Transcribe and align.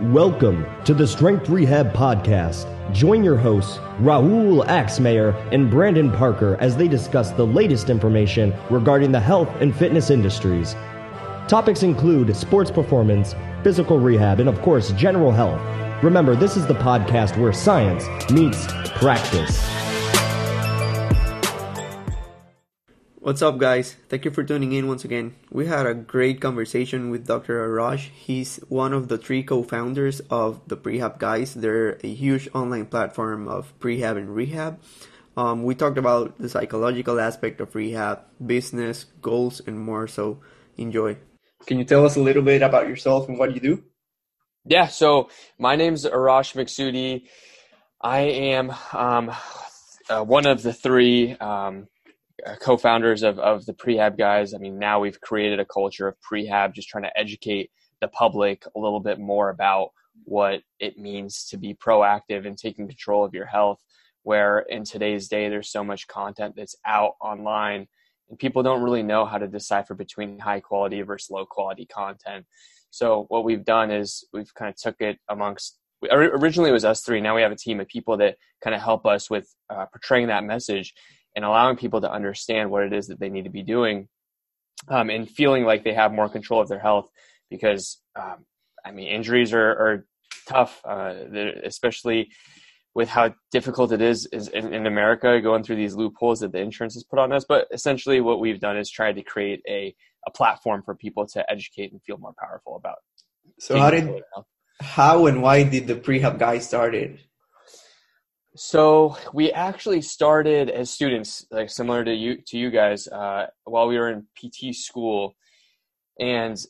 Welcome 0.00 0.64
to 0.86 0.94
the 0.94 1.06
Strength 1.06 1.50
Rehab 1.50 1.92
Podcast. 1.92 2.64
Join 2.94 3.22
your 3.22 3.36
hosts, 3.36 3.76
Raul 4.00 4.66
Axmayer 4.66 5.34
and 5.52 5.70
Brandon 5.70 6.10
Parker, 6.10 6.56
as 6.60 6.78
they 6.78 6.88
discuss 6.88 7.30
the 7.30 7.46
latest 7.46 7.90
information 7.90 8.54
regarding 8.70 9.12
the 9.12 9.20
health 9.20 9.50
and 9.60 9.76
fitness 9.76 10.08
industries. 10.08 10.74
Topics 11.46 11.82
include 11.82 12.34
sports 12.34 12.70
performance, 12.70 13.34
physical 13.62 13.98
rehab, 13.98 14.40
and 14.40 14.48
of 14.48 14.62
course, 14.62 14.92
general 14.92 15.30
health. 15.30 15.60
Remember, 16.02 16.34
this 16.34 16.56
is 16.56 16.66
the 16.66 16.74
podcast 16.74 17.36
where 17.36 17.52
science 17.52 18.06
meets 18.30 18.66
practice. 18.94 19.81
What's 23.22 23.40
up, 23.40 23.58
guys? 23.58 23.94
Thank 24.08 24.24
you 24.24 24.32
for 24.32 24.42
tuning 24.42 24.72
in 24.72 24.88
once 24.88 25.04
again. 25.04 25.36
We 25.48 25.68
had 25.68 25.86
a 25.86 25.94
great 25.94 26.40
conversation 26.40 27.08
with 27.08 27.24
Dr. 27.24 27.54
Arash. 27.62 28.10
He's 28.10 28.56
one 28.66 28.92
of 28.92 29.06
the 29.06 29.16
three 29.16 29.44
co 29.44 29.62
founders 29.62 30.18
of 30.28 30.58
the 30.66 30.76
Prehab 30.76 31.20
Guys. 31.20 31.54
They're 31.54 32.00
a 32.02 32.08
huge 32.12 32.48
online 32.52 32.86
platform 32.86 33.46
of 33.46 33.78
prehab 33.78 34.16
and 34.16 34.34
rehab. 34.34 34.82
Um, 35.36 35.62
we 35.62 35.76
talked 35.76 35.98
about 35.98 36.36
the 36.38 36.48
psychological 36.48 37.20
aspect 37.20 37.60
of 37.60 37.72
rehab, 37.76 38.26
business, 38.44 39.06
goals, 39.22 39.62
and 39.64 39.78
more. 39.78 40.08
So 40.08 40.40
enjoy. 40.76 41.16
Can 41.66 41.78
you 41.78 41.84
tell 41.84 42.04
us 42.04 42.16
a 42.16 42.20
little 42.20 42.42
bit 42.42 42.60
about 42.60 42.88
yourself 42.88 43.28
and 43.28 43.38
what 43.38 43.54
you 43.54 43.60
do? 43.60 43.84
Yeah, 44.64 44.88
so 44.88 45.30
my 45.60 45.76
name's 45.76 46.04
Arash 46.06 46.58
Maghsoudi. 46.58 47.28
I 48.00 48.22
am 48.50 48.74
um, 48.92 49.30
uh, 50.10 50.24
one 50.24 50.46
of 50.46 50.64
the 50.64 50.72
three. 50.72 51.36
Um, 51.38 51.86
co-founders 52.60 53.22
of, 53.22 53.38
of 53.38 53.66
the 53.66 53.74
prehab 53.74 54.18
guys. 54.18 54.54
I 54.54 54.58
mean 54.58 54.78
now 54.78 55.00
we've 55.00 55.20
created 55.20 55.60
a 55.60 55.64
culture 55.64 56.08
of 56.08 56.16
prehab 56.20 56.74
just 56.74 56.88
trying 56.88 57.04
to 57.04 57.18
educate 57.18 57.70
the 58.00 58.08
public 58.08 58.64
a 58.74 58.78
little 58.78 59.00
bit 59.00 59.18
more 59.18 59.50
about 59.50 59.90
what 60.24 60.60
it 60.78 60.98
means 60.98 61.46
to 61.46 61.56
be 61.56 61.74
proactive 61.74 62.46
and 62.46 62.58
taking 62.58 62.86
control 62.86 63.24
of 63.24 63.34
your 63.34 63.46
health 63.46 63.82
where 64.24 64.60
in 64.60 64.84
today's 64.84 65.28
day 65.28 65.48
there's 65.48 65.70
so 65.70 65.82
much 65.82 66.06
content 66.06 66.54
that's 66.56 66.76
out 66.86 67.14
online 67.20 67.86
and 68.28 68.38
people 68.38 68.62
don't 68.62 68.82
really 68.82 69.02
know 69.02 69.24
how 69.24 69.38
to 69.38 69.48
decipher 69.48 69.94
between 69.94 70.38
high 70.38 70.60
quality 70.60 71.02
versus 71.02 71.30
low 71.30 71.44
quality 71.44 71.86
content. 71.86 72.46
So 72.90 73.26
what 73.28 73.44
we've 73.44 73.64
done 73.64 73.90
is 73.90 74.24
we've 74.32 74.52
kind 74.54 74.68
of 74.68 74.76
took 74.76 75.00
it 75.00 75.18
amongst 75.28 75.78
originally 76.10 76.70
it 76.70 76.72
was 76.72 76.84
us 76.84 77.02
three. 77.02 77.20
Now 77.20 77.36
we 77.36 77.42
have 77.42 77.52
a 77.52 77.56
team 77.56 77.78
of 77.78 77.88
people 77.88 78.16
that 78.18 78.36
kind 78.62 78.74
of 78.74 78.82
help 78.82 79.06
us 79.06 79.30
with 79.30 79.54
uh, 79.70 79.86
portraying 79.86 80.28
that 80.28 80.44
message 80.44 80.94
and 81.34 81.44
allowing 81.44 81.76
people 81.76 82.00
to 82.00 82.10
understand 82.10 82.70
what 82.70 82.84
it 82.84 82.92
is 82.92 83.06
that 83.08 83.20
they 83.20 83.28
need 83.28 83.44
to 83.44 83.50
be 83.50 83.62
doing 83.62 84.08
um, 84.88 85.10
and 85.10 85.28
feeling 85.28 85.64
like 85.64 85.84
they 85.84 85.94
have 85.94 86.12
more 86.12 86.28
control 86.28 86.60
of 86.60 86.68
their 86.68 86.80
health 86.80 87.08
because 87.50 88.00
um, 88.20 88.44
i 88.84 88.90
mean 88.90 89.08
injuries 89.08 89.52
are, 89.52 89.70
are 89.70 90.06
tough 90.48 90.80
uh, 90.84 91.14
especially 91.64 92.30
with 92.94 93.08
how 93.08 93.34
difficult 93.50 93.90
it 93.90 94.02
is, 94.02 94.26
is 94.32 94.48
in, 94.48 94.74
in, 94.74 94.86
america 94.86 95.40
going 95.40 95.62
through 95.62 95.76
these 95.76 95.94
loopholes 95.94 96.40
that 96.40 96.52
the 96.52 96.58
insurance 96.58 96.94
has 96.94 97.04
put 97.04 97.18
on 97.18 97.32
us. 97.32 97.46
But 97.48 97.66
essentially 97.72 98.20
what 98.20 98.38
we've 98.38 98.60
done 98.60 98.76
is 98.76 98.90
tried 98.90 99.14
to 99.14 99.22
create 99.22 99.62
a, 99.66 99.94
a 100.26 100.30
platform 100.30 100.82
for 100.82 100.94
people 100.94 101.26
to 101.28 101.50
educate 101.50 101.92
and 101.92 102.02
feel 102.02 102.18
more 102.18 102.34
powerful 102.38 102.76
about 102.76 102.98
so 103.58 103.78
how 103.78 103.90
did 103.90 104.22
how 104.80 105.26
and 105.26 105.42
why 105.42 105.62
did 105.62 105.86
the 105.86 105.94
prehab 105.94 106.38
guy 106.38 106.58
started 106.58 107.20
so 108.54 109.16
we 109.32 109.50
actually 109.52 110.02
started 110.02 110.68
as 110.68 110.90
students, 110.90 111.46
like 111.50 111.70
similar 111.70 112.04
to 112.04 112.14
you 112.14 112.36
to 112.48 112.58
you 112.58 112.70
guys, 112.70 113.08
uh, 113.08 113.46
while 113.64 113.88
we 113.88 113.98
were 113.98 114.10
in 114.10 114.26
PT 114.36 114.74
school, 114.74 115.34
and 116.20 116.62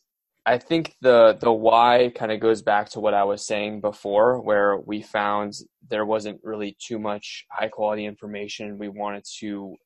I 0.47 0.59
think 0.59 0.95
the 1.01 1.37
the 1.41 1.53
why 1.53 2.13
kind 2.15 2.31
of 2.31 2.41
goes 2.41 2.63
back 2.63 2.91
to 2.91 3.01
what 3.01 3.15
I 3.15 3.25
was 3.25 3.45
saying 3.47 3.81
before, 3.81 4.41
where 4.41 4.77
we 4.77 5.03
found 5.03 5.55
there 5.89 6.05
wasn't 6.05 6.41
really 6.45 6.77
too 6.81 6.99
much 6.99 7.47
high 7.51 7.69
quality 7.69 8.07
information. 8.07 8.79
We 8.79 8.89
wanted 8.89 9.25
to 9.41 9.77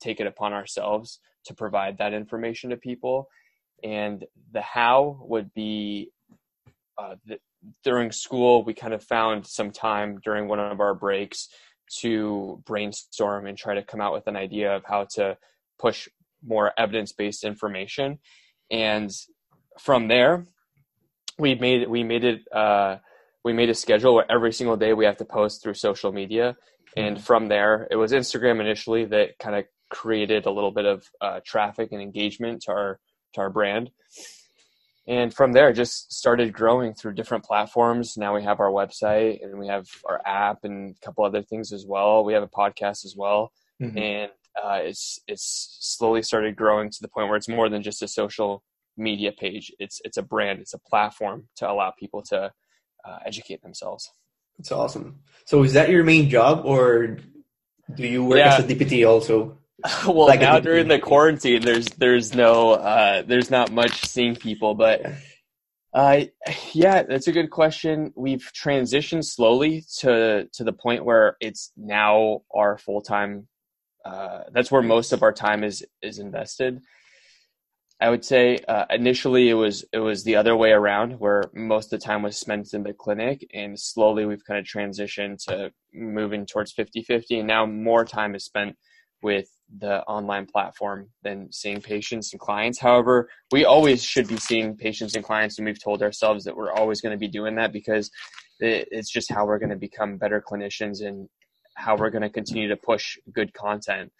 take 0.00 0.20
it 0.20 0.26
upon 0.26 0.52
ourselves 0.52 1.18
to 1.46 1.54
provide 1.54 1.98
that 1.98 2.12
information 2.12 2.70
to 2.70 2.76
people, 2.76 3.28
and 3.82 4.24
the 4.52 4.60
how 4.60 5.18
would 5.22 5.52
be 5.54 6.10
uh, 6.98 7.14
during 7.84 8.12
school, 8.12 8.64
we 8.64 8.74
kind 8.74 8.94
of 8.94 9.02
found 9.02 9.46
some 9.46 9.70
time 9.70 10.20
during 10.24 10.48
one 10.48 10.60
of 10.60 10.80
our 10.80 10.94
breaks 10.94 11.48
to 12.00 12.62
brainstorm 12.66 13.46
and 13.46 13.56
try 13.56 13.74
to 13.74 13.82
come 13.82 14.00
out 14.00 14.12
with 14.12 14.26
an 14.26 14.36
idea 14.36 14.74
of 14.74 14.84
how 14.84 15.04
to 15.04 15.36
push 15.78 16.08
more 16.44 16.72
evidence 16.78 17.12
based 17.12 17.44
information. 17.44 18.18
And 18.70 19.10
from 19.78 20.08
there, 20.08 20.44
we 21.38 21.54
made 21.54 21.88
we 21.88 22.02
made 22.02 22.24
it 22.24 22.40
uh, 22.52 22.96
we 23.44 23.52
made 23.52 23.70
a 23.70 23.74
schedule 23.74 24.14
where 24.14 24.30
every 24.30 24.52
single 24.52 24.76
day 24.76 24.92
we 24.92 25.04
have 25.04 25.16
to 25.18 25.24
post 25.24 25.62
through 25.62 25.74
social 25.74 26.12
media. 26.12 26.56
And 26.96 27.16
mm-hmm. 27.16 27.24
from 27.24 27.48
there, 27.48 27.86
it 27.90 27.96
was 27.96 28.12
Instagram 28.12 28.60
initially 28.60 29.04
that 29.06 29.38
kind 29.38 29.56
of 29.56 29.64
created 29.90 30.46
a 30.46 30.50
little 30.50 30.70
bit 30.70 30.84
of 30.84 31.04
uh, 31.20 31.40
traffic 31.44 31.92
and 31.92 32.02
engagement 32.02 32.62
to 32.62 32.72
our 32.72 33.00
to 33.34 33.40
our 33.40 33.50
brand 33.50 33.90
and 35.08 35.32
from 35.32 35.52
there 35.52 35.72
just 35.72 36.12
started 36.12 36.52
growing 36.52 36.92
through 36.92 37.14
different 37.14 37.42
platforms. 37.42 38.16
Now 38.18 38.34
we 38.34 38.44
have 38.44 38.60
our 38.60 38.70
website 38.70 39.42
and 39.42 39.58
we 39.58 39.66
have 39.66 39.88
our 40.04 40.20
app 40.26 40.64
and 40.64 40.94
a 40.94 41.04
couple 41.04 41.24
other 41.24 41.42
things 41.42 41.72
as 41.72 41.86
well. 41.86 42.24
We 42.24 42.34
have 42.34 42.42
a 42.42 42.48
podcast 42.48 43.04
as 43.04 43.14
well. 43.16 43.50
Mm-hmm. 43.80 43.98
and 43.98 44.30
uh, 44.60 44.80
it's 44.82 45.20
it's 45.28 45.78
slowly 45.80 46.20
started 46.20 46.56
growing 46.56 46.90
to 46.90 46.98
the 47.00 47.06
point 47.06 47.28
where 47.28 47.36
it's 47.36 47.48
more 47.48 47.68
than 47.68 47.80
just 47.80 48.02
a 48.02 48.08
social 48.08 48.64
media 48.96 49.30
page. 49.30 49.72
It's 49.78 50.00
it's 50.04 50.16
a 50.16 50.22
brand. 50.22 50.58
It's 50.58 50.74
a 50.74 50.78
platform 50.78 51.48
to 51.56 51.70
allow 51.70 51.92
people 51.92 52.22
to 52.22 52.52
uh, 53.04 53.18
educate 53.24 53.62
themselves. 53.62 54.10
That's 54.58 54.72
awesome. 54.72 55.20
So 55.44 55.62
is 55.62 55.74
that 55.74 55.90
your 55.90 56.02
main 56.02 56.28
job 56.28 56.62
or 56.64 57.18
do 57.94 58.06
you 58.06 58.24
work 58.24 58.38
yeah. 58.38 58.56
as 58.56 58.64
a 58.64 58.74
dpt 58.74 59.08
also 59.08 59.56
well 60.06 60.26
like 60.26 60.40
now 60.40 60.58
during 60.58 60.88
the 60.88 60.98
quarantine 60.98 61.62
there's 61.62 61.86
there's 61.90 62.34
no 62.34 62.72
uh 62.72 63.22
there's 63.22 63.50
not 63.50 63.70
much 63.70 64.04
seeing 64.06 64.34
people 64.34 64.74
but 64.74 65.02
uh 65.94 66.20
yeah 66.72 67.02
that's 67.02 67.28
a 67.28 67.32
good 67.32 67.50
question. 67.50 68.12
We've 68.16 68.50
transitioned 68.52 69.24
slowly 69.24 69.84
to 69.98 70.48
to 70.52 70.64
the 70.64 70.72
point 70.72 71.04
where 71.04 71.36
it's 71.40 71.72
now 71.76 72.42
our 72.54 72.76
full-time 72.76 73.48
uh 74.04 74.44
that's 74.52 74.70
where 74.70 74.82
most 74.82 75.12
of 75.12 75.22
our 75.22 75.32
time 75.32 75.64
is 75.64 75.84
is 76.02 76.18
invested. 76.18 76.80
I 78.00 78.10
would 78.10 78.24
say 78.24 78.58
uh, 78.68 78.84
initially 78.90 79.48
it 79.48 79.54
was 79.54 79.84
it 79.92 79.98
was 79.98 80.22
the 80.22 80.36
other 80.36 80.56
way 80.56 80.70
around 80.70 81.18
where 81.18 81.44
most 81.52 81.92
of 81.92 81.98
the 81.98 82.06
time 82.06 82.22
was 82.22 82.38
spent 82.38 82.72
in 82.72 82.84
the 82.84 82.92
clinic 82.92 83.44
and 83.52 83.78
slowly 83.78 84.24
we've 84.24 84.44
kind 84.44 84.60
of 84.60 84.66
transitioned 84.66 85.44
to 85.46 85.72
moving 85.92 86.46
towards 86.46 86.72
50-50 86.74 87.38
and 87.38 87.48
now 87.48 87.66
more 87.66 88.04
time 88.04 88.36
is 88.36 88.44
spent 88.44 88.76
with 89.22 89.48
the 89.78 90.02
online 90.04 90.46
platform 90.46 91.08
than 91.22 91.52
seeing 91.52 91.80
patients 91.80 92.32
and 92.32 92.40
clients. 92.40 92.78
However, 92.78 93.28
we 93.52 93.64
always 93.64 94.02
should 94.02 94.26
be 94.26 94.38
seeing 94.38 94.76
patients 94.76 95.14
and 95.14 95.24
clients, 95.24 95.58
and 95.58 95.66
we've 95.66 95.82
told 95.82 96.02
ourselves 96.02 96.44
that 96.44 96.56
we're 96.56 96.72
always 96.72 97.00
going 97.00 97.12
to 97.12 97.18
be 97.18 97.28
doing 97.28 97.54
that 97.56 97.72
because 97.72 98.10
it's 98.60 99.10
just 99.10 99.30
how 99.30 99.46
we're 99.46 99.58
going 99.58 99.70
to 99.70 99.76
become 99.76 100.16
better 100.16 100.42
clinicians 100.46 101.04
and 101.06 101.28
how 101.74 101.96
we're 101.96 102.10
going 102.10 102.22
to 102.22 102.30
continue 102.30 102.68
to 102.68 102.76
push 102.76 103.16
good 103.32 103.52
content. 103.54 104.10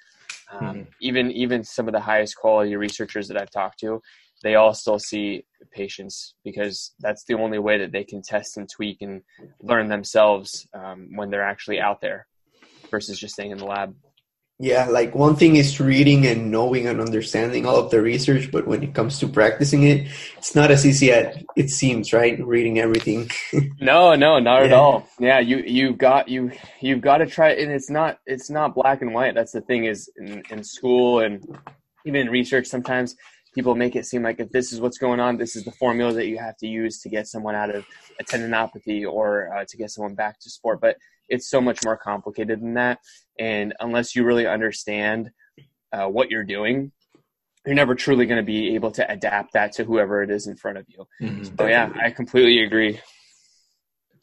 Um, 0.50 0.60
mm-hmm. 0.60 0.82
Even 1.00 1.30
even 1.32 1.64
some 1.64 1.88
of 1.88 1.92
the 1.92 2.00
highest 2.00 2.36
quality 2.36 2.76
researchers 2.76 3.28
that 3.28 3.40
I've 3.40 3.50
talked 3.50 3.80
to, 3.80 4.00
they 4.42 4.54
all 4.54 4.72
still 4.72 4.98
see 4.98 5.44
patients 5.72 6.34
because 6.44 6.94
that's 7.00 7.24
the 7.24 7.34
only 7.34 7.58
way 7.58 7.78
that 7.78 7.92
they 7.92 8.04
can 8.04 8.22
test 8.22 8.56
and 8.56 8.68
tweak 8.68 8.98
and 9.02 9.22
learn 9.60 9.88
themselves 9.88 10.66
um, 10.74 11.08
when 11.16 11.30
they're 11.30 11.42
actually 11.42 11.80
out 11.80 12.00
there 12.00 12.26
versus 12.90 13.18
just 13.18 13.34
staying 13.34 13.50
in 13.50 13.58
the 13.58 13.66
lab. 13.66 13.94
Yeah, 14.60 14.86
like 14.86 15.14
one 15.14 15.36
thing 15.36 15.54
is 15.54 15.78
reading 15.78 16.26
and 16.26 16.50
knowing 16.50 16.88
and 16.88 17.00
understanding 17.00 17.64
all 17.64 17.76
of 17.76 17.92
the 17.92 18.02
research, 18.02 18.50
but 18.50 18.66
when 18.66 18.82
it 18.82 18.92
comes 18.92 19.20
to 19.20 19.28
practicing 19.28 19.84
it, 19.84 20.08
it's 20.36 20.56
not 20.56 20.72
as 20.72 20.84
easy 20.84 21.12
as 21.12 21.44
it 21.54 21.70
seems, 21.70 22.12
right? 22.12 22.44
Reading 22.44 22.80
everything. 22.80 23.30
no, 23.80 24.16
no, 24.16 24.40
not 24.40 24.58
yeah. 24.60 24.64
at 24.64 24.72
all. 24.72 25.06
Yeah, 25.20 25.38
you 25.38 25.58
you've 25.58 25.96
got 25.96 26.28
you 26.28 26.50
you've 26.80 27.00
got 27.00 27.18
to 27.18 27.26
try, 27.26 27.50
and 27.50 27.70
it's 27.70 27.88
not 27.88 28.18
it's 28.26 28.50
not 28.50 28.74
black 28.74 29.00
and 29.00 29.14
white. 29.14 29.36
That's 29.36 29.52
the 29.52 29.60
thing 29.60 29.84
is 29.84 30.10
in, 30.16 30.42
in 30.50 30.64
school 30.64 31.20
and 31.20 31.40
even 32.04 32.22
in 32.22 32.30
research, 32.30 32.66
sometimes 32.66 33.14
people 33.54 33.74
make 33.74 33.94
it 33.94 34.06
seem 34.06 34.22
like 34.22 34.40
if 34.40 34.50
this 34.50 34.72
is 34.72 34.80
what's 34.80 34.98
going 34.98 35.20
on, 35.20 35.36
this 35.36 35.54
is 35.54 35.64
the 35.64 35.72
formula 35.72 36.12
that 36.12 36.26
you 36.26 36.38
have 36.38 36.56
to 36.56 36.66
use 36.66 37.00
to 37.00 37.08
get 37.08 37.26
someone 37.26 37.54
out 37.54 37.74
of 37.74 37.84
a 38.18 38.24
tendinopathy 38.24 39.08
or 39.10 39.54
uh, 39.54 39.64
to 39.68 39.76
get 39.76 39.90
someone 39.90 40.14
back 40.14 40.38
to 40.40 40.50
sport, 40.50 40.80
but 40.80 40.96
it's 41.28 41.48
so 41.48 41.60
much 41.60 41.84
more 41.84 41.96
complicated 41.96 42.60
than 42.60 42.74
that. 42.74 42.98
And 43.38 43.74
unless 43.80 44.14
you 44.14 44.24
really 44.24 44.46
understand 44.46 45.30
uh, 45.92 46.06
what 46.06 46.30
you're 46.30 46.44
doing, 46.44 46.92
you're 47.66 47.74
never 47.74 47.94
truly 47.94 48.26
going 48.26 48.38
to 48.38 48.46
be 48.46 48.74
able 48.74 48.90
to 48.92 49.10
adapt 49.10 49.52
that 49.52 49.72
to 49.72 49.84
whoever 49.84 50.22
it 50.22 50.30
is 50.30 50.46
in 50.46 50.56
front 50.56 50.78
of 50.78 50.86
you. 50.88 51.06
Mm-hmm. 51.20 51.56
So 51.58 51.66
yeah, 51.66 51.92
I 52.02 52.10
completely 52.10 52.62
agree. 52.62 53.00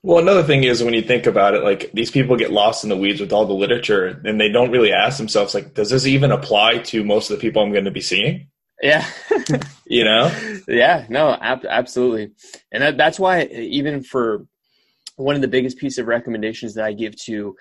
Well, 0.02 0.20
another 0.20 0.44
thing 0.44 0.64
is 0.64 0.84
when 0.84 0.94
you 0.94 1.02
think 1.02 1.26
about 1.26 1.56
it, 1.56 1.64
like 1.64 1.92
these 1.94 2.12
people 2.12 2.38
get 2.38 2.52
lost 2.52 2.84
in 2.84 2.92
the 2.92 2.96
weeds 2.98 3.20
with 3.20 3.34
all 3.34 3.48
the 3.48 3.54
literature 3.54 4.22
and 4.24 4.40
they 4.40 4.50
don't 4.50 4.70
really 4.70 4.94
ask 4.94 5.18
themselves, 5.18 5.56
like, 5.56 5.74
does 5.74 5.90
this 5.90 6.06
even 6.06 6.32
apply 6.32 6.78
to 6.80 7.04
most 7.04 7.32
of 7.32 7.38
the 7.38 7.42
people 7.42 7.64
I'm 7.64 7.72
going 7.72 7.86
to 7.86 7.92
be 7.92 8.02
seeing? 8.02 8.50
Yeah. 8.84 9.06
you 9.86 10.04
know? 10.04 10.32
Yeah, 10.68 11.06
no, 11.10 11.36
ab- 11.40 11.66
absolutely. 11.68 12.32
And 12.72 12.84
that, 12.84 12.98
that's 12.98 13.20
why 13.20 13.44
even 13.44 14.04
for 14.04 14.46
one 15.16 15.36
of 15.36 15.42
the 15.42 15.48
biggest 15.48 15.78
piece 15.78 15.98
of 15.98 16.08
recommendations 16.08 16.74
that 16.74 16.86
I 16.86 16.94
give 16.94 17.16
to 17.24 17.56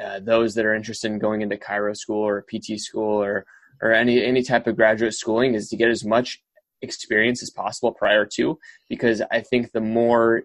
uh, 0.00 0.20
those 0.20 0.54
that 0.54 0.64
are 0.64 0.74
interested 0.74 1.10
in 1.10 1.18
going 1.18 1.42
into 1.42 1.56
chiro 1.56 1.96
school 1.96 2.22
or 2.22 2.42
PT 2.42 2.78
school 2.78 3.22
or 3.22 3.44
or 3.82 3.92
any 3.92 4.22
any 4.22 4.42
type 4.42 4.66
of 4.66 4.76
graduate 4.76 5.14
schooling 5.14 5.54
is 5.54 5.68
to 5.68 5.76
get 5.76 5.88
as 5.88 6.04
much 6.04 6.42
experience 6.82 7.42
as 7.42 7.50
possible 7.50 7.92
prior 7.92 8.24
to 8.24 8.58
because 8.88 9.22
I 9.30 9.40
think 9.40 9.72
the 9.72 9.80
more 9.80 10.44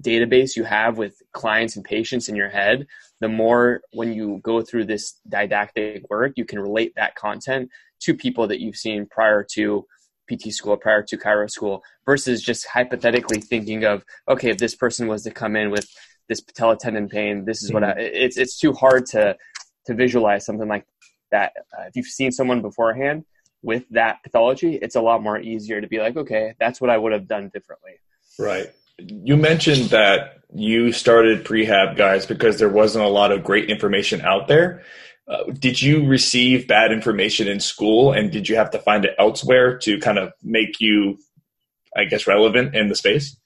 database 0.00 0.56
you 0.56 0.64
have 0.64 0.96
with 0.96 1.20
clients 1.32 1.76
and 1.76 1.84
patients 1.84 2.28
in 2.28 2.36
your 2.36 2.48
head, 2.48 2.86
the 3.20 3.28
more 3.28 3.82
when 3.92 4.12
you 4.12 4.40
go 4.42 4.62
through 4.62 4.86
this 4.86 5.20
didactic 5.28 6.08
work, 6.08 6.32
you 6.36 6.44
can 6.44 6.58
relate 6.58 6.94
that 6.96 7.14
content 7.14 7.68
to 8.00 8.14
people 8.14 8.46
that 8.46 8.60
you've 8.60 8.76
seen 8.76 9.06
prior 9.06 9.44
to 9.52 9.86
PT 10.36 10.52
school, 10.52 10.76
prior 10.76 11.02
to 11.02 11.16
chiro 11.16 11.50
school, 11.50 11.82
versus 12.06 12.42
just 12.42 12.66
hypothetically 12.66 13.40
thinking 13.40 13.84
of, 13.84 14.04
okay, 14.28 14.50
if 14.50 14.58
this 14.58 14.74
person 14.74 15.08
was 15.08 15.22
to 15.22 15.30
come 15.30 15.56
in 15.56 15.70
with 15.70 15.86
this 16.28 16.40
patella 16.40 16.76
tendon 16.76 17.08
pain, 17.08 17.44
this 17.44 17.62
is 17.62 17.70
mm-hmm. 17.70 17.74
what 17.74 17.98
I, 17.98 18.00
it's 18.00 18.36
it's 18.36 18.58
too 18.58 18.72
hard 18.72 19.06
to 19.06 19.36
to 19.86 19.94
visualize 19.94 20.44
something 20.46 20.68
like 20.68 20.86
that. 21.30 21.52
Uh, 21.76 21.84
if 21.84 21.96
you've 21.96 22.06
seen 22.06 22.32
someone 22.32 22.62
beforehand 22.62 23.24
with 23.62 23.84
that 23.90 24.22
pathology, 24.22 24.76
it's 24.76 24.96
a 24.96 25.00
lot 25.00 25.22
more 25.22 25.38
easier 25.38 25.80
to 25.80 25.86
be 25.86 25.98
like, 25.98 26.16
okay, 26.16 26.54
that's 26.58 26.80
what 26.80 26.90
I 26.90 26.98
would 26.98 27.12
have 27.12 27.28
done 27.28 27.50
differently. 27.52 27.92
Right. 28.38 28.70
You 28.98 29.36
mentioned 29.36 29.90
that 29.90 30.38
you 30.54 30.92
started 30.92 31.44
prehab 31.44 31.96
guys 31.96 32.26
because 32.26 32.58
there 32.58 32.68
wasn't 32.68 33.04
a 33.04 33.08
lot 33.08 33.32
of 33.32 33.42
great 33.42 33.70
information 33.70 34.20
out 34.20 34.48
there. 34.48 34.82
Uh, 35.28 35.44
did 35.52 35.80
you 35.80 36.06
receive 36.06 36.66
bad 36.66 36.92
information 36.92 37.46
in 37.46 37.60
school 37.60 38.12
and 38.12 38.30
did 38.32 38.48
you 38.48 38.56
have 38.56 38.70
to 38.70 38.78
find 38.78 39.04
it 39.04 39.14
elsewhere 39.18 39.78
to 39.78 39.98
kind 39.98 40.18
of 40.18 40.32
make 40.42 40.80
you, 40.80 41.16
I 41.96 42.04
guess, 42.04 42.26
relevant 42.26 42.74
in 42.74 42.88
the 42.88 42.96
space? 42.96 43.36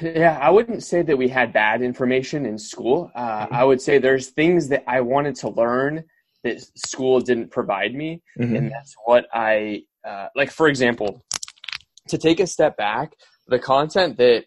Yeah, 0.00 0.38
I 0.40 0.50
wouldn't 0.50 0.82
say 0.82 1.02
that 1.02 1.18
we 1.18 1.28
had 1.28 1.52
bad 1.52 1.82
information 1.82 2.46
in 2.46 2.58
school. 2.58 3.10
Uh, 3.14 3.46
mm-hmm. 3.46 3.54
I 3.54 3.64
would 3.64 3.80
say 3.80 3.98
there's 3.98 4.28
things 4.28 4.68
that 4.68 4.84
I 4.86 5.00
wanted 5.00 5.36
to 5.36 5.50
learn 5.50 6.04
that 6.44 6.60
school 6.76 7.20
didn't 7.20 7.50
provide 7.50 7.94
me, 7.94 8.22
mm-hmm. 8.38 8.56
and 8.56 8.70
that's 8.70 8.94
what 9.04 9.26
I 9.32 9.82
uh, 10.04 10.28
like. 10.34 10.50
For 10.50 10.68
example, 10.68 11.24
to 12.08 12.18
take 12.18 12.40
a 12.40 12.46
step 12.46 12.76
back, 12.76 13.12
the 13.48 13.58
content 13.58 14.16
that 14.16 14.46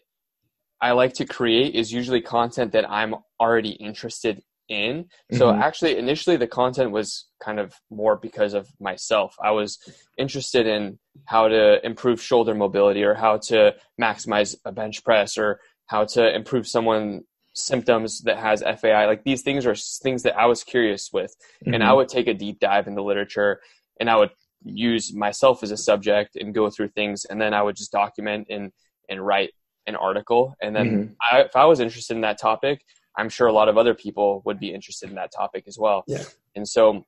I 0.80 0.92
like 0.92 1.14
to 1.14 1.24
create 1.24 1.74
is 1.74 1.92
usually 1.92 2.20
content 2.20 2.72
that 2.72 2.90
I'm 2.90 3.14
already 3.40 3.70
interested 3.70 4.42
in. 4.68 5.04
Mm-hmm. 5.04 5.36
So 5.36 5.50
actually, 5.50 5.96
initially, 5.98 6.36
the 6.36 6.46
content 6.46 6.90
was 6.90 7.26
kind 7.40 7.58
of 7.58 7.74
more 7.90 8.16
because 8.16 8.54
of 8.54 8.68
myself. 8.80 9.36
I 9.42 9.52
was 9.52 9.78
interested 10.18 10.66
in 10.66 10.98
how 11.24 11.48
to 11.48 11.84
improve 11.84 12.20
shoulder 12.20 12.54
mobility 12.54 13.04
or 13.04 13.14
how 13.14 13.38
to 13.48 13.74
maximize 14.00 14.56
a 14.64 14.72
bench 14.72 15.04
press 15.04 15.38
or 15.38 15.60
how 15.86 16.04
to 16.04 16.34
improve 16.34 16.66
someone 16.66 17.22
symptoms 17.54 18.20
that 18.22 18.38
has 18.38 18.62
FAI. 18.62 19.06
Like 19.06 19.24
these 19.24 19.42
things 19.42 19.66
are 19.66 19.74
things 19.74 20.22
that 20.24 20.36
I 20.36 20.46
was 20.46 20.62
curious 20.62 21.10
with, 21.12 21.34
mm-hmm. 21.64 21.74
and 21.74 21.82
I 21.82 21.88
mm-hmm. 21.88 21.96
would 21.96 22.08
take 22.08 22.28
a 22.28 22.34
deep 22.34 22.60
dive 22.60 22.86
in 22.86 22.94
the 22.94 23.02
literature, 23.02 23.60
and 23.98 24.10
I 24.10 24.16
would 24.16 24.30
use 24.64 25.14
myself 25.14 25.62
as 25.62 25.70
a 25.70 25.76
subject 25.76 26.36
and 26.36 26.54
go 26.54 26.70
through 26.70 26.88
things, 26.88 27.24
and 27.24 27.40
then 27.40 27.54
I 27.54 27.62
would 27.62 27.76
just 27.76 27.92
document 27.92 28.48
and 28.50 28.72
and 29.08 29.24
write 29.24 29.50
an 29.86 29.96
article. 29.96 30.54
And 30.60 30.74
then 30.74 30.86
mm-hmm. 30.86 31.36
I, 31.36 31.42
if 31.42 31.56
I 31.56 31.64
was 31.66 31.80
interested 31.80 32.14
in 32.14 32.22
that 32.22 32.40
topic, 32.40 32.84
I'm 33.16 33.28
sure 33.28 33.46
a 33.46 33.52
lot 33.52 33.68
of 33.68 33.78
other 33.78 33.94
people 33.94 34.42
would 34.44 34.58
be 34.58 34.74
interested 34.74 35.08
in 35.08 35.16
that 35.16 35.32
topic 35.32 35.64
as 35.66 35.78
well. 35.78 36.04
Yeah. 36.06 36.24
And 36.54 36.68
so 36.68 37.06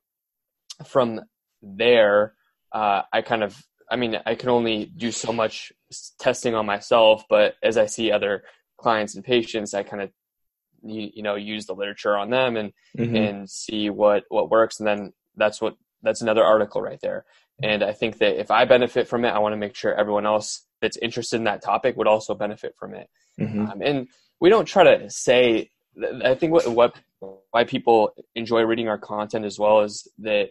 from 0.87 1.21
there, 1.61 2.33
uh, 2.71 3.03
I 3.13 3.21
kind 3.21 3.43
of, 3.43 3.61
I 3.91 3.95
mean, 3.95 4.17
I 4.25 4.35
can 4.35 4.49
only 4.49 4.85
do 4.85 5.11
so 5.11 5.31
much 5.33 5.71
testing 6.19 6.55
on 6.55 6.65
myself, 6.65 7.25
but 7.29 7.55
as 7.61 7.77
I 7.77 7.87
see 7.87 8.11
other 8.11 8.43
clients 8.77 9.15
and 9.15 9.23
patients, 9.23 9.73
I 9.73 9.83
kind 9.83 10.03
of, 10.03 10.11
you, 10.83 11.09
you 11.13 11.23
know, 11.23 11.35
use 11.35 11.65
the 11.65 11.73
literature 11.73 12.15
on 12.15 12.29
them 12.29 12.55
and, 12.57 12.73
mm-hmm. 12.97 13.15
and 13.15 13.49
see 13.49 13.89
what, 13.89 14.23
what 14.29 14.49
works. 14.49 14.79
And 14.79 14.87
then 14.87 15.13
that's 15.35 15.61
what, 15.61 15.75
that's 16.01 16.21
another 16.21 16.43
article 16.43 16.81
right 16.81 16.99
there. 17.01 17.25
And 17.61 17.83
I 17.83 17.93
think 17.93 18.19
that 18.19 18.39
if 18.39 18.51
I 18.51 18.65
benefit 18.65 19.07
from 19.07 19.25
it, 19.25 19.29
I 19.29 19.39
want 19.39 19.53
to 19.53 19.57
make 19.57 19.75
sure 19.75 19.93
everyone 19.93 20.25
else 20.25 20.65
that's 20.81 20.97
interested 20.97 21.37
in 21.37 21.43
that 21.43 21.61
topic 21.61 21.97
would 21.97 22.07
also 22.07 22.33
benefit 22.33 22.75
from 22.79 22.93
it. 22.93 23.09
Mm-hmm. 23.39 23.65
Um, 23.67 23.81
and 23.81 24.07
we 24.39 24.49
don't 24.49 24.65
try 24.65 24.83
to 24.83 25.09
say. 25.09 25.69
I 26.23 26.35
think 26.35 26.53
what 26.53 26.67
what 26.67 26.95
why 27.51 27.63
people 27.63 28.11
enjoy 28.35 28.61
reading 28.61 28.87
our 28.87 28.97
content 28.97 29.45
as 29.45 29.59
well 29.59 29.81
is 29.81 30.07
that 30.19 30.49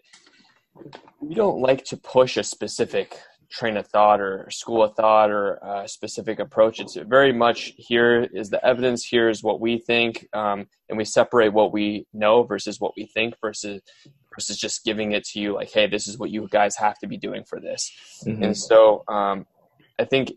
we 1.21 1.35
don't 1.35 1.61
like 1.61 1.85
to 1.87 1.97
push 1.97 2.37
a 2.37 2.43
specific 2.43 3.19
train 3.51 3.77
of 3.77 3.87
thought 3.87 4.21
or 4.21 4.49
school 4.51 4.83
of 4.83 4.95
thought 4.95 5.31
or 5.31 5.55
a 5.55 5.89
specific 5.89 6.39
approach. 6.39 6.81
It's 6.81 6.97
very 6.97 7.33
much 7.33 7.73
here 7.77 8.29
is 8.33 8.51
the 8.51 8.65
evidence, 8.65 9.05
here 9.05 9.29
is 9.29 9.43
what 9.43 9.61
we 9.61 9.79
think, 9.79 10.29
um, 10.35 10.67
and 10.89 10.99
we 10.99 11.05
separate 11.05 11.53
what 11.53 11.73
we 11.73 12.07
know 12.13 12.43
versus 12.43 12.79
what 12.79 12.93
we 12.97 13.07
think 13.07 13.35
versus 13.41 13.81
versus 14.35 14.59
just 14.59 14.85
giving 14.85 15.13
it 15.13 15.25
to 15.25 15.41
you 15.41 15.55
like, 15.55 15.71
hey, 15.73 15.87
this 15.87 16.07
is 16.07 16.19
what 16.19 16.31
you 16.31 16.47
guys 16.51 16.77
have 16.77 16.99
to 16.99 17.07
be 17.07 17.17
doing 17.17 17.43
for 17.45 17.59
this. 17.59 17.91
Mm-hmm. 18.27 18.43
And 18.43 18.57
so 18.57 19.03
um, 19.09 19.47
I 19.99 20.05
think 20.05 20.33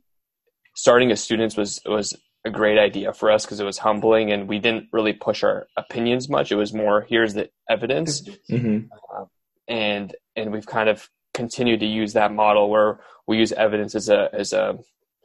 starting 0.76 1.12
as 1.12 1.22
students 1.22 1.58
was 1.58 1.82
was 1.86 2.18
a 2.44 2.50
great 2.50 2.78
idea 2.78 3.14
for 3.14 3.32
us 3.32 3.46
because 3.46 3.60
it 3.60 3.66
was 3.66 3.78
humbling 3.78 4.32
and 4.32 4.48
we 4.48 4.60
didn't 4.60 4.88
really 4.92 5.14
push 5.14 5.44
our 5.44 5.68
opinions 5.78 6.30
much. 6.30 6.52
It 6.52 6.56
was 6.56 6.74
more 6.74 7.02
here's 7.02 7.34
the 7.34 7.50
evidence, 7.70 8.22
mm-hmm. 8.50 8.88
uh, 9.16 9.26
and 9.68 10.16
and 10.36 10.52
we've 10.52 10.66
kind 10.66 10.90
of 10.90 11.10
continued 11.34 11.80
to 11.82 11.86
use 11.86 12.14
that 12.14 12.34
model 12.34 12.70
where 12.70 13.00
we 13.28 13.38
use 13.38 13.52
evidence 13.52 13.96
as 13.96 14.10
a 14.10 14.30
as 14.34 14.54
a 14.54 14.80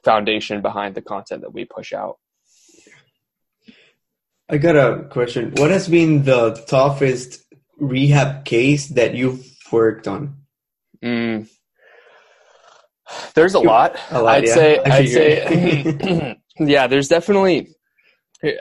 foundation 0.05 0.63
behind 0.63 0.95
the 0.95 1.03
content 1.03 1.43
that 1.43 1.53
we 1.53 1.65
push 1.65 1.93
out. 1.93 2.19
I 4.49 4.59
got 4.59 4.77
a 4.77 5.05
question. 5.09 5.53
What 5.57 5.71
has 5.71 5.89
been 5.89 6.23
the 6.23 6.53
toughest 6.69 7.43
rehab 7.79 8.45
case 8.45 8.89
that 8.89 9.15
you've 9.15 9.45
worked 9.73 10.07
on? 10.07 10.37
Mm, 11.03 11.49
there's 13.35 13.55
a 13.55 13.59
lot. 13.59 13.97
A 14.11 14.23
lot 14.23 14.37
I'd 14.37 14.47
yeah. 14.47 14.55
say. 14.55 14.79
I'd 14.79 15.09
say. 15.09 16.37
yeah, 16.59 16.87
there's 16.87 17.09
definitely 17.09 17.75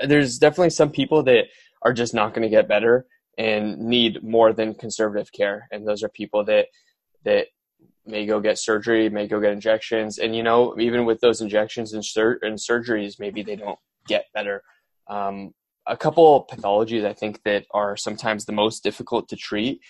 there's 0.07 0.37
definitely 0.37 0.69
some 0.69 0.89
people 0.89 1.23
that 1.23 1.45
are 1.81 1.93
just 1.93 2.13
not 2.13 2.33
going 2.33 2.43
to 2.43 2.49
get 2.49 2.67
better 2.67 3.05
and 3.37 3.77
need 3.77 4.23
more 4.23 4.53
than 4.53 4.73
conservative 4.73 5.31
care, 5.31 5.67
and 5.71 5.87
those 5.87 6.03
are 6.03 6.09
people 6.09 6.43
that 6.45 6.67
that 7.23 7.47
may 8.05 8.25
go 8.25 8.39
get 8.39 8.57
surgery, 8.57 9.09
may 9.09 9.27
go 9.27 9.39
get 9.39 9.51
injections, 9.51 10.17
and 10.17 10.35
you 10.35 10.43
know 10.43 10.75
even 10.79 11.05
with 11.05 11.19
those 11.21 11.41
injections 11.41 11.93
and, 11.93 12.05
sur- 12.05 12.39
and 12.41 12.57
surgeries, 12.57 13.19
maybe 13.19 13.43
they 13.43 13.55
don't 13.55 13.79
get 14.07 14.25
better. 14.33 14.61
Um, 15.07 15.53
a 15.87 15.97
couple 15.97 16.47
pathologies 16.51 17.05
I 17.05 17.13
think 17.13 17.43
that 17.43 17.65
are 17.71 17.95
sometimes 17.95 18.45
the 18.45 18.51
most 18.51 18.83
difficult 18.83 19.27
to 19.29 19.35
treat. 19.35 19.81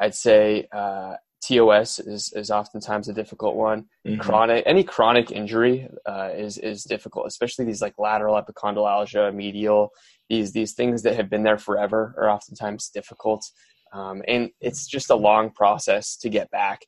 I'd 0.00 0.14
say 0.14 0.66
uh, 0.72 1.14
TOS 1.42 1.98
is, 1.98 2.32
is 2.34 2.50
oftentimes 2.50 3.08
a 3.08 3.12
difficult 3.12 3.56
one. 3.56 3.86
Mm-hmm. 4.06 4.20
Chronic 4.20 4.62
any 4.64 4.84
chronic 4.84 5.32
injury 5.32 5.88
uh, 6.06 6.30
is 6.34 6.56
is 6.58 6.84
difficult, 6.84 7.26
especially 7.26 7.64
these 7.64 7.82
like 7.82 7.98
lateral 7.98 8.40
epicondylalgia, 8.40 9.34
medial. 9.34 9.90
These 10.28 10.52
these 10.52 10.72
things 10.72 11.02
that 11.02 11.16
have 11.16 11.28
been 11.28 11.42
there 11.42 11.58
forever 11.58 12.14
are 12.16 12.30
oftentimes 12.30 12.88
difficult, 12.88 13.44
um, 13.92 14.22
and 14.28 14.50
it's 14.60 14.86
just 14.86 15.10
a 15.10 15.16
long 15.16 15.50
process 15.50 16.16
to 16.18 16.28
get 16.28 16.50
back. 16.50 16.82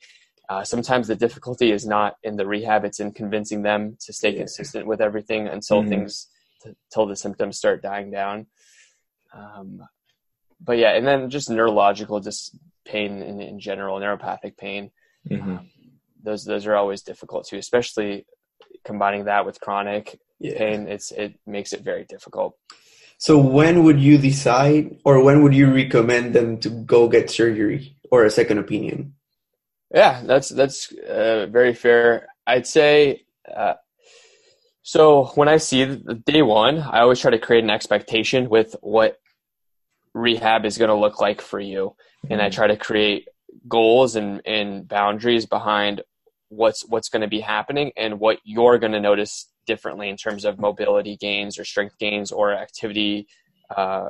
Uh, 0.49 0.63
sometimes 0.63 1.09
the 1.09 1.17
difficulty 1.17 1.73
is 1.73 1.85
not 1.85 2.15
in 2.23 2.37
the 2.37 2.47
rehab; 2.47 2.85
it's 2.85 3.01
in 3.01 3.13
convincing 3.13 3.63
them 3.63 3.97
to 4.07 4.13
stay 4.13 4.31
yeah. 4.31 4.39
consistent 4.39 4.87
with 4.87 5.01
everything 5.01 5.49
until 5.49 5.81
mm-hmm. 5.81 5.91
things 5.91 6.29
until 6.65 7.07
the 7.07 7.17
symptoms 7.17 7.59
start 7.59 7.83
dying 7.83 8.11
down. 8.11 8.47
Um, 9.35 9.83
but 10.61 10.79
yeah, 10.79 10.93
and 10.97 11.07
then 11.07 11.29
just 11.29 11.51
neurological, 11.51 12.21
just 12.21 12.57
pain 12.85 13.23
in, 13.23 13.41
in 13.41 13.61
general, 13.61 13.99
neuropathic 13.99 14.57
pain. 14.57 14.91
Mm-hmm. 15.29 15.51
Um, 15.51 15.71
those 16.23 16.45
those 16.45 16.67
are 16.67 16.77
always 16.77 17.03
difficult 17.03 17.47
too, 17.47 17.59
especially 17.59 18.27
combining 18.85 19.25
that 19.25 19.47
with 19.47 19.61
chronic 19.61 20.19
yeah. 20.39 20.59
pain. 20.59 20.89
It's 20.89 21.13
it 21.13 21.39
makes 21.47 21.73
it 21.73 21.83
very 21.83 22.05
difficult. 22.05 22.57
So 23.19 23.39
when 23.39 23.85
would 23.85 24.01
you 24.01 24.19
decide, 24.19 24.99
or 25.05 25.23
when 25.23 25.43
would 25.43 25.55
you 25.55 25.73
recommend 25.73 26.35
them 26.35 26.59
to 26.61 26.69
go 26.69 27.09
get 27.09 27.31
surgery 27.31 27.97
or 28.11 28.25
a 28.25 28.31
second 28.31 28.59
opinion? 28.59 29.15
Yeah, 29.95 30.23
that's 30.25 30.49
that's 30.49 30.93
uh, 30.93 31.47
very 31.51 31.75
fair. 31.75 32.29
I'd 32.47 32.67
say. 32.67 33.25
Uh, 33.55 33.75
so 34.83 35.27
when 35.35 35.49
I 35.49 35.57
see 35.57 35.85
the 35.85 36.15
day 36.15 36.43
one, 36.43 36.79
I 36.79 37.01
always 37.01 37.21
try 37.21 37.31
to 37.31 37.39
create 37.39 37.65
an 37.65 37.71
expectation 37.71 38.51
with 38.51 38.77
what 38.83 39.19
rehab 40.15 40.65
is 40.65 40.79
going 40.79 40.89
to 40.89 40.95
look 40.95 41.21
like 41.21 41.41
for 41.41 41.61
you. 41.61 41.95
And 42.31 42.41
I 42.41 42.47
mm-hmm. 42.47 42.55
try 42.55 42.67
to 42.69 42.77
create 42.77 43.29
goals 43.69 44.17
and, 44.17 44.41
and 44.47 44.89
boundaries 44.89 45.47
behind 45.47 46.03
what's 46.49 46.87
what's 46.87 47.09
going 47.09 47.23
to 47.23 47.29
be 47.29 47.41
happening 47.41 47.91
and 47.97 48.21
what 48.21 48.39
you're 48.45 48.79
going 48.79 48.93
to 48.93 49.01
notice 49.01 49.51
differently 49.67 50.09
in 50.09 50.17
terms 50.17 50.45
of 50.45 50.59
mobility 50.59 51.17
gains 51.17 51.59
or 51.59 51.65
strength 51.65 51.99
gains 51.99 52.31
or 52.31 52.53
activity 52.53 53.27
uh, 53.75 54.09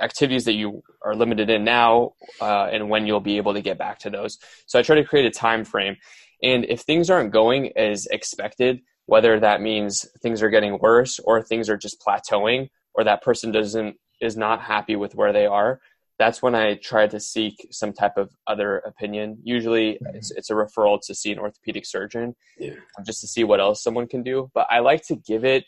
activities 0.00 0.44
that 0.44 0.54
you 0.54 0.82
are 1.04 1.14
limited 1.14 1.50
in 1.50 1.64
now 1.64 2.12
uh, 2.40 2.64
and 2.64 2.88
when 2.88 3.06
you'll 3.06 3.20
be 3.20 3.36
able 3.36 3.54
to 3.54 3.60
get 3.60 3.78
back 3.78 3.98
to 3.98 4.10
those. 4.10 4.38
So 4.66 4.78
i 4.78 4.82
try 4.82 4.96
to 4.96 5.04
create 5.04 5.26
a 5.26 5.30
time 5.30 5.64
frame. 5.64 5.96
And 6.42 6.64
if 6.64 6.80
things 6.80 7.10
aren't 7.10 7.32
going 7.32 7.76
as 7.76 8.06
expected, 8.06 8.80
whether 9.06 9.40
that 9.40 9.60
means 9.60 10.06
things 10.22 10.42
are 10.42 10.50
getting 10.50 10.78
worse 10.78 11.18
or 11.18 11.42
things 11.42 11.68
are 11.68 11.76
just 11.76 12.00
plateauing 12.00 12.70
or 12.94 13.04
that 13.04 13.22
person 13.22 13.52
doesn't 13.52 13.96
is 14.20 14.36
not 14.36 14.60
happy 14.60 14.96
with 14.96 15.14
where 15.14 15.32
they 15.32 15.46
are, 15.46 15.80
that's 16.18 16.42
when 16.42 16.54
I 16.54 16.74
try 16.74 17.06
to 17.06 17.18
seek 17.18 17.66
some 17.70 17.94
type 17.94 18.18
of 18.18 18.30
other 18.46 18.78
opinion. 18.78 19.38
Usually, 19.42 19.92
mm-hmm. 19.94 20.16
it's, 20.16 20.30
it's 20.30 20.50
a 20.50 20.54
referral 20.54 21.00
to 21.06 21.14
see 21.14 21.32
an 21.32 21.38
orthopedic 21.38 21.86
surgeon, 21.86 22.36
yeah. 22.58 22.74
just 23.06 23.22
to 23.22 23.26
see 23.26 23.42
what 23.42 23.58
else 23.58 23.82
someone 23.82 24.06
can 24.06 24.22
do. 24.22 24.50
But 24.52 24.66
I 24.68 24.80
like 24.80 25.02
to 25.06 25.16
give 25.16 25.46
it 25.46 25.64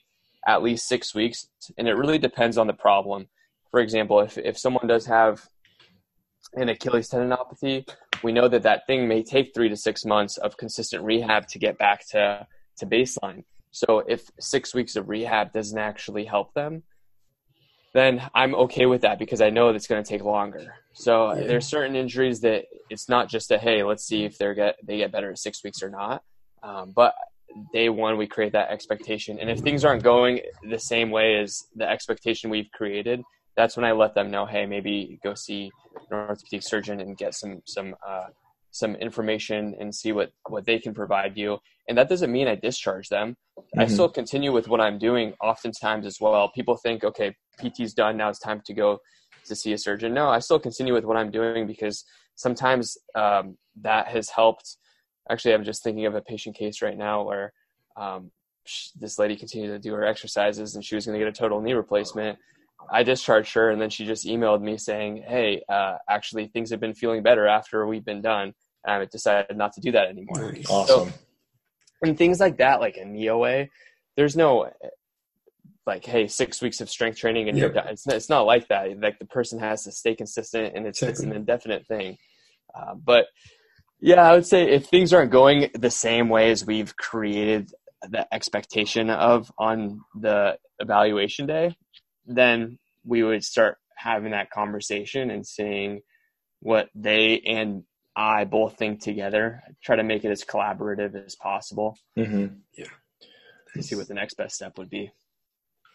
at 0.47 0.63
least 0.63 0.87
six 0.87 1.15
weeks, 1.15 1.49
and 1.79 1.89
it 1.89 1.95
really 1.95 2.19
depends 2.19 2.59
on 2.59 2.67
the 2.67 2.75
problem. 2.75 3.29
For 3.71 3.81
example, 3.81 4.21
if 4.21 4.37
if 4.37 4.59
someone 4.59 4.87
does 4.87 5.07
have 5.07 5.49
an 6.55 6.69
Achilles 6.69 7.09
tendinopathy, 7.09 7.89
we 8.23 8.33
know 8.33 8.49
that 8.49 8.65
that 8.65 8.87
thing 8.87 9.09
may 9.09 9.23
take 9.23 9.55
three 9.55 9.71
to 9.71 9.77
six 9.77 10.05
months 10.05 10.37
of 10.37 10.59
consistent 10.59 11.03
rehab 11.03 11.47
to 11.49 11.59
get 11.59 11.79
back 11.79 12.07
to 12.11 12.47
to 12.77 12.87
baseline. 12.87 13.45
So 13.71 14.01
if 14.07 14.29
six 14.39 14.75
weeks 14.75 14.97
of 14.97 15.09
rehab 15.09 15.55
doesn't 15.55 15.79
actually 15.79 16.27
help 16.27 16.53
them, 16.53 16.83
then 17.95 18.23
I'm 18.35 18.55
okay 18.55 18.87
with 18.87 19.03
that 19.03 19.19
because 19.19 19.41
I 19.41 19.51
know 19.51 19.73
that's 19.73 19.87
going 19.87 20.03
to 20.03 20.09
take 20.09 20.23
longer. 20.23 20.75
So 20.95 21.35
yeah. 21.35 21.47
there's 21.47 21.67
certain 21.67 21.95
injuries 21.95 22.41
that 22.41 22.65
it's 22.89 23.09
not 23.09 23.29
just 23.29 23.51
a 23.51 23.59
hey, 23.59 23.83
let's 23.83 24.05
see 24.05 24.25
if 24.25 24.39
they 24.39 24.55
get 24.55 24.77
they 24.83 24.99
get 24.99 25.13
better 25.13 25.31
in 25.31 25.37
six 25.37 25.63
weeks 25.63 25.83
or 25.83 25.91
not. 25.91 26.23
Um, 26.63 26.93
but 26.95 27.15
day 27.73 27.89
one, 27.89 28.17
we 28.17 28.27
create 28.27 28.53
that 28.53 28.71
expectation, 28.71 29.39
and 29.39 29.51
if 29.51 29.61
things 29.61 29.85
aren't 29.85 30.03
going 30.03 30.41
the 30.71 30.79
same 30.79 31.11
way 31.11 31.39
as 31.39 31.65
the 31.77 31.89
expectation 31.89 32.51
we've 32.51 32.71
created, 32.73 33.21
that's 33.57 33.77
when 33.77 33.85
I 33.85 33.93
let 33.93 34.15
them 34.15 34.31
know, 34.31 34.47
hey, 34.47 34.65
maybe 34.65 35.19
go 35.23 35.35
see 35.35 35.71
an 36.11 36.17
orthopedic 36.17 36.63
surgeon 36.63 37.01
and 37.01 37.17
get 37.17 37.35
some 37.35 37.61
some 37.67 37.95
uh, 38.07 38.27
some 38.73 38.97
information 38.97 39.75
and 39.79 39.95
see 39.95 40.13
what 40.13 40.31
what 40.49 40.65
they 40.65 40.79
can 40.79 40.95
provide 40.95 41.37
you 41.37 41.59
and 41.89 41.97
that 41.97 42.09
doesn't 42.09 42.33
mean 42.33 42.49
i 42.49 42.55
discharge 42.55 43.09
them 43.09 43.37
mm-hmm. 43.75 43.81
i 43.81 43.87
still 43.87 44.09
continue 44.09 44.53
with 44.53 44.69
what 44.69 44.81
i'm 44.81 44.99
doing 44.99 45.33
oftentimes 45.43 46.07
as 46.07 46.19
well 46.21 46.51
people 46.55 46.77
think 46.77 47.05
okay 47.05 47.35
pt's 47.59 47.95
done 47.95 48.17
now 48.17 48.29
it's 48.29 48.39
time 48.39 48.61
to 48.65 48.73
go 48.73 48.99
to 49.45 49.55
see 49.55 49.73
a 49.73 49.79
surgeon 49.79 50.15
no 50.15 50.29
i 50.29 50.39
still 50.39 50.59
continue 50.59 50.93
with 50.93 51.05
what 51.05 51.17
i'm 51.17 51.31
doing 51.31 51.67
because 51.67 52.05
sometimes 52.35 52.97
um, 53.15 53.57
that 53.81 54.09
has 54.09 54.29
helped 54.29 54.77
actually 55.31 55.55
i'm 55.55 55.65
just 55.65 55.83
thinking 55.83 56.07
of 56.07 56.15
a 56.15 56.23
patient 56.23 56.57
case 56.57 56.83
right 56.83 56.97
now 56.97 57.23
where 57.23 57.53
um, 57.97 58.31
she, 58.65 58.91
this 58.99 59.19
lady 59.19 59.37
continued 59.37 59.69
to 59.69 59.79
do 59.79 59.93
her 59.93 60.05
exercises 60.05 60.75
and 60.75 60.85
she 60.85 60.95
was 60.95 61.05
going 61.05 61.19
to 61.19 61.25
get 61.25 61.29
a 61.29 61.39
total 61.39 61.61
knee 61.61 61.75
replacement 61.75 62.39
I 62.91 63.03
discharged 63.03 63.55
her, 63.55 63.71
and 63.71 63.81
then 63.81 63.91
she 63.91 64.07
just 64.07 64.27
emailed 64.27 64.63
me 64.63 64.79
saying, 64.79 65.25
"Hey, 65.27 65.63
uh, 65.69 65.97
actually, 66.09 66.49
things 66.49 66.71
have 66.71 66.81
been 66.81 66.95
feeling 66.95 67.23
better 67.23 67.47
after 67.47 67.87
we've 67.87 68.05
been 68.05 68.23
done." 68.23 68.55
And 68.85 69.03
I 69.03 69.05
decided 69.05 69.57
not 69.57 69.73
to 69.75 69.81
do 69.81 69.93
that 69.93 70.09
anymore. 70.09 70.53
Nice. 70.53 70.69
Awesome. 70.69 71.11
So, 71.11 71.15
and 72.03 72.17
things 72.17 72.41
like 72.41 72.59
that, 72.59 72.81
like 72.81 72.97
a 72.97 73.05
knee 73.05 73.31
OA, 73.31 73.67
there's 74.17 74.37
no 74.37 74.71
like, 75.87 76.05
hey, 76.05 76.29
six 76.29 76.63
weeks 76.63 76.81
of 76.81 76.89
strength 76.89 77.19
training 77.19 77.49
and 77.49 77.59
yep. 77.59 77.63
you're 77.63 77.83
done. 77.83 77.89
It's 77.89 78.07
not, 78.07 78.17
it's 78.17 78.29
not 78.29 78.47
like 78.47 78.69
that. 78.69 79.01
Like 79.01 79.19
the 79.19 79.27
person 79.27 79.59
has 79.59 79.85
to 79.85 79.93
stay 79.93 80.15
consistent, 80.15 80.77
and 80.77 80.87
it's, 80.87 81.03
exactly. 81.03 81.13
it's 81.13 81.21
an 81.23 81.33
indefinite 81.33 81.87
thing. 81.87 82.19
Uh, 82.75 82.95
but 82.95 83.27
yeah, 84.01 84.23
I 84.23 84.33
would 84.33 84.47
say 84.47 84.71
if 84.71 84.87
things 84.87 85.13
aren't 85.13 85.31
going 85.31 85.71
the 85.75 85.91
same 85.91 86.29
way 86.29 86.51
as 86.51 86.65
we've 86.65 86.97
created 86.97 87.71
the 88.09 88.33
expectation 88.33 89.11
of 89.11 89.51
on 89.59 90.01
the 90.15 90.57
evaluation 90.79 91.47
day, 91.47 91.77
then 92.27 92.79
we 93.05 93.23
would 93.23 93.45
start 93.45 93.79
having 93.97 94.33
that 94.33 94.51
conversation 94.51 95.31
and 95.31 95.47
seeing 95.47 96.01
what 96.61 96.89
they 96.95 97.41
and 97.41 97.85
I 98.15 98.45
both 98.45 98.77
think 98.77 99.01
together, 99.01 99.63
try 99.83 99.97
to 99.97 100.03
make 100.03 100.25
it 100.25 100.31
as 100.31 100.45
collaborative 100.45 101.15
as 101.15 101.35
possible. 101.35 101.97
Mm-hmm. 102.19 102.55
Yeah. 102.77 102.87
And 103.75 103.85
see 103.85 103.97
what 103.97 104.09
the 104.09 104.15
next 104.15 104.35
best 104.35 104.55
step 104.55 104.77
would 104.79 104.91
be. 104.91 105.11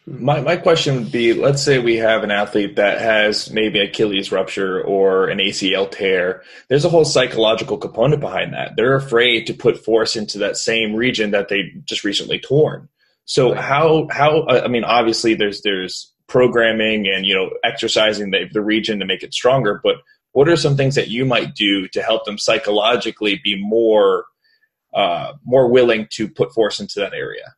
My, 0.10 0.40
my 0.40 0.56
question 0.56 0.96
would 0.96 1.12
be 1.12 1.34
let's 1.34 1.62
say 1.62 1.80
we 1.80 1.98
have 1.98 2.24
an 2.24 2.32
athlete 2.32 2.78
that 2.78 3.02
has 3.02 3.52
maybe 3.52 3.82
Achilles 3.82 4.32
rupture 4.32 4.82
or 4.82 5.28
an 5.28 5.40
ACL 5.40 5.92
tear. 5.92 6.44
There's 6.70 6.86
a 6.86 6.90
whole 6.90 7.04
psychological 7.04 7.78
component 7.78 8.22
behind 8.22 8.54
that. 8.54 8.78
They're 8.78 8.96
afraid 8.96 9.48
to 9.48 9.54
put 9.54 9.84
force 9.84 10.16
into 10.16 10.38
that 10.40 10.56
same 10.56 10.96
region 10.96 11.32
that 11.32 11.50
they 11.50 11.74
just 11.84 12.06
recently 12.06 12.40
torn. 12.40 12.88
So 13.26 13.52
right. 13.52 13.62
how 13.62 14.08
how 14.10 14.48
I 14.48 14.70
mean 14.70 14.86
obviously 14.86 15.36
there's 15.36 15.62
there's 15.62 16.14
programming 16.28 17.08
and 17.08 17.26
you 17.26 17.36
know 17.36 17.50
exercising 17.66 18.32
the, 18.32 18.46
the 18.52 18.62
region 18.62 19.00
to 19.00 19.06
make 19.06 19.24
it 19.24 19.34
stronger 19.34 19.80
but 19.84 19.96
what 20.38 20.48
are 20.48 20.56
some 20.56 20.77
things 20.77 20.94
that 20.94 21.08
you 21.08 21.25
might 21.25 21.56
do 21.56 21.88
to 21.88 22.03
help 22.03 22.24
them 22.25 22.38
psychologically 22.38 23.41
be 23.44 23.60
more 23.60 24.25
uh, 24.94 25.34
more 25.44 25.67
willing 25.67 26.06
to 26.12 26.27
put 26.27 26.53
force 26.53 26.79
into 26.79 27.00
that 27.00 27.12
area 27.12 27.56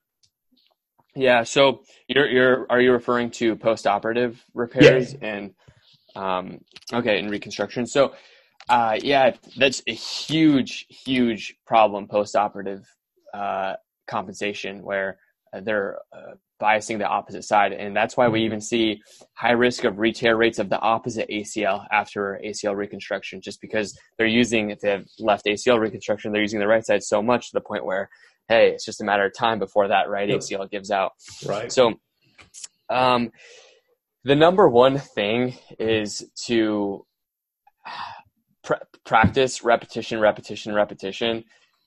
yeah 1.14 1.44
so 1.44 1.84
you're 2.08 2.30
you're 2.30 2.66
are 2.70 2.80
you 2.80 2.94
referring 2.94 3.30
to 3.30 3.54
post-operative 3.58 4.42
repairs 4.54 5.14
yeah. 5.14 5.28
and 5.28 5.54
um, 6.16 6.62
okay 6.94 7.20
and 7.20 7.30
reconstruction 7.30 7.86
so 7.86 8.14
uh, 8.70 8.98
yeah 9.02 9.36
that's 9.58 9.84
a 9.86 9.94
huge 9.94 10.86
huge 10.88 11.58
problem 11.68 12.08
post-operative 12.08 12.88
uh, 13.34 13.74
compensation 14.08 14.84
where 14.84 15.18
they're 15.64 16.00
uh, 16.14 16.36
biasing 16.62 16.98
the 16.98 17.08
opposite 17.08 17.44
side. 17.44 17.74
And 17.74 17.96
that's 17.96 18.18
why 18.18 18.28
we 18.28 18.40
mm-hmm. 18.40 18.46
even 18.46 18.62
see 18.62 19.02
high 19.34 19.52
risk 19.52 19.84
of 19.84 19.98
re-tear 20.00 20.36
rates 20.36 20.60
of 20.60 20.70
the 20.70 20.80
opposite 20.80 21.30
ACL 21.30 21.86
after 21.92 22.40
ACL 22.46 22.76
reconstruction, 22.76 23.42
just 23.42 23.62
because 23.62 23.98
they're 24.18 24.28
using, 24.28 24.70
if 24.70 24.80
they 24.80 24.92
have 24.92 25.06
left 25.20 25.46
ACL 25.46 25.80
reconstruction, 25.80 26.32
they're 26.32 26.42
using 26.42 26.60
the 26.60 26.68
right 26.68 26.86
side 26.86 27.04
so 27.04 27.22
much 27.22 27.50
to 27.50 27.54
the 27.54 27.62
point 27.62 27.86
where, 27.86 28.10
hey, 28.48 28.72
it's 28.72 28.86
just 28.86 29.02
a 29.02 29.06
matter 29.06 29.26
of 29.26 29.34
time 29.34 29.60
before 29.60 29.88
that 29.88 30.10
right 30.10 30.30
ACL 30.30 30.70
gives 30.70 30.92
out. 30.92 31.14
Right. 31.46 31.72
So, 31.72 31.94
um, 32.90 33.32
the 34.24 34.36
number 34.36 34.68
one 34.68 34.98
thing 34.98 35.56
is 35.80 36.30
to 36.46 37.06
pr- 38.64 38.74
practice 39.06 39.64
repetition, 39.64 40.20
repetition, 40.20 40.74
repetition. 40.74 41.44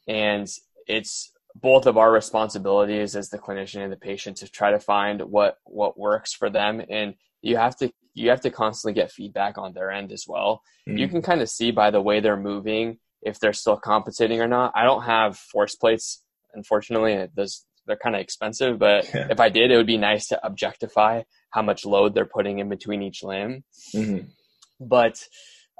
And 0.09 0.49
it's 0.87 1.32
both 1.55 1.87
of 1.87 1.97
our 1.97 2.11
responsibilities 2.11 3.15
as 3.17 3.29
the 3.29 3.39
clinician 3.39 3.83
and 3.83 3.93
the 3.93 3.97
patient 3.97 4.39
to 4.39 4.49
try 4.49 4.71
to 4.71 4.81
find 4.81 5.21
what 5.23 5.59
what 5.65 5.99
works 5.99 6.33
for 6.33 6.51
them 6.51 6.83
and 6.89 7.15
you 7.43 7.57
have 7.57 7.77
to 7.77 7.93
you 8.15 8.31
have 8.31 8.41
to 8.41 8.51
constantly 8.51 8.95
get 8.95 9.11
feedback 9.11 9.59
on 9.59 9.73
their 9.73 9.91
end 9.91 10.13
as 10.13 10.25
well 10.27 10.63
mm-hmm. 10.89 10.99
you 10.99 11.09
can 11.09 11.23
kind 11.23 11.43
of 11.43 11.49
see 11.49 11.71
by 11.71 11.91
the 11.91 12.01
way 12.01 12.21
they're 12.21 12.37
moving 12.37 12.99
if 13.23 13.39
they're 13.39 13.53
still 13.53 13.77
compensating 13.77 14.41
or 14.41 14.49
not 14.49 14.73
i 14.75 14.85
don't 14.85 15.03
have 15.03 15.37
force 15.37 15.75
plates 15.75 16.23
unfortunately 16.55 17.29
those 17.35 17.65
they're 17.87 17.97
kind 17.97 18.15
of 18.15 18.21
expensive 18.21 18.79
but 18.79 19.05
yeah. 19.15 19.27
if 19.31 19.41
i 19.41 19.49
did 19.49 19.71
it 19.71 19.77
would 19.77 19.87
be 19.87 19.99
nice 19.99 20.29
to 20.29 20.47
objectify 20.47 21.23
how 21.51 21.63
much 21.63 21.85
load 21.85 22.15
they're 22.15 22.25
putting 22.25 22.61
in 22.61 22.69
between 22.69 23.03
each 23.03 23.23
limb 23.23 23.65
mm-hmm. 23.95 24.27
but 24.81 25.17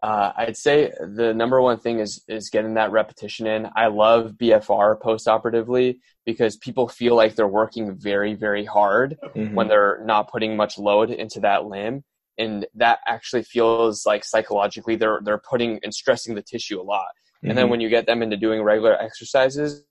uh, 0.03 0.33
I'd 0.37 0.57
say 0.57 0.93
the 1.01 1.33
number 1.33 1.61
one 1.63 1.79
thing 1.79 2.01
is 2.01 2.23
is 2.27 2.51
getting 2.51 2.75
that 2.75 2.91
repetition 2.91 3.47
in. 3.47 3.69
I 3.77 3.87
love 3.87 4.33
BFR 4.33 5.01
post-operatively 5.01 6.01
because 6.27 6.57
people 6.57 6.89
feel 6.89 7.15
like 7.15 7.37
they're 7.37 7.47
working 7.47 7.97
very 7.97 8.35
very 8.35 8.65
hard 8.65 9.17
mm-hmm. 9.23 9.55
when 9.55 9.69
they're 9.69 10.03
not 10.05 10.31
putting 10.31 10.57
much 10.57 10.77
load 10.77 11.11
into 11.11 11.39
that 11.41 11.67
limb, 11.67 12.03
and 12.37 12.67
that 12.75 12.99
actually 13.07 13.45
feels 13.45 14.05
like 14.05 14.25
psychologically 14.25 14.97
they're 14.97 15.21
they're 15.25 15.43
putting 15.49 15.79
and 15.85 15.95
stressing 15.95 16.35
the 16.35 16.43
tissue 16.43 16.81
a 16.81 16.83
lot. 16.83 17.07
Mm-hmm. 17.07 17.51
And 17.51 17.59
then 17.59 17.65
mm-hmm. 17.65 17.71
when 17.71 17.81
you 17.81 17.89
get 17.89 18.07
them 18.07 18.23
into 18.23 18.37
doing 18.37 18.61
regular 18.63 19.01
exercises, 19.01 19.85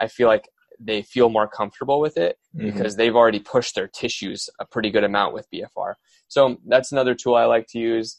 I 0.00 0.06
feel 0.06 0.28
like 0.28 0.48
they 0.78 1.02
feel 1.02 1.28
more 1.28 1.48
comfortable 1.48 1.98
with 1.98 2.16
it 2.18 2.38
mm-hmm. 2.54 2.66
because 2.66 2.94
they've 2.94 3.16
already 3.16 3.40
pushed 3.40 3.74
their 3.74 3.88
tissues 3.88 4.48
a 4.60 4.66
pretty 4.66 4.90
good 4.90 5.04
amount 5.04 5.34
with 5.34 5.48
BFR. 5.52 5.94
So 6.28 6.58
that's 6.66 6.92
another 6.92 7.16
tool 7.16 7.34
I 7.34 7.46
like 7.46 7.66
to 7.68 7.78
use. 7.78 8.18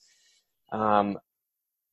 Um, 0.72 1.18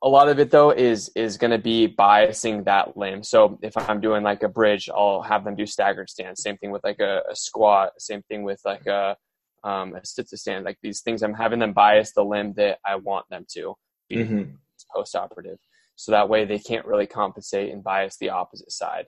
a 0.04 0.08
lot 0.08 0.28
of 0.28 0.38
it 0.38 0.50
though 0.50 0.70
is 0.70 1.10
is 1.16 1.38
going 1.38 1.50
to 1.50 1.58
be 1.58 1.88
biasing 1.88 2.66
that 2.66 2.94
limb. 2.94 3.22
So 3.22 3.58
if 3.62 3.76
I'm 3.76 4.00
doing 4.00 4.22
like 4.22 4.42
a 4.42 4.48
bridge, 4.48 4.90
I'll 4.94 5.22
have 5.22 5.44
them 5.44 5.56
do 5.56 5.64
staggered 5.64 6.10
stance. 6.10 6.42
Same 6.42 6.58
thing 6.58 6.70
with 6.70 6.84
like 6.84 7.00
a, 7.00 7.22
a 7.30 7.34
squat. 7.34 7.92
Same 7.98 8.22
thing 8.28 8.42
with 8.42 8.60
like 8.66 8.86
a 8.86 9.16
um, 9.64 9.94
a 9.94 10.04
sit 10.04 10.28
to 10.28 10.36
stand. 10.36 10.66
Like 10.66 10.76
these 10.82 11.00
things, 11.00 11.22
I'm 11.22 11.32
having 11.32 11.58
them 11.58 11.72
bias 11.72 12.12
the 12.12 12.22
limb 12.22 12.52
that 12.58 12.78
I 12.86 12.96
want 12.96 13.24
them 13.30 13.46
to 13.54 13.74
be 14.10 14.16
mm-hmm. 14.16 14.42
post 14.94 15.16
operative. 15.16 15.58
So 15.96 16.12
that 16.12 16.28
way 16.28 16.44
they 16.44 16.58
can't 16.58 16.86
really 16.86 17.06
compensate 17.06 17.72
and 17.72 17.82
bias 17.82 18.18
the 18.18 18.28
opposite 18.28 18.72
side 18.72 19.06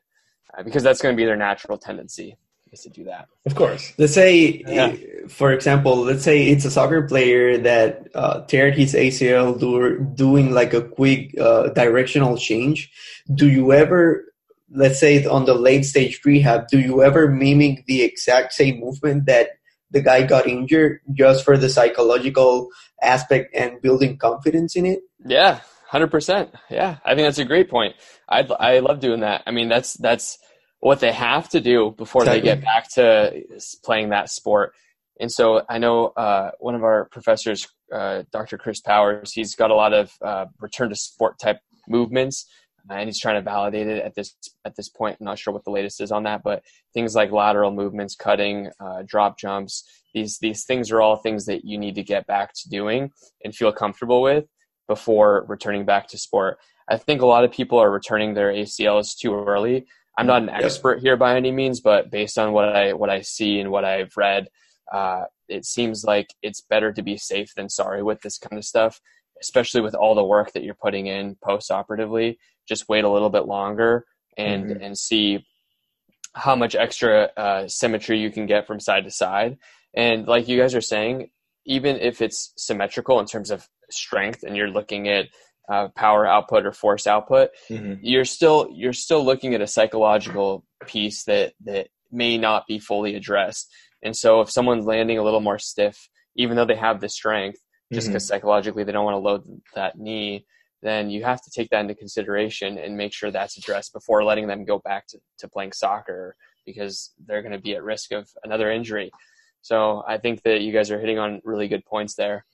uh, 0.57 0.63
because 0.63 0.83
that's 0.83 1.03
going 1.03 1.15
to 1.15 1.21
be 1.21 1.27
their 1.27 1.37
natural 1.37 1.77
tendency 1.77 2.39
is 2.77 2.83
to 2.85 2.91
do 2.91 3.05
that. 3.05 3.29
Of 3.45 3.55
course. 3.55 3.93
Let's 3.99 4.15
say, 4.15 4.63
yeah. 4.67 4.95
for 5.29 5.53
example, 5.53 5.97
let's 5.97 6.23
say 6.23 6.49
it's 6.49 6.65
a 6.65 6.71
soccer 6.71 7.03
player 7.03 7.59
that 7.59 8.09
uh, 8.15 8.43
teared 8.43 8.75
his 8.75 8.95
ACL 8.95 9.59
do, 9.59 9.99
doing 10.15 10.53
like 10.53 10.75
a 10.75 10.83
quick 10.83 11.39
uh, 11.39 11.69
directional 11.71 12.37
change. 12.37 12.91
Do 13.33 13.49
you 13.49 13.73
ever, 13.73 14.25
let's 14.71 15.01
say 15.01 15.25
on 15.25 15.45
the 15.45 15.55
late 15.55 15.85
stage 15.85 16.21
rehab, 16.25 16.69
do 16.69 16.79
you 16.79 17.03
ever 17.03 17.29
mimic 17.29 17.87
the 17.87 18.03
exact 18.03 18.53
same 18.53 18.81
movement 18.81 19.27
that 19.27 19.51
the 19.91 20.01
guy 20.01 20.23
got 20.23 20.47
injured 20.47 21.01
just 21.13 21.45
for 21.45 21.57
the 21.57 21.69
psychological 21.69 22.69
aspect 23.03 23.55
and 23.55 23.81
building 23.81 24.19
confidence 24.19 24.77
in 24.77 24.87
it? 24.87 25.01
Yeah, 25.25 25.61
hundred 25.89 26.11
percent. 26.11 26.51
Yeah, 26.71 26.99
I 27.05 27.15
think 27.15 27.27
that's 27.27 27.39
a 27.39 27.45
great 27.45 27.71
point. 27.71 27.95
I 28.29 28.41
I 28.43 28.79
love 28.81 29.01
doing 29.01 29.21
that. 29.21 29.43
I 29.47 29.51
mean, 29.51 29.69
that's 29.69 29.95
that's 29.95 30.39
what 30.87 31.01
they 31.01 31.11
have 31.11 31.49
to 31.49 31.61
do 31.61 31.93
before 31.99 32.23
exactly. 32.23 32.41
they 32.41 32.47
get 32.47 32.63
back 32.65 32.89
to 32.89 33.43
playing 33.85 34.11
that 34.11 34.31
sport. 34.31 34.73
And 35.19 35.33
so 35.33 35.63
I 35.69 35.79
know 35.79 36.13
uh, 36.17 36.53
one 36.61 36.77
of 36.77 36.85
our 36.85 37.07
professors, 37.07 37.67
uh, 37.93 38.23
Dr. 38.31 38.57
Chris 38.57 38.81
Powers, 38.81 39.33
he's 39.33 39.57
got 39.57 39.73
a 39.73 39.75
lot 39.75 39.93
of 39.93 40.13
uh, 40.25 40.47
return 40.61 40.91
to 40.91 40.95
sport 40.95 41.41
type 41.41 41.59
movements, 41.89 42.47
and 42.89 43.09
he's 43.09 43.19
trying 43.19 43.35
to 43.35 43.43
validate 43.43 43.89
it 43.89 44.01
at 44.05 44.15
this 44.15 44.37
at 44.65 44.77
this 44.77 44.89
point. 44.89 45.17
I'm 45.19 45.25
not 45.25 45.41
sure 45.41 45.53
what 45.53 45.65
the 45.65 45.73
latest 45.73 46.01
is 46.01 46.13
on 46.13 46.23
that, 46.23 46.45
but 46.45 46.63
things 46.95 47.17
like 47.17 47.33
lateral 47.33 47.73
movements, 47.73 48.15
cutting, 48.15 48.71
uh, 48.79 49.03
drop 49.05 49.41
jumps, 49.41 49.83
these 50.15 50.39
these 50.39 50.65
things 50.67 50.93
are 50.93 51.01
all 51.01 51.17
things 51.17 51.47
that 51.47 51.65
you 51.65 51.79
need 51.79 51.97
to 51.97 52.05
get 52.05 52.29
back 52.29 52.53
to 52.55 52.69
doing 52.69 53.11
and 53.43 53.57
feel 53.57 53.73
comfortable 53.73 54.23
with 54.23 54.45
before 54.87 55.47
returning 55.49 55.85
back 55.85 56.07
to 56.09 56.17
sport. 56.17 56.59
I 56.89 56.97
think 56.97 57.23
a 57.23 57.27
lot 57.27 57.43
of 57.43 57.51
people 57.51 57.77
are 57.81 57.91
returning 57.91 58.35
their 58.35 58.53
ACLs 58.53 59.19
too 59.19 59.35
early. 59.35 59.87
I'm 60.17 60.27
not 60.27 60.43
an 60.43 60.49
expert 60.49 61.01
here 61.01 61.17
by 61.17 61.37
any 61.37 61.53
means, 61.53 61.81
but 61.81 62.11
based 62.11 62.39
on 62.39 62.53
what 62.53 62.75
I 62.75 62.95
what 62.95 63.11
I 63.11 63.21
see 63.21 63.61
and 63.61 63.71
what 63.71 63.85
I've 63.85 64.17
read, 64.17 64.49
uh, 64.93 65.25
it 65.49 65.65
seems 65.65 66.05
like 66.05 66.29
it's 66.43 66.63
better 66.63 66.93
to 66.93 67.03
be 67.03 67.17
safe 67.17 67.55
than 67.55 67.69
sorry 67.69 68.03
with 68.03 68.21
this 68.23 68.39
kind 68.39 68.59
of 68.59 68.65
stuff, 68.65 69.01
especially 69.41 69.83
with 69.83 69.95
all 69.95 70.15
the 70.15 70.25
work 70.25 70.53
that 70.53 70.63
you're 70.63 70.75
putting 70.75 71.07
in 71.07 71.37
post 71.45 71.71
operatively. 71.71 72.39
Just 72.67 72.89
wait 72.89 73.05
a 73.05 73.11
little 73.11 73.31
bit 73.31 73.47
longer 73.47 74.07
and 74.37 74.67
mm-hmm. 74.67 74.83
and 74.83 74.99
see 74.99 75.45
how 76.35 76.57
much 76.57 76.75
extra 76.75 77.31
uh, 77.37 77.69
symmetry 77.69 78.19
you 78.19 78.31
can 78.31 78.47
get 78.47 78.67
from 78.67 78.81
side 78.81 79.05
to 79.05 79.11
side. 79.11 79.59
And 79.95 80.27
like 80.27 80.49
you 80.49 80.59
guys 80.59 80.75
are 80.75 80.83
saying, 80.83 81.31
even 81.65 81.97
if 81.97 82.21
it's 82.21 82.53
symmetrical 82.57 83.21
in 83.21 83.27
terms 83.27 83.51
of 83.51 83.67
strength, 83.91 84.43
and 84.43 84.57
you're 84.57 84.71
looking 84.71 85.09
at 85.09 85.27
uh, 85.69 85.89
power 85.97 86.27
output 86.27 86.67
or 86.67 86.73
force 86.73 87.07
output, 87.07 87.51
mm-hmm. 87.69 87.95
you're 88.01 88.25
still 88.25 88.69
you're 88.73 88.93
still 88.93 89.25
looking 89.25 89.55
at 89.55 89.61
a 89.61 89.67
psychological 89.67 90.65
piece 90.87 91.25
that 91.25 91.55
that 91.65 91.89
may 92.13 92.39
not 92.39 92.67
be 92.67 92.79
fully 92.79 93.15
addressed. 93.15 93.71
And 94.03 94.17
so 94.17 94.41
if 94.41 94.51
someone's 94.51 94.87
landing 94.87 95.19
a 95.19 95.23
little 95.23 95.41
more 95.41 95.59
stiff, 95.59 96.09
even 96.37 96.57
though 96.57 96.65
they 96.65 96.77
have 96.77 97.01
the 97.01 97.09
strength, 97.09 97.59
just 97.93 98.09
because 98.09 98.25
mm-hmm. 98.25 98.35
psychologically 98.35 98.85
they 98.85 98.93
don't 98.93 99.05
want 99.05 99.15
to 99.15 99.19
load 99.19 99.43
that 99.75 99.99
knee, 99.99 100.45
then 100.83 101.11
you 101.11 101.25
have 101.25 101.43
to 101.43 101.51
take 101.51 101.71
that 101.71 101.81
into 101.81 101.95
consideration 101.95 102.79
and 102.79 102.97
make 102.97 103.13
sure 103.13 103.31
that's 103.31 103.57
addressed 103.57 103.93
before 103.93 104.25
letting 104.25 104.47
them 104.47 104.65
go 104.65 104.79
back 104.79 105.07
to, 105.09 105.19
to 105.39 105.49
playing 105.49 105.73
soccer 105.73 106.37
because 106.65 107.13
they're 107.27 107.43
going 107.43 107.53
to 107.53 107.61
be 107.61 107.75
at 107.75 107.83
risk 107.83 108.13
of 108.13 108.29
another 108.45 108.71
injury. 108.71 109.11
So 109.63 110.05
I 110.07 110.19
think 110.19 110.43
that 110.43 110.61
you 110.61 110.73
guys 110.73 110.91
are 110.91 111.01
hitting 111.01 111.19
on 111.19 111.41
really 111.45 111.69
good 111.69 111.85
points 111.85 112.15
there. 112.15 112.45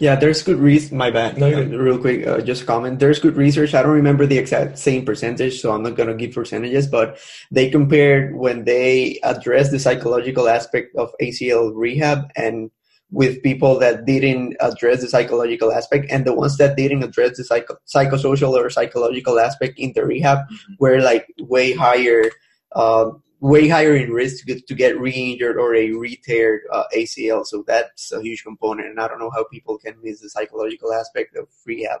Yeah, 0.00 0.16
there's 0.16 0.42
good 0.42 0.58
research. 0.58 0.92
My 0.92 1.10
bad. 1.10 1.38
No, 1.38 1.50
real 1.50 1.98
quick, 1.98 2.26
uh, 2.26 2.40
just 2.40 2.66
comment. 2.66 2.98
There's 2.98 3.18
good 3.18 3.36
research. 3.36 3.74
I 3.74 3.82
don't 3.82 3.92
remember 3.92 4.26
the 4.26 4.38
exact 4.38 4.78
same 4.78 5.04
percentage, 5.04 5.60
so 5.60 5.72
I'm 5.72 5.82
not 5.82 5.96
gonna 5.96 6.14
give 6.14 6.32
percentages. 6.32 6.86
But 6.86 7.18
they 7.50 7.70
compared 7.70 8.36
when 8.36 8.64
they 8.64 9.20
addressed 9.22 9.70
the 9.70 9.78
psychological 9.78 10.48
aspect 10.48 10.94
of 10.96 11.14
ACL 11.20 11.72
rehab 11.74 12.30
and 12.36 12.70
with 13.10 13.42
people 13.42 13.78
that 13.78 14.04
didn't 14.06 14.56
address 14.60 15.00
the 15.00 15.08
psychological 15.08 15.72
aspect, 15.72 16.06
and 16.10 16.24
the 16.24 16.34
ones 16.34 16.56
that 16.56 16.76
didn't 16.76 17.02
address 17.02 17.36
the 17.36 17.44
psycho- 17.44 17.78
psychosocial 17.86 18.52
or 18.52 18.68
psychological 18.70 19.38
aspect 19.38 19.78
in 19.78 19.92
the 19.94 20.04
rehab 20.04 20.38
mm-hmm. 20.38 20.74
were 20.80 21.00
like 21.00 21.26
way 21.38 21.72
higher. 21.72 22.30
Uh, 22.72 23.10
way 23.44 23.68
higher 23.68 23.94
in 23.94 24.10
risk 24.10 24.38
to 24.38 24.46
get, 24.46 24.66
to 24.66 24.74
get 24.74 24.98
re-injured 24.98 25.58
or 25.58 25.74
a 25.74 25.90
re-teared 25.92 26.60
uh, 26.72 26.84
ACL. 26.96 27.44
So 27.44 27.62
that's 27.66 28.10
a 28.10 28.22
huge 28.22 28.42
component, 28.42 28.88
and 28.88 28.98
I 28.98 29.06
don't 29.06 29.18
know 29.18 29.30
how 29.30 29.44
people 29.52 29.76
can 29.76 29.96
miss 30.02 30.20
the 30.22 30.30
psychological 30.30 30.94
aspect 30.94 31.36
of 31.36 31.46
rehab. 31.66 32.00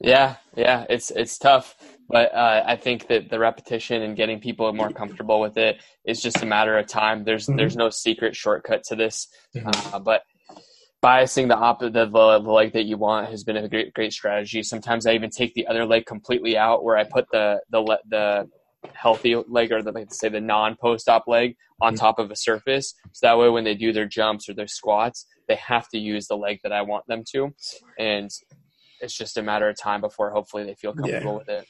Yeah, 0.00 0.36
yeah, 0.56 0.86
it's 0.88 1.10
it's 1.12 1.38
tough, 1.38 1.76
but 2.08 2.34
uh, 2.34 2.64
I 2.66 2.74
think 2.74 3.06
that 3.08 3.28
the 3.28 3.38
repetition 3.38 4.02
and 4.02 4.16
getting 4.16 4.40
people 4.40 4.72
more 4.72 4.90
comfortable 4.90 5.40
with 5.40 5.56
it 5.58 5.76
is 6.04 6.20
just 6.20 6.42
a 6.42 6.46
matter 6.46 6.76
of 6.76 6.88
time. 6.88 7.22
There's 7.22 7.46
mm-hmm. 7.46 7.58
there's 7.58 7.76
no 7.76 7.90
secret 7.90 8.34
shortcut 8.34 8.82
to 8.84 8.96
this, 8.96 9.28
uh, 9.64 9.98
but 10.00 10.22
biasing 11.04 11.48
the 11.48 11.56
opposite 11.56 11.92
the, 11.92 12.06
the 12.06 12.50
leg 12.50 12.72
that 12.72 12.84
you 12.84 12.96
want 12.96 13.28
has 13.28 13.44
been 13.44 13.58
a 13.58 13.68
great 13.68 13.92
great 13.94 14.12
strategy. 14.12 14.62
Sometimes 14.64 15.06
I 15.06 15.12
even 15.12 15.30
take 15.30 15.54
the 15.54 15.66
other 15.68 15.84
leg 15.84 16.06
completely 16.06 16.56
out, 16.56 16.82
where 16.82 16.96
I 16.96 17.04
put 17.04 17.26
the 17.30 17.60
the 17.70 17.82
the 18.08 18.48
healthy 18.94 19.36
leg 19.48 19.72
or 19.72 19.82
the, 19.82 19.92
like 19.92 20.12
say 20.12 20.28
the 20.28 20.40
non 20.40 20.76
post 20.80 21.08
op 21.08 21.26
leg 21.26 21.56
on 21.80 21.94
mm-hmm. 21.94 22.00
top 22.00 22.18
of 22.18 22.30
a 22.30 22.36
surface. 22.36 22.94
So 23.12 23.26
that 23.26 23.38
way, 23.38 23.48
when 23.48 23.64
they 23.64 23.74
do 23.74 23.92
their 23.92 24.06
jumps 24.06 24.48
or 24.48 24.54
their 24.54 24.68
squats, 24.68 25.26
they 25.48 25.56
have 25.56 25.88
to 25.90 25.98
use 25.98 26.26
the 26.28 26.36
leg 26.36 26.60
that 26.62 26.72
I 26.72 26.82
want 26.82 27.06
them 27.06 27.24
to, 27.32 27.54
and 27.98 28.30
it's 29.00 29.16
just 29.16 29.36
a 29.36 29.42
matter 29.42 29.68
of 29.68 29.76
time 29.76 30.00
before 30.00 30.30
hopefully 30.30 30.64
they 30.64 30.74
feel 30.74 30.94
comfortable 30.94 31.32
yeah. 31.32 31.38
with 31.38 31.48
it. 31.48 31.66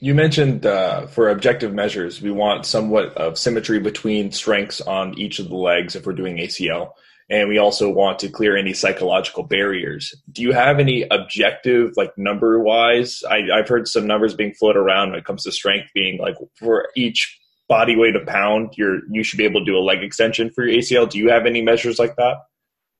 You 0.00 0.14
mentioned 0.14 0.66
uh, 0.66 1.06
for 1.06 1.30
objective 1.30 1.72
measures, 1.72 2.20
we 2.20 2.30
want 2.30 2.66
somewhat 2.66 3.16
of 3.16 3.38
symmetry 3.38 3.80
between 3.80 4.32
strengths 4.32 4.80
on 4.80 5.18
each 5.18 5.38
of 5.38 5.48
the 5.48 5.56
legs 5.56 5.96
if 5.96 6.04
we're 6.04 6.12
doing 6.12 6.36
ACL 6.36 6.92
and 7.30 7.48
we 7.48 7.58
also 7.58 7.90
want 7.90 8.18
to 8.20 8.28
clear 8.28 8.56
any 8.56 8.72
psychological 8.72 9.42
barriers. 9.42 10.14
Do 10.30 10.42
you 10.42 10.52
have 10.52 10.78
any 10.78 11.06
objective, 11.10 11.92
like 11.96 12.16
number 12.18 12.58
wise? 12.60 13.22
I, 13.28 13.42
have 13.56 13.68
heard 13.68 13.88
some 13.88 14.06
numbers 14.06 14.34
being 14.34 14.54
floated 14.54 14.78
around 14.78 15.10
when 15.10 15.18
it 15.18 15.24
comes 15.24 15.44
to 15.44 15.52
strength, 15.52 15.90
being 15.94 16.18
like 16.18 16.36
for 16.58 16.88
each 16.96 17.38
body 17.68 17.96
weight 17.96 18.16
a 18.16 18.24
pound, 18.24 18.74
you're 18.76 19.00
you 19.10 19.22
should 19.22 19.38
be 19.38 19.44
able 19.44 19.60
to 19.60 19.66
do 19.66 19.76
a 19.76 19.80
leg 19.80 20.02
extension 20.02 20.50
for 20.50 20.64
your 20.64 20.80
ACL. 20.80 21.08
Do 21.08 21.18
you 21.18 21.30
have 21.30 21.46
any 21.46 21.62
measures 21.62 21.98
like 21.98 22.16
that? 22.16 22.36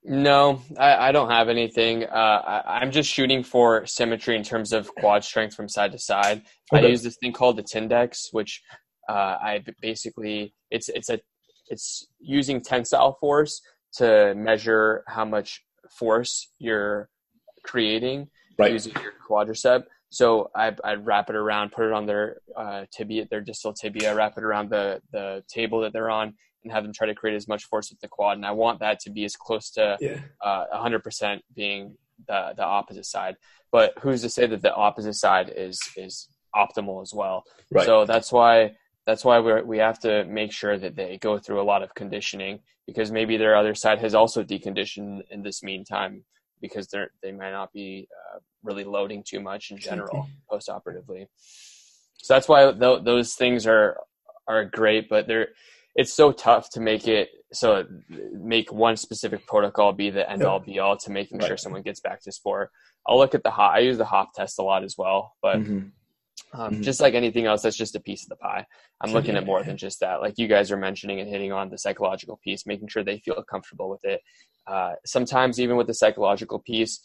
No, 0.06 0.60
I, 0.78 1.08
I 1.08 1.12
don't 1.12 1.30
have 1.30 1.48
anything. 1.48 2.04
Uh, 2.04 2.62
I, 2.66 2.82
am 2.82 2.90
just 2.90 3.10
shooting 3.10 3.42
for 3.42 3.87
symmetry 3.87 4.37
in 4.37 4.42
terms 4.42 4.74
of 4.74 4.94
quad 4.94 5.24
strength 5.24 5.54
from 5.54 5.66
side 5.66 5.92
to 5.92 5.98
side. 5.98 6.42
Okay. 6.72 6.84
I 6.84 6.90
use 6.90 7.02
this 7.02 7.16
thing 7.16 7.32
called 7.32 7.56
the 7.56 7.62
Tindeq, 7.62 8.14
which 8.32 8.62
uh, 9.08 9.12
I 9.12 9.64
basically 9.80 10.54
it's 10.70 10.90
it's 10.90 11.08
a 11.08 11.20
it's 11.68 12.06
using 12.20 12.60
tensile 12.60 13.16
force 13.18 13.62
to 13.96 14.35
measure 14.35 15.04
how 15.07 15.24
much 15.24 15.62
force 15.90 16.48
you're 16.59 17.09
creating 17.64 18.28
right. 18.59 18.72
using 18.72 18.92
your 19.02 19.12
quadricep. 19.28 19.85
So 20.11 20.50
I, 20.54 20.74
I'd 20.85 21.04
wrap 21.04 21.28
it 21.28 21.37
around, 21.37 21.72
put 21.72 21.87
it 21.87 21.92
on 21.92 22.07
their 22.07 22.38
uh, 22.57 22.85
tibia, 22.92 23.26
their 23.28 23.40
distal 23.40 23.72
tibia, 23.72 24.14
wrap 24.14 24.38
it 24.38 24.44
around 24.44 24.70
the, 24.70 25.00
the 25.12 25.42
table 25.48 25.80
that 25.80 25.92
they're 25.92 26.11
on, 26.11 26.35
and 26.62 26.72
have 26.72 26.85
them 26.85 26.92
try 26.92 27.09
to 27.09 27.14
create 27.14 27.35
as 27.35 27.48
much 27.48 27.64
force 27.64 27.90
with 27.90 28.00
the 28.00 28.09
quad. 28.09 28.37
And 28.37 28.46
I 28.46 28.52
want 28.52 28.80
that 28.80 29.00
to 29.00 29.11
be 29.11 29.24
as 29.24 29.35
close 29.35 29.70
to 29.72 29.96
yeah. 30.00 30.20
uh, 30.40 30.66
100% 30.72 31.40
being 31.54 31.96
the, 32.28 32.54
the 32.57 32.64
opposite 32.64 33.07
side. 33.07 33.37
But 33.72 33.94
who's 34.00 34.22
to 34.22 34.28
say 34.28 34.46
that 34.46 34.62
the 34.62 34.72
opposite 34.72 35.14
side 35.14 35.52
is 35.54 35.80
is 35.96 36.28
optimal 36.54 37.02
as 37.02 37.12
well? 37.12 37.42
Right. 37.72 37.85
So 37.85 38.04
that's 38.04 38.30
why 38.30 38.76
that's 39.06 39.24
why 39.24 39.40
we 39.40 39.62
we 39.62 39.78
have 39.78 39.98
to 40.00 40.24
make 40.24 40.52
sure 40.52 40.78
that 40.78 40.96
they 40.96 41.18
go 41.18 41.38
through 41.38 41.60
a 41.60 41.64
lot 41.64 41.82
of 41.82 41.94
conditioning 41.94 42.60
because 42.86 43.10
maybe 43.10 43.36
their 43.36 43.56
other 43.56 43.74
side 43.74 43.98
has 43.98 44.14
also 44.14 44.42
deconditioned 44.42 45.22
in 45.30 45.42
this 45.42 45.62
meantime 45.62 46.24
because 46.60 46.88
they're 46.88 47.10
they 47.22 47.32
might 47.32 47.52
not 47.52 47.72
be 47.72 48.08
uh, 48.12 48.38
really 48.62 48.84
loading 48.84 49.22
too 49.26 49.40
much 49.40 49.70
in 49.70 49.78
general 49.78 50.28
post 50.50 50.68
operatively. 50.68 51.28
So 52.18 52.34
that's 52.34 52.48
why 52.48 52.72
th- 52.72 53.04
those 53.04 53.34
things 53.34 53.66
are 53.66 53.98
are 54.48 54.64
great, 54.64 55.08
but 55.08 55.26
they're 55.26 55.48
it's 55.94 56.12
so 56.12 56.32
tough 56.32 56.70
to 56.70 56.80
make 56.80 57.06
it 57.06 57.28
so 57.52 57.84
make 58.32 58.72
one 58.72 58.96
specific 58.96 59.46
protocol 59.46 59.92
be 59.92 60.10
the 60.10 60.28
end 60.28 60.42
all 60.42 60.58
be 60.58 60.78
all 60.78 60.96
to 60.96 61.10
making 61.10 61.38
right. 61.38 61.46
sure 61.46 61.56
someone 61.56 61.82
gets 61.82 62.00
back 62.00 62.22
to 62.22 62.32
sport. 62.32 62.70
I'll 63.06 63.18
look 63.18 63.34
at 63.34 63.42
the 63.42 63.50
hop. 63.50 63.74
I 63.74 63.80
use 63.80 63.98
the 63.98 64.04
hop 64.04 64.32
test 64.34 64.58
a 64.58 64.62
lot 64.62 64.82
as 64.82 64.96
well, 64.96 65.34
but 65.42 65.58
mm-hmm. 65.58 65.88
Um, 66.53 66.75
mm-hmm. 66.75 66.83
Just 66.83 67.01
like 67.01 67.14
anything 67.14 67.47
else, 67.47 67.62
that's 67.62 67.77
just 67.77 67.97
a 67.97 68.01
piece 68.01 68.23
of 68.23 68.29
the 68.29 68.37
pie. 68.37 68.66
I'm 69.01 69.12
looking 69.14 69.37
at 69.37 69.47
more 69.47 69.62
than 69.62 69.77
just 69.77 70.01
that. 70.01 70.20
Like 70.20 70.35
you 70.37 70.49
guys 70.49 70.70
are 70.70 70.77
mentioning 70.77 71.20
and 71.20 71.29
hitting 71.29 71.53
on 71.53 71.70
the 71.70 71.79
psychological 71.79 72.38
piece, 72.42 72.66
making 72.66 72.88
sure 72.88 73.03
they 73.03 73.18
feel 73.18 73.42
comfortable 73.51 73.88
with 73.88 74.05
it. 74.05 74.20
Uh, 74.66 74.92
sometimes, 75.05 75.61
even 75.61 75.77
with 75.77 75.87
the 75.87 75.94
psychological 75.94 76.59
piece, 76.61 77.01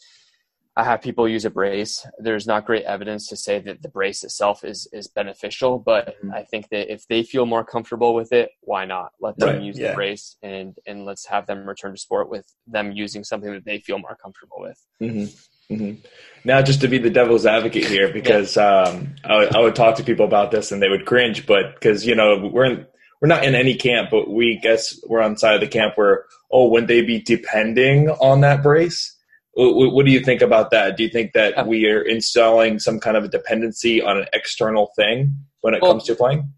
I 0.76 0.84
have 0.84 1.02
people 1.02 1.28
use 1.28 1.44
a 1.44 1.50
brace. 1.50 2.06
There's 2.18 2.46
not 2.46 2.64
great 2.64 2.84
evidence 2.84 3.26
to 3.28 3.36
say 3.36 3.58
that 3.58 3.82
the 3.82 3.88
brace 3.88 4.22
itself 4.22 4.64
is 4.64 4.88
is 4.92 5.08
beneficial, 5.08 5.78
but 5.78 6.08
mm-hmm. 6.08 6.32
I 6.32 6.44
think 6.44 6.68
that 6.70 6.92
if 6.92 7.06
they 7.08 7.22
feel 7.22 7.44
more 7.44 7.64
comfortable 7.64 8.14
with 8.14 8.32
it, 8.32 8.50
why 8.60 8.84
not 8.84 9.10
let 9.20 9.36
them 9.36 9.48
right. 9.48 9.62
use 9.62 9.78
yeah. 9.78 9.88
the 9.88 9.94
brace 9.94 10.36
and 10.42 10.76
and 10.86 11.04
let's 11.04 11.26
have 11.26 11.46
them 11.46 11.68
return 11.68 11.92
to 11.92 11.98
sport 11.98 12.30
with 12.30 12.46
them 12.66 12.92
using 12.92 13.24
something 13.24 13.52
that 13.52 13.64
they 13.64 13.80
feel 13.80 13.98
more 13.98 14.16
comfortable 14.22 14.58
with. 14.60 14.86
Mm-hmm. 15.02 15.26
Mm-hmm. 15.70 16.06
Now, 16.44 16.62
just 16.62 16.80
to 16.80 16.88
be 16.88 16.98
the 16.98 17.10
devil's 17.10 17.44
advocate 17.44 17.84
here, 17.84 18.12
because 18.12 18.56
yeah. 18.56 18.82
um, 18.82 19.14
I, 19.24 19.36
would, 19.36 19.56
I 19.56 19.60
would 19.60 19.74
talk 19.74 19.96
to 19.96 20.04
people 20.04 20.24
about 20.24 20.50
this 20.50 20.72
and 20.72 20.82
they 20.82 20.88
would 20.88 21.06
cringe, 21.06 21.46
but 21.46 21.74
because 21.74 22.06
you 22.06 22.14
know 22.14 22.50
we're 22.52 22.64
in, 22.64 22.86
we're 23.20 23.28
not 23.28 23.44
in 23.44 23.54
any 23.54 23.74
camp, 23.74 24.08
but 24.10 24.30
we 24.30 24.58
guess 24.62 24.98
we're 25.06 25.20
on 25.20 25.36
side 25.36 25.54
of 25.54 25.60
the 25.60 25.68
camp 25.68 25.96
where 25.96 26.24
oh, 26.50 26.68
would 26.68 26.88
they 26.88 27.02
be 27.02 27.20
depending 27.20 28.08
on 28.08 28.40
that 28.40 28.62
brace? 28.62 29.16
What, 29.52 29.92
what 29.92 30.06
do 30.06 30.12
you 30.12 30.20
think 30.20 30.42
about 30.42 30.70
that? 30.70 30.96
Do 30.96 31.02
you 31.02 31.10
think 31.10 31.32
that 31.34 31.66
we 31.66 31.86
are 31.86 32.00
installing 32.00 32.78
some 32.78 32.98
kind 32.98 33.16
of 33.16 33.24
a 33.24 33.28
dependency 33.28 34.00
on 34.00 34.16
an 34.16 34.26
external 34.32 34.90
thing 34.96 35.36
when 35.60 35.74
it 35.74 35.82
well, 35.82 35.92
comes 35.92 36.04
to 36.04 36.14
playing? 36.14 36.52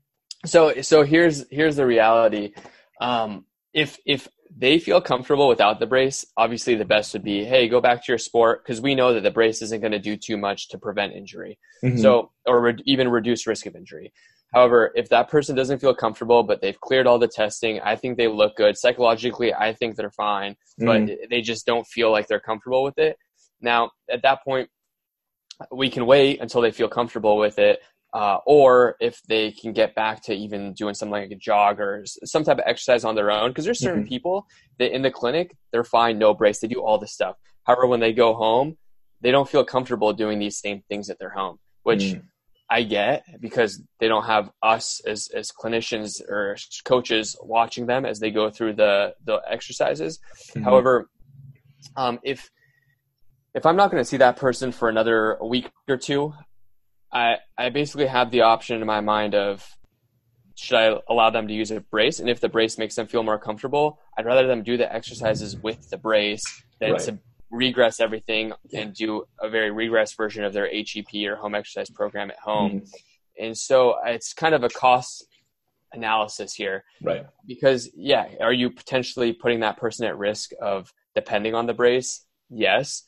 So, 0.45 0.81
so 0.83 1.03
here's 1.03 1.45
here's 1.51 1.77
the 1.77 1.87
reality. 1.87 2.53
Um, 3.01 3.47
if 3.73 3.99
if 4.07 4.29
they 4.57 4.79
feel 4.79 5.01
comfortable 5.01 5.49
without 5.49 5.81
the 5.81 5.87
brace, 5.87 6.25
obviously 6.37 6.75
the 6.75 6.85
best 6.85 7.13
would 7.13 7.25
be, 7.25 7.45
hey, 7.45 7.69
go 7.69 7.81
back 7.81 8.05
to 8.05 8.13
your 8.13 8.19
sport 8.19 8.63
because 8.63 8.81
we 8.81 8.95
know 8.95 9.15
that 9.15 9.23
the 9.23 9.31
brace 9.31 9.63
isn't 9.63 9.81
going 9.81 9.93
to 9.93 9.99
do 9.99 10.17
too 10.17 10.37
much 10.37 10.69
to 10.69 10.79
prevent 10.79 11.15
injury. 11.15 11.59
Mm-hmm. 11.85 11.99
So, 11.99 12.31
or 12.47 12.61
re- 12.61 12.83
even 12.85 13.09
reduce 13.09 13.47
risk 13.47 13.67
of 13.67 13.75
injury. 13.75 14.13
However, 14.53 14.93
if 14.95 15.09
that 15.09 15.31
person 15.31 15.57
doesn't 15.57 15.79
feel 15.79 15.95
comfortable, 15.95 16.43
but 16.43 16.61
they've 16.61 16.79
cleared 16.79 17.07
all 17.07 17.19
the 17.19 17.29
testing, 17.29 17.81
I 17.81 17.97
think 17.97 18.19
they 18.19 18.29
look 18.29 18.57
good. 18.57 18.77
Psychologically, 18.77 19.55
I 19.55 19.73
think 19.73 19.97
they're 19.97 20.11
fine, 20.11 20.57
but 20.79 21.03
mm. 21.03 21.17
they 21.31 21.41
just 21.41 21.65
don't 21.65 21.87
feel 21.87 22.13
like 22.13 22.29
they're 22.29 22.41
comfortable 22.41 22.83
with 22.83 22.99
it. 22.99 23.17
Now, 23.63 23.93
at 24.11 24.23
that 24.23 24.45
point, 24.45 24.69
we 25.71 25.89
can 25.89 26.05
wait 26.05 26.41
until 26.41 26.61
they 26.61 26.71
feel 26.71 26.89
comfortable 26.89 27.39
with 27.39 27.59
it. 27.59 27.81
Uh, 28.15 28.39
or 28.45 28.97
if 29.01 29.23
they 29.27 29.51
can 29.53 29.73
get 29.73 29.95
back 29.95 30.23
to 30.23 30.35
even 30.35 30.75
doing 30.75 30.95
something 30.95 31.13
like 31.13 31.31
a 31.31 31.35
jog 31.35 31.81
or 31.81 32.05
some 32.25 32.45
type 32.45 32.59
of 32.59 32.65
exercise 32.67 33.05
on 33.05 33.15
their 33.15 33.31
own, 33.31 33.51
because 33.51 33.65
there's 33.65 33.81
certain 33.81 34.03
mm-hmm. 34.03 34.09
people 34.09 34.47
that 34.79 34.95
in 34.95 35.01
the 35.01 35.11
clinic 35.11 35.57
they're 35.71 35.83
fine, 35.83 36.19
no 36.19 36.35
brace, 36.35 36.61
they 36.61 36.69
do 36.69 36.83
all 36.83 36.99
this 36.99 37.15
stuff. 37.15 37.37
However, 37.65 37.87
when 37.87 38.01
they 38.01 38.13
go 38.13 38.35
home, 38.35 38.77
they 39.23 39.31
don't 39.31 39.49
feel 39.49 39.65
comfortable 39.65 40.13
doing 40.13 40.39
these 40.39 40.59
same 40.59 40.83
things 40.91 41.09
at 41.09 41.19
their 41.19 41.31
home, 41.31 41.59
which 41.85 42.03
mm. 42.03 42.23
I 42.69 42.83
get 42.83 43.25
because 43.41 43.83
they 44.01 44.09
don't 44.09 44.25
have 44.25 44.51
us 44.63 45.01
as 45.07 45.29
as 45.35 45.51
clinicians 45.51 46.21
or 46.29 46.57
coaches 46.85 47.37
watching 47.41 47.87
them 47.87 48.05
as 48.05 48.19
they 48.19 48.31
go 48.31 48.51
through 48.51 48.75
the 48.75 49.15
the 49.25 49.41
exercises. 49.49 50.19
Mm-hmm. 50.51 50.65
However, 50.65 51.09
um, 51.97 52.19
if 52.25 52.51
if 53.55 53.65
I'm 53.67 53.77
not 53.77 53.91
going 53.91 54.03
to 54.03 54.09
see 54.09 54.19
that 54.19 54.37
person 54.37 54.73
for 54.73 54.89
another 54.89 55.39
week 55.43 55.71
or 55.89 55.97
two, 55.97 56.35
I 57.13 57.37
I 57.59 57.71
basically 57.71 58.07
have 58.07 58.31
the 58.31 58.43
option 58.43 58.81
in 58.81 58.87
my 58.87 59.01
mind 59.01 59.35
of 59.35 59.65
should 60.55 60.77
I 60.77 61.01
allow 61.09 61.31
them 61.31 61.49
to 61.49 61.55
use 61.55 61.71
a 61.71 61.81
brace, 61.81 62.21
and 62.21 62.29
if 62.29 62.41
the 62.41 62.49
brace 62.49 62.79
makes 62.79 62.95
them 62.95 63.07
feel 63.07 63.23
more 63.23 63.39
comfortable, 63.39 63.99
I'd 64.17 64.27
rather 64.27 64.47
them 64.47 64.63
do 64.63 64.77
the 64.77 64.93
exercises 64.93 65.57
with 65.57 65.91
the 65.91 65.97
brace 65.97 66.43
than 66.81 66.93
right. 66.93 67.01
to 67.03 67.19
regress 67.51 68.01
everything 68.01 68.53
and 68.75 68.95
do 68.95 69.25
a 69.41 69.49
very 69.49 69.71
regress 69.71 70.15
version 70.15 70.45
of 70.45 70.53
their 70.53 70.69
HEP 70.69 71.15
or 71.27 71.37
home 71.37 71.55
exercise 71.55 71.91
program 71.91 72.31
at 72.31 72.39
home. 72.39 72.81
Mm-hmm. 72.81 73.45
And 73.45 73.57
so 73.57 73.97
it's 74.05 74.33
kind 74.33 74.55
of 74.55 74.65
a 74.65 74.69
cost 74.69 75.27
analysis 75.93 76.55
here. 76.55 76.85
Right. 77.03 77.27
Because, 77.47 77.91
yeah, 77.95 78.27
are 78.41 78.53
you 78.53 78.71
potentially 78.71 79.33
putting 79.33 79.61
that 79.61 79.77
person 79.77 80.07
at 80.07 80.17
risk 80.17 80.51
of 80.61 80.93
depending 81.15 81.55
on 81.55 81.67
the 81.67 81.75
brace? 81.75 82.25
Yes. 82.51 83.03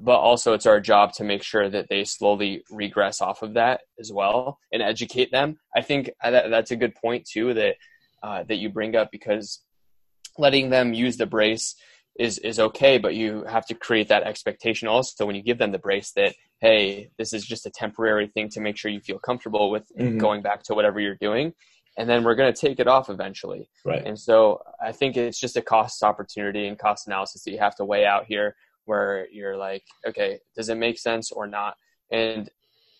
But 0.00 0.16
also, 0.16 0.54
it's 0.54 0.66
our 0.66 0.80
job 0.80 1.12
to 1.14 1.24
make 1.24 1.42
sure 1.42 1.68
that 1.68 1.88
they 1.90 2.04
slowly 2.04 2.64
regress 2.70 3.20
off 3.20 3.42
of 3.42 3.54
that 3.54 3.82
as 4.00 4.10
well 4.12 4.58
and 4.72 4.82
educate 4.82 5.30
them. 5.30 5.58
I 5.76 5.82
think 5.82 6.10
that, 6.22 6.50
that's 6.50 6.70
a 6.70 6.76
good 6.76 6.94
point 6.94 7.26
too 7.30 7.52
that 7.54 7.76
uh, 8.22 8.44
that 8.44 8.56
you 8.56 8.70
bring 8.70 8.96
up 8.96 9.10
because 9.12 9.60
letting 10.38 10.70
them 10.70 10.94
use 10.94 11.18
the 11.18 11.26
brace 11.26 11.76
is 12.18 12.38
is 12.38 12.58
okay, 12.58 12.96
but 12.96 13.14
you 13.14 13.44
have 13.44 13.66
to 13.66 13.74
create 13.74 14.08
that 14.08 14.22
expectation 14.22 14.88
also 14.88 15.26
when 15.26 15.36
you 15.36 15.42
give 15.42 15.58
them 15.58 15.72
the 15.72 15.78
brace 15.78 16.12
that 16.12 16.34
hey, 16.60 17.10
this 17.18 17.34
is 17.34 17.44
just 17.44 17.66
a 17.66 17.70
temporary 17.70 18.28
thing 18.28 18.48
to 18.48 18.60
make 18.60 18.78
sure 18.78 18.90
you 18.90 19.00
feel 19.00 19.18
comfortable 19.18 19.70
with 19.70 19.84
mm-hmm. 19.98 20.16
going 20.16 20.40
back 20.40 20.62
to 20.62 20.74
whatever 20.74 20.98
you're 20.98 21.16
doing, 21.16 21.52
and 21.98 22.08
then 22.08 22.24
we're 22.24 22.34
going 22.34 22.52
to 22.52 22.58
take 22.58 22.80
it 22.80 22.88
off 22.88 23.10
eventually. 23.10 23.68
Right. 23.84 24.02
And 24.06 24.18
so 24.18 24.62
I 24.82 24.92
think 24.92 25.16
it's 25.16 25.38
just 25.38 25.58
a 25.58 25.62
cost 25.62 26.02
opportunity 26.02 26.66
and 26.66 26.78
cost 26.78 27.06
analysis 27.06 27.42
that 27.44 27.50
you 27.50 27.58
have 27.58 27.76
to 27.76 27.84
weigh 27.84 28.06
out 28.06 28.24
here, 28.26 28.56
where 28.84 29.26
you're 29.30 29.56
like, 29.56 29.84
okay, 30.06 30.40
does 30.56 30.68
it 30.68 30.76
make 30.76 30.98
sense 30.98 31.32
or 31.32 31.46
not? 31.46 31.76
And 32.10 32.50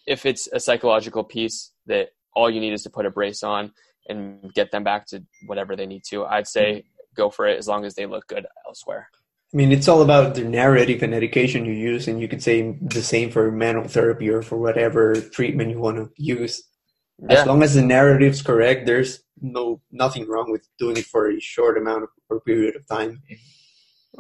if 0.07 0.27
it's 0.27 0.49
a 0.53 0.61
psychological 0.61 1.25
piece 1.25 1.71
that 1.87 2.11
all 2.35 2.51
you 2.51 2.61
need 2.61 2.73
is 2.73 2.83
to 2.83 2.91
put 2.91 3.07
a 3.07 3.11
brace 3.11 3.43
on 3.43 3.73
and 4.09 4.53
get 4.55 4.71
them 4.71 4.85
back 4.85 5.07
to 5.07 5.23
whatever 5.47 5.77
they 5.77 5.87
need 5.87 6.03
to, 6.11 6.25
I'd 6.25 6.49
say 6.49 6.85
go 7.15 7.31
for 7.31 7.47
it 7.47 7.59
as 7.59 7.69
long 7.69 7.85
as 7.85 7.95
they 7.95 8.07
look 8.07 8.27
good 8.27 8.47
elsewhere. 8.67 9.09
I 9.53 9.57
mean, 9.57 9.71
it's 9.71 9.87
all 9.87 10.03
about 10.03 10.35
the 10.35 10.43
narrative 10.43 11.03
and 11.03 11.15
education 11.15 11.65
you 11.65 11.73
use, 11.73 12.09
and 12.09 12.21
you 12.21 12.27
could 12.27 12.43
say 12.43 12.77
the 12.81 13.03
same 13.03 13.31
for 13.31 13.53
manual 13.53 13.87
therapy 13.87 14.29
or 14.29 14.43
for 14.43 14.59
whatever 14.59 15.15
treatment 15.15 15.71
you 15.71 15.79
want 15.79 15.97
to 15.97 16.11
use. 16.17 16.65
Yeah. 17.21 17.41
As 17.41 17.47
long 17.47 17.63
as 17.63 17.75
the 17.75 17.83
narrative's 17.83 18.43
correct, 18.43 18.85
there's 18.87 19.23
no 19.41 19.81
nothing 19.93 20.29
wrong 20.29 20.51
with 20.51 20.67
doing 20.79 20.97
it 20.97 21.07
for 21.07 21.31
a 21.31 21.39
short 21.39 21.79
amount 21.79 22.03
of 22.03 22.09
or 22.29 22.41
period 22.41 22.75
of 22.75 22.87
time. 22.89 23.23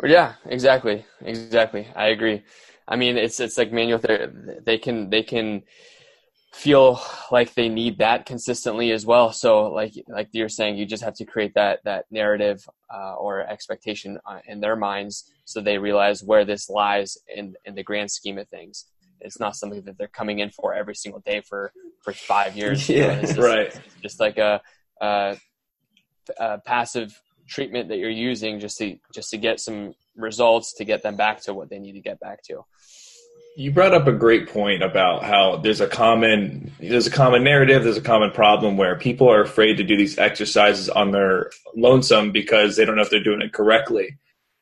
Yeah, 0.02 0.34
exactly, 0.46 1.04
exactly. 1.20 1.86
I 1.94 2.08
agree. 2.08 2.42
I 2.88 2.96
mean, 2.96 3.16
it's 3.16 3.40
it's 3.40 3.56
like 3.56 3.72
manual 3.72 3.98
therapy. 3.98 4.60
They 4.64 4.78
can 4.78 5.10
they 5.10 5.22
can 5.22 5.62
feel 6.52 7.00
like 7.30 7.54
they 7.54 7.68
need 7.68 7.98
that 7.98 8.26
consistently 8.26 8.92
as 8.92 9.06
well. 9.06 9.32
So 9.32 9.72
like 9.72 9.92
like 10.08 10.28
you're 10.32 10.48
saying, 10.48 10.76
you 10.76 10.86
just 10.86 11.02
have 11.02 11.14
to 11.14 11.24
create 11.24 11.54
that 11.54 11.80
that 11.84 12.06
narrative 12.10 12.66
uh, 12.92 13.14
or 13.14 13.40
expectation 13.40 14.18
uh, 14.26 14.40
in 14.46 14.60
their 14.60 14.76
minds, 14.76 15.30
so 15.44 15.60
they 15.60 15.78
realize 15.78 16.22
where 16.22 16.44
this 16.44 16.68
lies 16.68 17.16
in 17.34 17.54
in 17.64 17.74
the 17.74 17.82
grand 17.82 18.10
scheme 18.10 18.38
of 18.38 18.48
things. 18.48 18.86
It's 19.20 19.40
not 19.40 19.56
something 19.56 19.82
that 19.84 19.96
they're 19.96 20.08
coming 20.08 20.40
in 20.40 20.50
for 20.50 20.74
every 20.74 20.94
single 20.94 21.20
day 21.20 21.40
for 21.40 21.72
for 22.02 22.12
five 22.12 22.56
years. 22.56 22.88
Yeah, 22.88 23.20
you 23.20 23.34
know, 23.34 23.42
right. 23.42 23.80
Just 24.02 24.20
like 24.20 24.38
a, 24.38 24.60
a, 25.00 25.36
a 26.38 26.58
passive 26.58 27.20
treatment 27.48 27.88
that 27.88 27.98
you're 27.98 28.10
using 28.10 28.60
just 28.60 28.78
to 28.78 28.96
just 29.12 29.30
to 29.30 29.36
get 29.36 29.60
some 29.60 29.94
results 30.16 30.74
to 30.74 30.84
get 30.84 31.02
them 31.02 31.16
back 31.16 31.40
to 31.42 31.54
what 31.54 31.68
they 31.70 31.78
need 31.78 31.92
to 31.92 32.00
get 32.00 32.20
back 32.20 32.42
to. 32.44 32.64
You 33.56 33.70
brought 33.70 33.94
up 33.94 34.08
a 34.08 34.12
great 34.12 34.48
point 34.48 34.82
about 34.82 35.22
how 35.22 35.56
there's 35.56 35.80
a 35.80 35.86
common 35.86 36.72
there's 36.80 37.06
a 37.06 37.10
common 37.10 37.44
narrative 37.44 37.84
there's 37.84 37.96
a 37.96 38.02
common 38.02 38.30
problem 38.30 38.76
where 38.76 38.96
people 38.96 39.30
are 39.30 39.42
afraid 39.42 39.76
to 39.76 39.84
do 39.84 39.96
these 39.96 40.18
exercises 40.18 40.88
on 40.88 41.12
their 41.12 41.50
lonesome 41.76 42.32
because 42.32 42.76
they 42.76 42.84
don't 42.84 42.96
know 42.96 43.02
if 43.02 43.10
they're 43.10 43.22
doing 43.22 43.42
it 43.42 43.52
correctly. 43.52 44.18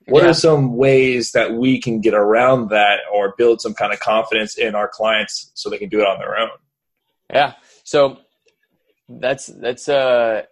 What 0.09 0.25
yeah. 0.25 0.31
are 0.31 0.35
some 0.35 0.77
ways 0.77 1.33
that 1.33 1.53
we 1.53 1.81
can 1.81 2.01
get 2.01 2.15
around 2.15 2.71
that 2.71 3.01
or 3.13 3.35
build 3.39 3.61
some 3.61 3.73
kind 3.73 3.93
of 3.93 4.01
confidence 4.01 4.59
in 4.59 4.75
our 4.75 4.89
clients 4.89 5.53
so 5.55 5.71
they 5.71 5.79
can 5.79 5.89
do 5.89 6.01
it 6.01 6.07
on 6.07 6.19
their 6.19 6.37
own? 6.37 6.51
Yeah. 7.33 7.55
So 7.85 8.19
that's 9.09 9.47
that's 9.47 9.89
a 9.89 10.47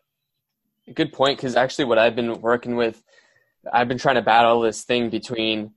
good 0.94 1.12
point 1.12 1.36
because 1.36 1.56
actually 1.56 1.84
what 1.84 1.98
i've 1.98 2.16
been 2.16 2.40
working 2.40 2.76
with 2.76 3.02
i've 3.72 3.88
been 3.88 3.98
trying 3.98 4.16
to 4.16 4.22
battle 4.22 4.60
this 4.60 4.84
thing 4.84 5.10
between 5.10 5.72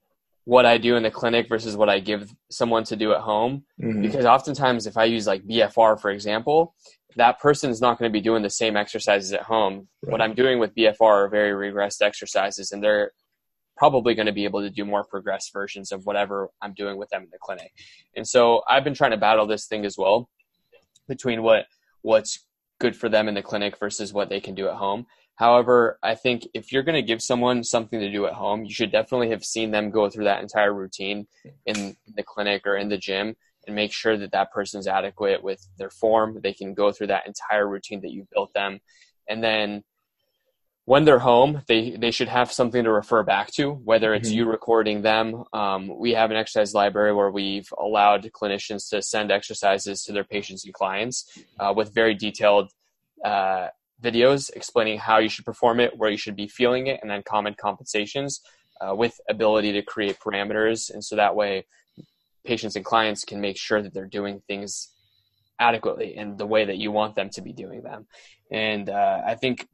what 0.46 0.66
I 0.66 0.78
do 0.78 0.96
in 0.96 1.04
the 1.04 1.12
clinic 1.12 1.48
versus 1.48 1.78
what 1.78 1.90
I 1.90 2.00
give 2.00 2.34
someone 2.50 2.84
to 2.86 2.96
do 2.96 3.14
at 3.14 3.22
home. 3.22 3.64
Mm-hmm. 3.82 4.02
Because 4.02 4.26
oftentimes, 4.26 4.88
if 4.88 4.98
I 4.98 5.06
use 5.06 5.26
like 5.26 5.44
BFR, 5.48 6.00
for 6.00 6.12
example, 6.12 6.76
that 7.16 7.40
person 7.40 7.70
is 7.70 7.80
not 7.80 7.98
going 7.98 8.10
to 8.10 8.14
be 8.14 8.22
doing 8.22 8.44
the 8.44 8.50
same 8.50 8.76
exercises 8.76 9.32
at 9.32 9.44
home. 9.44 9.88
Right. 10.04 10.12
What 10.12 10.22
I'm 10.22 10.34
doing 10.34 10.60
with 10.60 10.76
BFR 10.76 11.02
are 11.02 11.30
very 11.30 11.72
regressed 11.72 12.02
exercises, 12.02 12.72
and 12.72 12.84
they're 12.84 13.12
probably 13.78 14.16
going 14.16 14.26
to 14.26 14.34
be 14.34 14.44
able 14.44 14.62
to 14.62 14.70
do 14.70 14.86
more 14.86 15.04
progressed 15.04 15.52
versions 15.54 15.92
of 15.92 16.06
whatever 16.06 16.50
I'm 16.62 16.74
doing 16.74 16.98
with 16.98 17.10
them 17.10 17.24
in 17.24 17.30
the 17.32 17.40
clinic. 17.42 17.72
And 18.16 18.28
so 18.28 18.62
I've 18.68 18.84
been 18.84 18.94
trying 18.94 19.12
to 19.12 19.18
battle 19.18 19.48
this 19.48 19.66
thing 19.66 19.86
as 19.86 19.98
well 19.98 20.30
between 21.08 21.42
what 21.42 21.66
what's 22.02 22.46
good 22.80 22.96
for 22.96 23.10
them 23.10 23.28
in 23.28 23.34
the 23.34 23.42
clinic 23.42 23.78
versus 23.80 24.14
what 24.14 24.30
they 24.30 24.40
can 24.40 24.56
do 24.56 24.68
at 24.68 24.76
home. 24.76 25.06
However, 25.36 25.98
I 26.04 26.16
think 26.16 26.48
if 26.54 26.72
you're 26.72 26.84
going 26.84 27.02
to 27.02 27.08
give 27.08 27.22
someone 27.22 27.64
something 27.64 28.00
to 28.00 28.12
do 28.12 28.26
at 28.26 28.34
home, 28.34 28.66
you 28.66 28.74
should 28.74 28.92
definitely 28.92 29.30
have 29.30 29.44
seen 29.44 29.72
them 29.72 29.90
go 29.90 30.10
through 30.10 30.26
that 30.26 30.42
entire 30.42 30.74
routine 30.74 31.28
in 31.66 31.96
the 32.16 32.24
clinic 32.24 32.68
or 32.68 32.78
in 32.78 32.90
the 32.90 32.98
gym 32.98 33.36
and 33.66 33.76
make 33.76 33.94
sure 33.94 34.18
that 34.18 34.32
that 34.32 34.52
person's 34.52 34.88
adequate 34.88 35.44
with 35.44 35.66
their 35.78 35.90
form. 35.90 36.40
They 36.44 36.54
can 36.54 36.74
go 36.74 36.92
through 36.92 37.08
that 37.08 37.26
entire 37.26 37.68
routine 37.68 38.02
that 38.02 38.12
you 38.12 38.28
built 38.32 38.54
them. 38.54 38.80
And 39.28 39.44
then 39.44 39.84
when 40.86 41.06
they're 41.06 41.20
home, 41.20 41.62
they, 41.68 41.92
they 41.92 42.12
should 42.12 42.28
have 42.28 42.52
something 42.52 42.84
to 42.84 42.92
refer 42.92 43.24
back 43.24 43.52
to, 43.54 43.72
whether 43.72 44.14
it's 44.14 44.30
mm-hmm. 44.30 44.40
you 44.40 44.46
recording 44.46 45.02
them. 45.02 45.46
Um, 45.54 45.98
we 45.98 46.12
have 46.12 46.30
an 46.30 46.38
exercise 46.38 46.74
library 46.74 47.14
where 47.14 47.32
we've 47.32 47.72
allowed 47.78 48.30
clinicians 48.34 48.90
to 48.90 49.02
send 49.02 49.32
exercises 49.32 50.04
to 50.04 50.12
their 50.12 50.26
patients 50.26 50.66
and 50.66 50.74
clients 50.74 51.40
uh, 51.60 51.74
with 51.74 51.94
very 51.94 52.16
detailed 52.16 52.72
uh, 53.24 53.68
videos 54.02 54.52
explaining 54.56 55.00
how 55.00 55.20
you 55.20 55.30
should 55.30 55.46
perform 55.46 55.80
it, 55.80 55.98
where 55.98 56.10
you 56.10 56.18
should 56.18 56.36
be 56.36 56.50
feeling 56.50 56.88
it, 56.88 57.00
and 57.02 57.10
then 57.10 57.24
common 57.24 57.54
compensations 57.54 58.42
uh, 58.82 58.94
with 58.94 59.20
ability 59.30 59.72
to 59.72 59.82
create 59.82 60.20
parameters. 60.20 60.94
And 60.94 61.04
so 61.04 61.16
that 61.16 61.34
way, 61.34 61.66
patients 62.44 62.76
and 62.76 62.84
clients 62.84 63.24
can 63.24 63.40
make 63.40 63.58
sure 63.58 63.82
that 63.82 63.94
they're 63.94 64.06
doing 64.06 64.42
things 64.48 64.90
adequately 65.60 66.18
in 66.18 66.36
the 66.36 66.46
way 66.46 66.66
that 66.66 66.78
you 66.78 66.92
want 66.92 67.16
them 67.16 67.30
to 67.30 67.42
be 67.42 67.54
doing 67.54 67.84
them. 67.84 68.06
And 68.52 68.90
uh, 68.90 69.22
I 69.26 69.36
think 69.36 69.68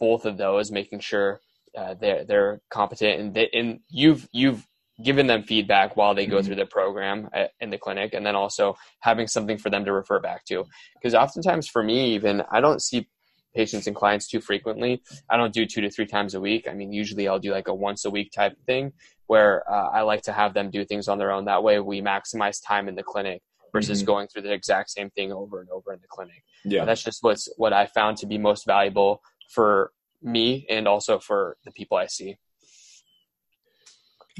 both 0.00 0.24
of 0.24 0.36
those, 0.36 0.72
making 0.72 1.00
sure 1.00 1.40
uh, 1.76 1.94
they're 2.00 2.24
they're 2.24 2.60
competent 2.70 3.20
and 3.20 3.34
they, 3.34 3.48
and 3.52 3.80
you've 3.88 4.28
you've 4.32 4.66
given 5.04 5.26
them 5.26 5.42
feedback 5.44 5.96
while 5.96 6.14
they 6.14 6.26
go 6.26 6.36
mm-hmm. 6.36 6.46
through 6.46 6.56
the 6.56 6.66
program 6.66 7.28
at, 7.32 7.52
in 7.60 7.70
the 7.70 7.78
clinic 7.78 8.12
and 8.12 8.26
then 8.26 8.34
also 8.34 8.74
having 9.00 9.26
something 9.26 9.56
for 9.56 9.70
them 9.70 9.84
to 9.84 9.92
refer 9.92 10.20
back 10.20 10.44
to 10.44 10.64
because 10.94 11.14
oftentimes 11.14 11.66
for 11.66 11.82
me 11.82 12.14
even 12.14 12.42
i 12.50 12.60
don't 12.60 12.82
see 12.82 13.08
patients 13.54 13.86
and 13.86 13.96
clients 13.96 14.28
too 14.28 14.40
frequently. 14.40 15.02
I 15.28 15.36
don't 15.36 15.52
do 15.52 15.66
two 15.66 15.80
to 15.80 15.90
three 15.90 16.06
times 16.06 16.34
a 16.34 16.40
week. 16.40 16.68
I 16.68 16.74
mean, 16.74 16.92
usually 16.92 17.28
I'll 17.28 17.38
do 17.38 17.52
like 17.52 17.68
a 17.68 17.74
once 17.74 18.04
a 18.04 18.10
week 18.10 18.32
type 18.32 18.56
thing 18.66 18.92
where 19.26 19.68
uh, 19.70 19.88
I 19.88 20.02
like 20.02 20.22
to 20.22 20.32
have 20.32 20.54
them 20.54 20.70
do 20.70 20.84
things 20.84 21.08
on 21.08 21.18
their 21.18 21.30
own. 21.30 21.44
That 21.44 21.62
way 21.62 21.80
we 21.80 22.00
maximize 22.00 22.58
time 22.64 22.88
in 22.88 22.94
the 22.94 23.02
clinic 23.02 23.42
versus 23.72 24.00
mm-hmm. 24.00 24.06
going 24.06 24.28
through 24.28 24.42
the 24.42 24.52
exact 24.52 24.90
same 24.90 25.10
thing 25.10 25.32
over 25.32 25.60
and 25.60 25.70
over 25.70 25.92
in 25.92 26.00
the 26.00 26.08
clinic. 26.08 26.42
Yeah. 26.64 26.84
that's 26.84 27.02
just 27.02 27.22
what's 27.22 27.48
what 27.56 27.72
I 27.72 27.86
found 27.86 28.18
to 28.18 28.26
be 28.26 28.38
most 28.38 28.66
valuable 28.66 29.22
for 29.50 29.92
me 30.22 30.66
and 30.70 30.86
also 30.86 31.18
for 31.18 31.56
the 31.64 31.72
people 31.72 31.96
I 31.96 32.06
see. 32.06 32.36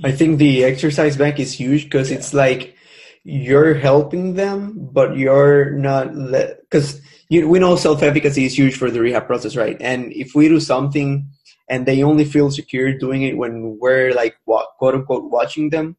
I 0.04 0.12
think 0.12 0.38
the 0.38 0.64
exercise 0.64 1.16
bank 1.16 1.38
is 1.38 1.52
huge 1.52 1.84
because 1.84 2.10
yeah. 2.10 2.18
it's 2.18 2.32
like 2.32 2.76
you're 3.24 3.74
helping 3.74 4.34
them, 4.34 4.88
but 4.92 5.16
you're 5.16 5.72
not 5.72 6.14
because 6.14 7.00
you, 7.28 7.48
we 7.48 7.58
know 7.58 7.76
self-efficacy 7.76 8.44
is 8.44 8.56
huge 8.56 8.76
for 8.76 8.90
the 8.90 9.00
rehab 9.00 9.26
process, 9.26 9.56
right? 9.56 9.76
And 9.80 10.12
if 10.12 10.34
we 10.34 10.48
do 10.48 10.60
something 10.60 11.28
and 11.68 11.86
they 11.86 12.02
only 12.02 12.24
feel 12.24 12.50
secure 12.50 12.96
doing 12.96 13.22
it 13.22 13.36
when 13.36 13.78
we're 13.78 14.14
like 14.14 14.36
quote 14.46 14.94
unquote 14.94 15.30
watching 15.30 15.70
them, 15.70 15.96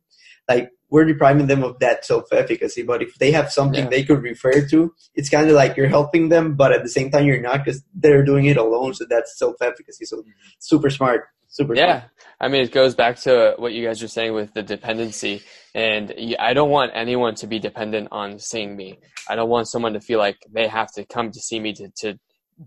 like 0.50 0.72
we're 0.92 1.06
depriving 1.06 1.48
them 1.48 1.64
of 1.64 1.80
that 1.80 2.06
self-efficacy. 2.06 2.84
But 2.84 3.02
if 3.02 3.16
they 3.16 3.32
have 3.32 3.52
something 3.52 3.86
yeah. 3.86 3.90
they 3.90 4.04
could 4.04 4.22
refer 4.22 4.68
to, 4.68 4.94
it's 5.16 5.30
kind 5.30 5.50
of 5.50 5.56
like 5.56 5.76
you're 5.78 5.88
helping 5.88 6.30
them, 6.30 6.56
but 6.56 6.74
at 6.74 6.84
the 6.84 6.90
same 6.90 7.10
time 7.10 7.26
you're 7.26 7.42
not 7.42 7.64
because 7.64 7.82
they're 7.96 8.24
doing 8.24 8.46
it 8.46 8.58
alone. 8.58 8.94
So 8.94 9.06
that's 9.10 9.40
self-efficacy. 9.40 10.06
So 10.06 10.18
mm-hmm. 10.18 10.30
super 10.60 10.90
smart. 10.90 11.30
Super 11.48 11.76
yeah. 11.76 12.02
Smart. 12.02 12.12
I 12.42 12.48
mean, 12.50 12.62
it 12.62 12.72
goes 12.72 12.96
back 12.96 13.18
to 13.22 13.56
what 13.58 13.74
you 13.74 13.86
guys 13.86 14.04
are 14.04 14.08
saying 14.08 14.34
with 14.34 14.54
the 14.54 14.64
dependency. 14.64 15.42
And 15.74 16.14
I 16.40 16.54
don't 16.54 16.70
want 16.70 16.92
anyone 16.94 17.36
to 17.36 17.48
be 17.48 17.60
dependent 17.60 18.10
on 18.12 18.40
seeing 18.40 18.76
me. 18.76 19.00
I 19.30 19.36
don't 19.36 19.50
want 19.50 19.70
someone 19.70 19.94
to 19.94 20.02
feel 20.02 20.20
like 20.20 20.38
they 20.52 20.68
have 20.68 20.92
to 20.94 21.06
come 21.06 21.32
to 21.32 21.40
see 21.40 21.60
me 21.60 21.74
to, 21.74 21.90
to 22.00 22.20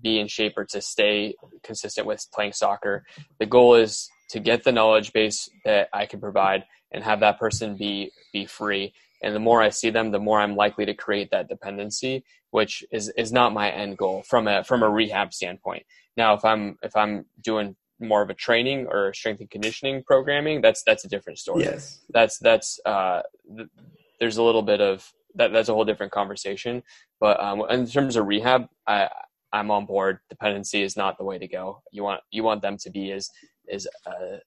be 0.03 0.19
in 0.19 0.29
shape 0.29 0.55
or 0.57 0.65
to 0.67 0.81
stay 0.81 1.35
consistent 1.63 2.07
with 2.07 2.25
playing 2.33 2.53
soccer. 2.53 3.05
The 3.39 3.47
goal 3.47 3.75
is 3.75 4.09
to 4.31 4.41
get 4.41 4.65
the 4.65 4.73
knowledge 4.73 5.13
base 5.13 5.49
that 5.65 5.89
I 5.93 6.07
can 6.07 6.21
provide 6.21 6.65
and 6.95 7.05
have 7.05 7.21
that 7.21 7.39
person 7.39 7.77
be 7.77 8.11
be 8.33 8.47
free. 8.47 8.93
And 9.23 9.35
the 9.35 9.41
more 9.41 9.63
I 9.63 9.71
see 9.71 9.91
them, 9.91 10.11
the 10.11 10.19
more 10.19 10.41
I'm 10.41 10.55
likely 10.55 10.85
to 10.87 10.95
create 10.95 11.31
that 11.31 11.49
dependency, 11.49 12.25
which 12.51 12.85
is 12.91 13.09
is 13.17 13.33
not 13.33 13.53
my 13.53 13.71
end 13.71 13.99
goal 13.99 14.23
from 14.23 14.49
a 14.49 14.65
from 14.65 14.83
a 14.83 14.89
rehab 14.89 15.33
standpoint. 15.35 15.85
Now, 16.17 16.35
if 16.35 16.45
I'm 16.45 16.79
if 16.83 16.95
I'm 16.97 17.27
doing 17.43 17.77
more 18.01 18.23
of 18.23 18.31
a 18.31 18.35
training 18.35 18.87
or 18.89 19.13
strength 19.15 19.41
and 19.41 19.51
conditioning 19.51 20.03
programming, 20.05 20.61
that's 20.61 20.83
that's 20.85 21.05
a 21.05 21.09
different 21.09 21.39
story. 21.39 21.65
Yes, 21.65 22.01
that's 22.11 22.39
that's 22.39 22.79
uh, 22.85 23.23
th- 23.57 23.69
there's 24.21 24.37
a 24.37 24.43
little 24.43 24.63
bit 24.63 24.81
of 24.81 25.11
that. 25.35 25.53
That's 25.53 25.69
a 25.69 25.75
whole 25.75 25.85
different 25.85 26.13
conversation. 26.13 26.83
But 27.21 27.41
um, 27.41 27.63
in 27.71 27.87
terms 27.87 28.17
of 28.17 28.27
rehab, 28.27 28.67
I 28.87 29.09
I'm 29.53 29.71
on 29.71 29.87
board. 29.87 30.19
Dependency 30.29 30.83
is 30.83 30.97
not 30.97 31.17
the 31.17 31.25
way 31.25 31.39
to 31.39 31.49
go. 31.49 31.83
You 31.93 32.03
want 32.03 32.21
you 32.31 32.43
want 32.43 32.61
them 32.63 32.77
to 32.79 32.91
be 32.91 33.13
as 33.13 33.31
as 33.73 33.87
uh, 34.07 34.39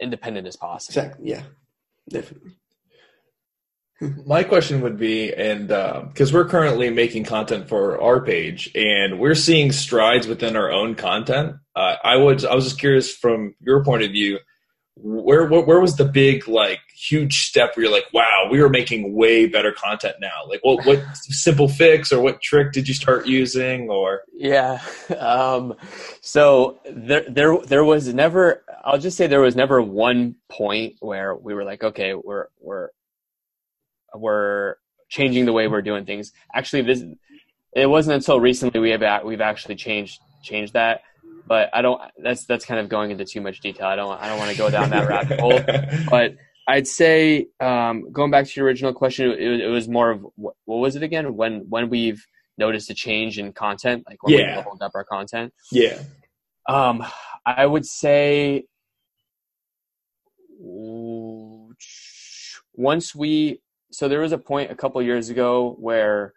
independent 0.00 0.46
as 0.46 0.56
possible. 0.56 1.02
Exactly. 1.02 1.30
Yeah, 1.30 1.42
definitely. 2.08 2.52
My 4.26 4.42
question 4.42 4.80
would 4.80 4.98
be, 4.98 5.32
and 5.32 5.68
because 5.68 6.32
uh, 6.32 6.34
we're 6.34 6.48
currently 6.48 6.90
making 6.90 7.24
content 7.24 7.68
for 7.68 8.00
our 8.00 8.20
page, 8.20 8.70
and 8.74 9.18
we're 9.18 9.34
seeing 9.34 9.72
strides 9.72 10.26
within 10.26 10.56
our 10.56 10.70
own 10.70 10.94
content. 10.94 11.56
Uh, 11.76 11.96
I 12.02 12.16
was 12.16 12.44
I 12.44 12.54
was 12.54 12.64
just 12.64 12.78
curious 12.78 13.14
from 13.14 13.54
your 13.60 13.84
point 13.84 14.02
of 14.02 14.10
view, 14.10 14.38
where, 14.96 15.46
where 15.46 15.60
where 15.60 15.80
was 15.80 15.96
the 15.96 16.04
big 16.04 16.46
like 16.46 16.80
huge 16.94 17.46
step 17.46 17.76
where 17.76 17.84
you're 17.84 17.92
like, 17.92 18.06
wow, 18.12 18.48
we 18.50 18.60
are 18.60 18.68
making 18.68 19.14
way 19.14 19.46
better 19.46 19.72
content 19.72 20.16
now? 20.20 20.42
Like, 20.48 20.60
what 20.62 20.84
what 20.86 21.02
simple 21.16 21.68
fix 21.68 22.12
or 22.12 22.20
what 22.20 22.40
trick 22.40 22.72
did 22.72 22.86
you 22.86 22.94
start 22.94 23.26
using? 23.26 23.90
Or 23.90 24.22
yeah, 24.32 24.80
um, 25.18 25.74
so 26.20 26.78
there 26.90 27.24
there 27.28 27.58
there 27.58 27.84
was 27.84 28.12
never. 28.14 28.64
I'll 28.84 28.98
just 28.98 29.16
say 29.16 29.26
there 29.26 29.40
was 29.40 29.56
never 29.56 29.82
one 29.82 30.36
point 30.48 30.94
where 31.00 31.34
we 31.34 31.54
were 31.54 31.64
like, 31.64 31.82
okay, 31.82 32.14
we're 32.14 32.46
we're 32.60 32.90
we're 34.14 34.76
changing 35.08 35.44
the 35.44 35.52
way 35.52 35.66
we're 35.66 35.82
doing 35.82 36.04
things. 36.04 36.32
Actually, 36.54 36.82
this 36.82 37.02
it 37.74 37.86
wasn't 37.86 38.14
until 38.14 38.40
recently 38.40 38.78
we 38.78 38.90
have 38.90 39.24
we've 39.24 39.40
actually 39.40 39.74
changed 39.74 40.20
changed 40.42 40.74
that 40.74 41.02
but 41.46 41.70
I 41.72 41.82
don't. 41.82 42.00
That's 42.18 42.44
that's 42.46 42.64
kind 42.64 42.80
of 42.80 42.88
going 42.88 43.10
into 43.10 43.24
too 43.24 43.40
much 43.40 43.60
detail. 43.60 43.86
I 43.86 43.96
don't. 43.96 44.20
I 44.20 44.28
don't 44.28 44.38
want 44.38 44.50
to 44.50 44.56
go 44.56 44.70
down 44.70 44.90
that 44.90 45.08
rabbit 45.08 45.40
hole. 45.40 45.60
But 46.10 46.36
I'd 46.66 46.86
say 46.86 47.48
um, 47.60 48.10
going 48.12 48.30
back 48.30 48.46
to 48.46 48.52
your 48.56 48.66
original 48.66 48.92
question, 48.92 49.30
it, 49.30 49.60
it 49.60 49.68
was 49.68 49.88
more 49.88 50.10
of 50.10 50.26
what, 50.36 50.54
what, 50.64 50.78
was 50.78 50.96
it 50.96 51.02
again? 51.02 51.36
When 51.36 51.68
when 51.68 51.90
we've 51.90 52.26
noticed 52.56 52.88
a 52.90 52.94
change 52.94 53.38
in 53.38 53.52
content, 53.52 54.04
like 54.08 54.22
when 54.22 54.34
yeah. 54.34 54.50
we 54.50 54.56
leveled 54.56 54.82
up 54.82 54.92
our 54.94 55.04
content. 55.04 55.52
Yeah. 55.70 55.98
Um, 56.68 57.04
I 57.44 57.66
would 57.66 57.84
say 57.84 58.64
once 62.72 63.14
we 63.14 63.60
so 63.90 64.08
there 64.08 64.20
was 64.20 64.32
a 64.32 64.38
point 64.38 64.70
a 64.70 64.74
couple 64.74 65.02
years 65.02 65.28
ago 65.28 65.76
where 65.78 66.32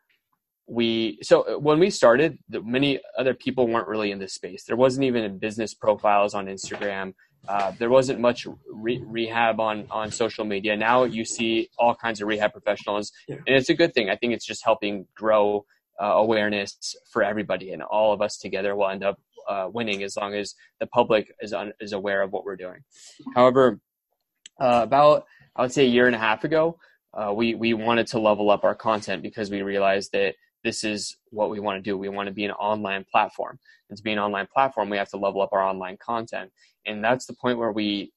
we 0.68 1.18
so 1.22 1.42
uh, 1.42 1.60
when 1.60 1.80
we 1.80 1.90
started 1.90 2.38
many 2.50 3.00
other 3.18 3.34
people 3.34 3.68
weren't 3.68 3.88
really 3.88 4.12
in 4.12 4.20
this 4.20 4.34
space. 4.34 4.66
There 4.66 4.76
wasn't 4.76 5.06
even 5.06 5.38
business 5.38 5.74
profiles 5.74 6.34
on 6.34 6.48
instagram. 6.48 7.14
Uh, 7.48 7.72
there 7.80 7.90
wasn't 7.90 8.20
much 8.20 8.46
re- 8.70 9.04
rehab 9.06 9.60
on 9.60 9.88
on 9.90 10.12
social 10.12 10.44
media. 10.44 10.76
Now 10.76 11.06
you 11.06 11.24
see 11.24 11.70
all 11.78 11.96
kinds 11.96 12.22
of 12.22 12.28
rehab 12.28 12.52
professionals. 12.52 13.12
And 13.30 13.40
it's 13.48 13.70
a 13.70 13.76
good 13.76 13.94
thing. 13.94 14.10
I 14.10 14.18
think 14.18 14.34
it's 14.34 14.46
just 14.46 14.64
helping 14.64 15.08
grow 15.16 15.66
uh, 16.02 16.06
awareness 16.06 16.96
for 17.12 17.24
everybody 17.24 17.72
and 17.72 17.82
all 17.82 18.14
of 18.14 18.22
us 18.22 18.38
together 18.38 18.76
will 18.76 18.90
end 18.90 19.04
up 19.04 19.20
uh, 19.48 19.70
winning 19.72 20.04
as 20.04 20.18
long 20.18 20.34
as 20.34 20.54
the 20.80 20.88
public 20.88 21.34
is 21.42 21.54
un- 21.54 21.74
is 21.80 21.94
aware 21.94 22.22
of 22.22 22.32
what 22.34 22.44
we're 22.44 22.58
doing. 22.58 22.84
However 23.36 23.80
uh, 24.60 24.82
about 24.84 25.26
i 25.56 25.62
would 25.62 25.72
say 25.72 25.84
a 25.86 25.90
year 25.90 26.08
and 26.08 26.16
a 26.16 26.20
half 26.20 26.44
ago 26.44 26.78
uh, 27.14 27.32
we 27.34 27.56
we 27.56 27.74
wanted 27.74 28.08
to 28.08 28.20
level 28.20 28.50
up 28.50 28.64
our 28.64 28.76
content 28.76 29.22
because 29.22 29.50
we 29.50 29.62
realized 29.62 30.12
that 30.12 30.36
this 30.64 30.84
is 30.84 31.18
what 31.30 31.50
we 31.50 31.60
want 31.60 31.78
to 31.78 31.82
do. 31.82 31.98
We 31.98 32.10
want 32.10 32.28
to 32.28 32.34
be 32.34 32.46
an 32.46 32.52
online 32.52 33.06
platform. 33.12 33.60
And 33.90 33.98
to 33.98 34.04
be 34.04 34.12
an 34.12 34.20
online 34.20 34.48
platform, 34.54 34.90
we 34.90 34.98
have 34.98 35.10
to 35.10 35.18
level 35.18 35.42
up 35.42 35.50
our 35.54 35.62
online 35.62 35.98
content. 35.98 36.52
And 36.86 37.04
that's 37.04 37.26
the 37.26 37.34
point 37.34 37.58
where 37.58 37.72
we 37.72 38.12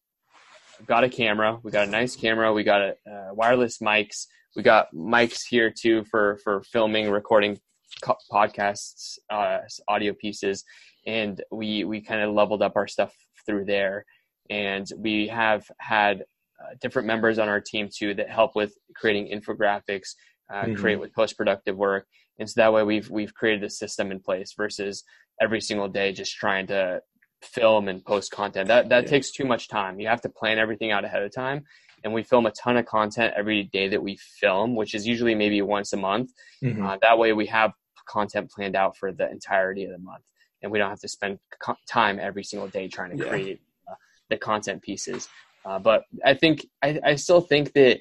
got 0.87 1.05
a 1.05 1.09
camera. 1.09 1.59
We 1.63 1.71
got 1.71 1.89
a 1.89 1.91
nice 1.91 2.17
camera. 2.17 2.53
We 2.53 2.65
got 2.65 2.83
a, 2.83 2.91
uh, 3.11 3.35
wireless 3.35 3.79
mics. 3.79 4.27
We 4.57 4.63
got 4.63 4.93
mics 4.95 5.43
here 5.49 5.71
too 5.71 6.05
for, 6.11 6.39
for 6.43 6.63
filming, 6.63 7.11
recording 7.11 7.59
co- 8.03 8.17
podcasts, 8.33 9.19
uh, 9.31 9.59
audio 9.89 10.13
pieces. 10.13 10.65
And 11.07 11.43
we, 11.53 11.85
we 11.85 12.01
kind 12.01 12.23
of 12.23 12.35
leveled 12.35 12.63
up 12.63 12.73
our 12.77 12.89
stuff 12.89 13.15
through 13.47 13.67
there. 13.67 14.05
And 14.49 14.91
we 14.97 15.29
have 15.29 15.65
had 15.79 16.25
uh, 16.61 16.75
different 16.81 17.07
members 17.07 17.39
on 17.39 17.49
our 17.49 17.61
team 17.61 17.89
too 17.95 18.15
that 18.15 18.29
help 18.29 18.57
with 18.57 18.75
creating 18.95 19.29
infographics, 19.29 20.15
uh, 20.53 20.65
mm-hmm. 20.65 20.75
create 20.75 21.01
with 21.01 21.15
post 21.15 21.37
productive 21.37 21.77
work, 21.77 22.07
and 22.41 22.49
so 22.49 22.61
that 22.61 22.73
way 22.73 22.83
we've 22.83 23.09
we've 23.11 23.35
created 23.35 23.63
a 23.63 23.71
system 23.71 24.11
in 24.11 24.19
place 24.19 24.55
versus 24.57 25.05
every 25.41 25.61
single 25.61 25.89
day 25.89 26.13
just 26.13 26.35
trying 26.35 26.67
to 26.69 27.01
film 27.43 27.89
and 27.89 28.05
post 28.05 28.33
content. 28.33 28.67
That 28.69 28.89
that 28.89 29.05
yeah. 29.05 29.11
takes 29.11 29.31
too 29.31 29.45
much 29.45 29.69
time. 29.69 30.01
You 30.01 30.09
have 30.09 30.23
to 30.23 30.29
plan 30.29 30.59
everything 30.59 30.91
out 30.91 31.05
ahead 31.05 31.23
of 31.23 31.33
time. 31.33 31.65
And 32.03 32.15
we 32.15 32.23
film 32.23 32.47
a 32.47 32.51
ton 32.53 32.79
of 32.79 32.87
content 32.87 33.35
every 33.37 33.65
day 33.65 33.89
that 33.89 34.03
we 34.03 34.17
film, 34.17 34.75
which 34.75 34.95
is 34.95 35.07
usually 35.07 35.35
maybe 35.35 35.61
once 35.61 35.93
a 35.93 35.99
month. 35.99 36.31
Mm-hmm. 36.65 36.83
Uh, 36.83 36.97
that 37.03 37.19
way 37.19 37.35
we 37.35 37.45
have 37.47 37.73
content 38.09 38.51
planned 38.51 38.75
out 38.75 38.97
for 38.97 39.13
the 39.13 39.31
entirety 39.31 39.85
of 39.85 39.93
the 39.93 39.99
month, 39.99 40.25
and 40.63 40.73
we 40.73 40.79
don't 40.79 40.89
have 40.89 41.01
to 41.01 41.09
spend 41.09 41.39
co- 41.63 41.77
time 41.87 42.19
every 42.19 42.43
single 42.43 42.69
day 42.69 42.89
trying 42.89 43.11
to 43.11 43.23
yeah. 43.23 43.29
create 43.29 43.61
uh, 43.87 43.95
the 44.31 44.39
content 44.39 44.81
pieces. 44.81 45.29
Uh, 45.67 45.79
but 45.79 46.05
I 46.25 46.33
think 46.33 46.67
I, 46.83 46.99
I 47.05 47.15
still 47.17 47.43
think 47.43 47.75
that 47.75 48.01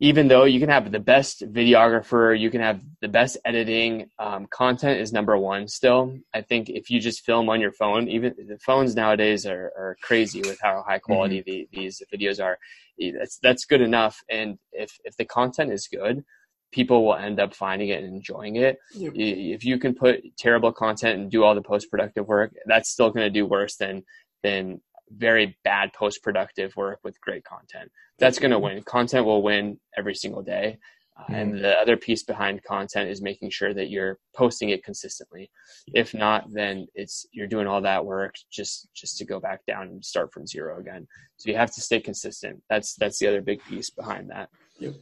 even 0.00 0.28
though 0.28 0.44
you 0.44 0.60
can 0.60 0.68
have 0.68 0.92
the 0.92 1.00
best 1.00 1.42
videographer, 1.52 2.38
you 2.38 2.50
can 2.50 2.60
have 2.60 2.80
the 3.00 3.08
best 3.08 3.36
editing, 3.44 4.08
um, 4.18 4.46
content 4.46 5.00
is 5.00 5.12
number 5.12 5.36
one 5.36 5.66
still. 5.66 6.16
I 6.32 6.42
think 6.42 6.68
if 6.68 6.88
you 6.88 7.00
just 7.00 7.24
film 7.24 7.48
on 7.48 7.60
your 7.60 7.72
phone, 7.72 8.08
even 8.08 8.34
the 8.36 8.58
phones 8.58 8.94
nowadays 8.94 9.44
are, 9.44 9.72
are 9.76 9.96
crazy 10.00 10.40
with 10.40 10.58
how 10.62 10.84
high 10.86 11.00
quality 11.00 11.40
mm-hmm. 11.40 11.50
the, 11.50 11.68
these 11.72 12.02
videos 12.14 12.42
are. 12.42 12.58
That's, 12.98 13.38
that's 13.42 13.64
good 13.64 13.80
enough. 13.80 14.22
And 14.30 14.58
if, 14.72 14.98
if 15.04 15.16
the 15.16 15.24
content 15.24 15.72
is 15.72 15.88
good, 15.88 16.24
people 16.70 17.04
will 17.04 17.16
end 17.16 17.40
up 17.40 17.54
finding 17.54 17.88
it 17.88 18.02
and 18.04 18.14
enjoying 18.14 18.56
it. 18.56 18.78
Yep. 18.94 19.12
If 19.16 19.64
you 19.64 19.78
can 19.78 19.94
put 19.94 20.20
terrible 20.36 20.70
content 20.70 21.18
and 21.18 21.30
do 21.30 21.42
all 21.42 21.56
the 21.56 21.62
post 21.62 21.90
productive 21.90 22.28
work, 22.28 22.52
that's 22.66 22.90
still 22.90 23.10
going 23.10 23.26
to 23.26 23.30
do 23.30 23.46
worse 23.46 23.76
than, 23.76 24.04
than 24.44 24.80
very 25.10 25.56
bad 25.64 25.92
post 25.92 26.22
productive 26.22 26.74
work 26.76 27.00
with 27.04 27.20
great 27.20 27.44
content. 27.44 27.90
That's 28.18 28.38
going 28.38 28.50
to 28.50 28.58
win. 28.58 28.82
Content 28.82 29.24
will 29.24 29.42
win 29.42 29.78
every 29.96 30.14
single 30.14 30.42
day. 30.42 30.78
Uh, 31.18 31.22
mm-hmm. 31.22 31.34
And 31.34 31.64
the 31.64 31.76
other 31.78 31.96
piece 31.96 32.22
behind 32.22 32.62
content 32.62 33.10
is 33.10 33.20
making 33.20 33.50
sure 33.50 33.74
that 33.74 33.90
you're 33.90 34.18
posting 34.34 34.70
it 34.70 34.84
consistently. 34.84 35.50
If 35.94 36.14
not, 36.14 36.52
then 36.52 36.86
it's 36.94 37.26
you're 37.32 37.48
doing 37.48 37.66
all 37.66 37.80
that 37.82 38.04
work 38.04 38.34
just 38.50 38.88
just 38.94 39.18
to 39.18 39.24
go 39.24 39.40
back 39.40 39.64
down 39.66 39.88
and 39.88 40.04
start 40.04 40.32
from 40.32 40.46
zero 40.46 40.78
again. 40.78 41.08
So 41.36 41.50
you 41.50 41.56
have 41.56 41.74
to 41.74 41.80
stay 41.80 42.00
consistent. 42.00 42.62
That's 42.68 42.94
that's 42.94 43.18
the 43.18 43.28
other 43.28 43.40
big 43.40 43.62
piece 43.64 43.90
behind 43.90 44.30
that. 44.30 44.50
Yep. 44.78 44.94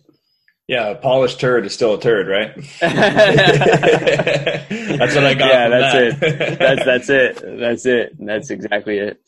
Yeah, 0.69 0.89
a 0.89 0.97
polished 0.97 1.39
turd 1.39 1.65
is 1.65 1.75
still 1.75 1.95
a 1.95 2.01
turd, 2.01 2.27
right? 2.27 2.53
that's 2.81 3.55
what 5.15 5.25
I 5.25 5.35
got. 5.35 5.49
Yeah, 5.49 5.69
that's 5.69 5.95
that. 5.95 6.03
it. 6.03 6.19
That's 6.59 6.85
that's 6.85 7.09
it. 7.09 7.41
That's 7.61 7.87
it. 7.87 8.17
That's 8.19 8.51
exactly 8.51 8.99
it. 8.99 9.21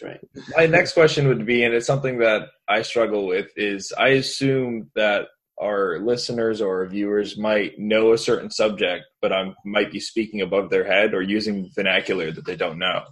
That's 0.00 0.02
right. 0.02 0.20
My 0.56 0.66
next 0.66 0.92
question 0.92 1.28
would 1.28 1.46
be, 1.46 1.64
and 1.64 1.74
it's 1.74 1.86
something 1.86 2.18
that 2.18 2.48
I 2.68 2.82
struggle 2.82 3.26
with, 3.26 3.48
is 3.56 3.92
I 3.96 4.08
assume 4.08 4.90
that 4.94 5.28
our 5.60 5.98
listeners 6.00 6.60
or 6.60 6.80
our 6.82 6.86
viewers 6.86 7.38
might 7.38 7.78
know 7.78 8.12
a 8.12 8.18
certain 8.18 8.50
subject, 8.50 9.04
but 9.22 9.32
I 9.32 9.52
might 9.64 9.90
be 9.90 10.00
speaking 10.00 10.42
above 10.42 10.68
their 10.70 10.84
head 10.84 11.14
or 11.14 11.22
using 11.22 11.70
vernacular 11.74 12.30
that 12.32 12.44
they 12.44 12.56
don't 12.56 12.78
know. 12.78 13.04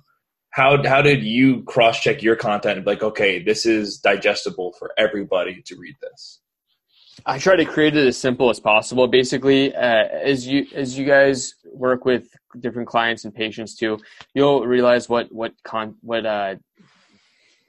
how 0.54 0.80
how 0.84 1.02
did 1.02 1.22
you 1.24 1.62
cross 1.64 2.00
check 2.00 2.22
your 2.22 2.36
content 2.36 2.86
like 2.86 3.02
okay 3.02 3.42
this 3.42 3.66
is 3.66 3.98
digestible 3.98 4.72
for 4.78 4.92
everybody 4.96 5.60
to 5.66 5.76
read 5.76 5.96
this 6.00 6.40
i 7.26 7.38
try 7.38 7.56
to 7.56 7.64
create 7.64 7.96
it 7.96 8.06
as 8.06 8.16
simple 8.16 8.48
as 8.50 8.60
possible 8.60 9.08
basically 9.08 9.74
uh, 9.74 10.06
as 10.32 10.46
you 10.46 10.64
as 10.74 10.96
you 10.98 11.04
guys 11.04 11.54
work 11.72 12.04
with 12.04 12.28
different 12.60 12.88
clients 12.88 13.24
and 13.24 13.34
patients 13.34 13.74
too 13.74 13.98
you'll 14.34 14.64
realize 14.64 15.08
what 15.08 15.26
what 15.32 15.52
con 15.64 15.96
what 16.02 16.24
uh 16.24 16.54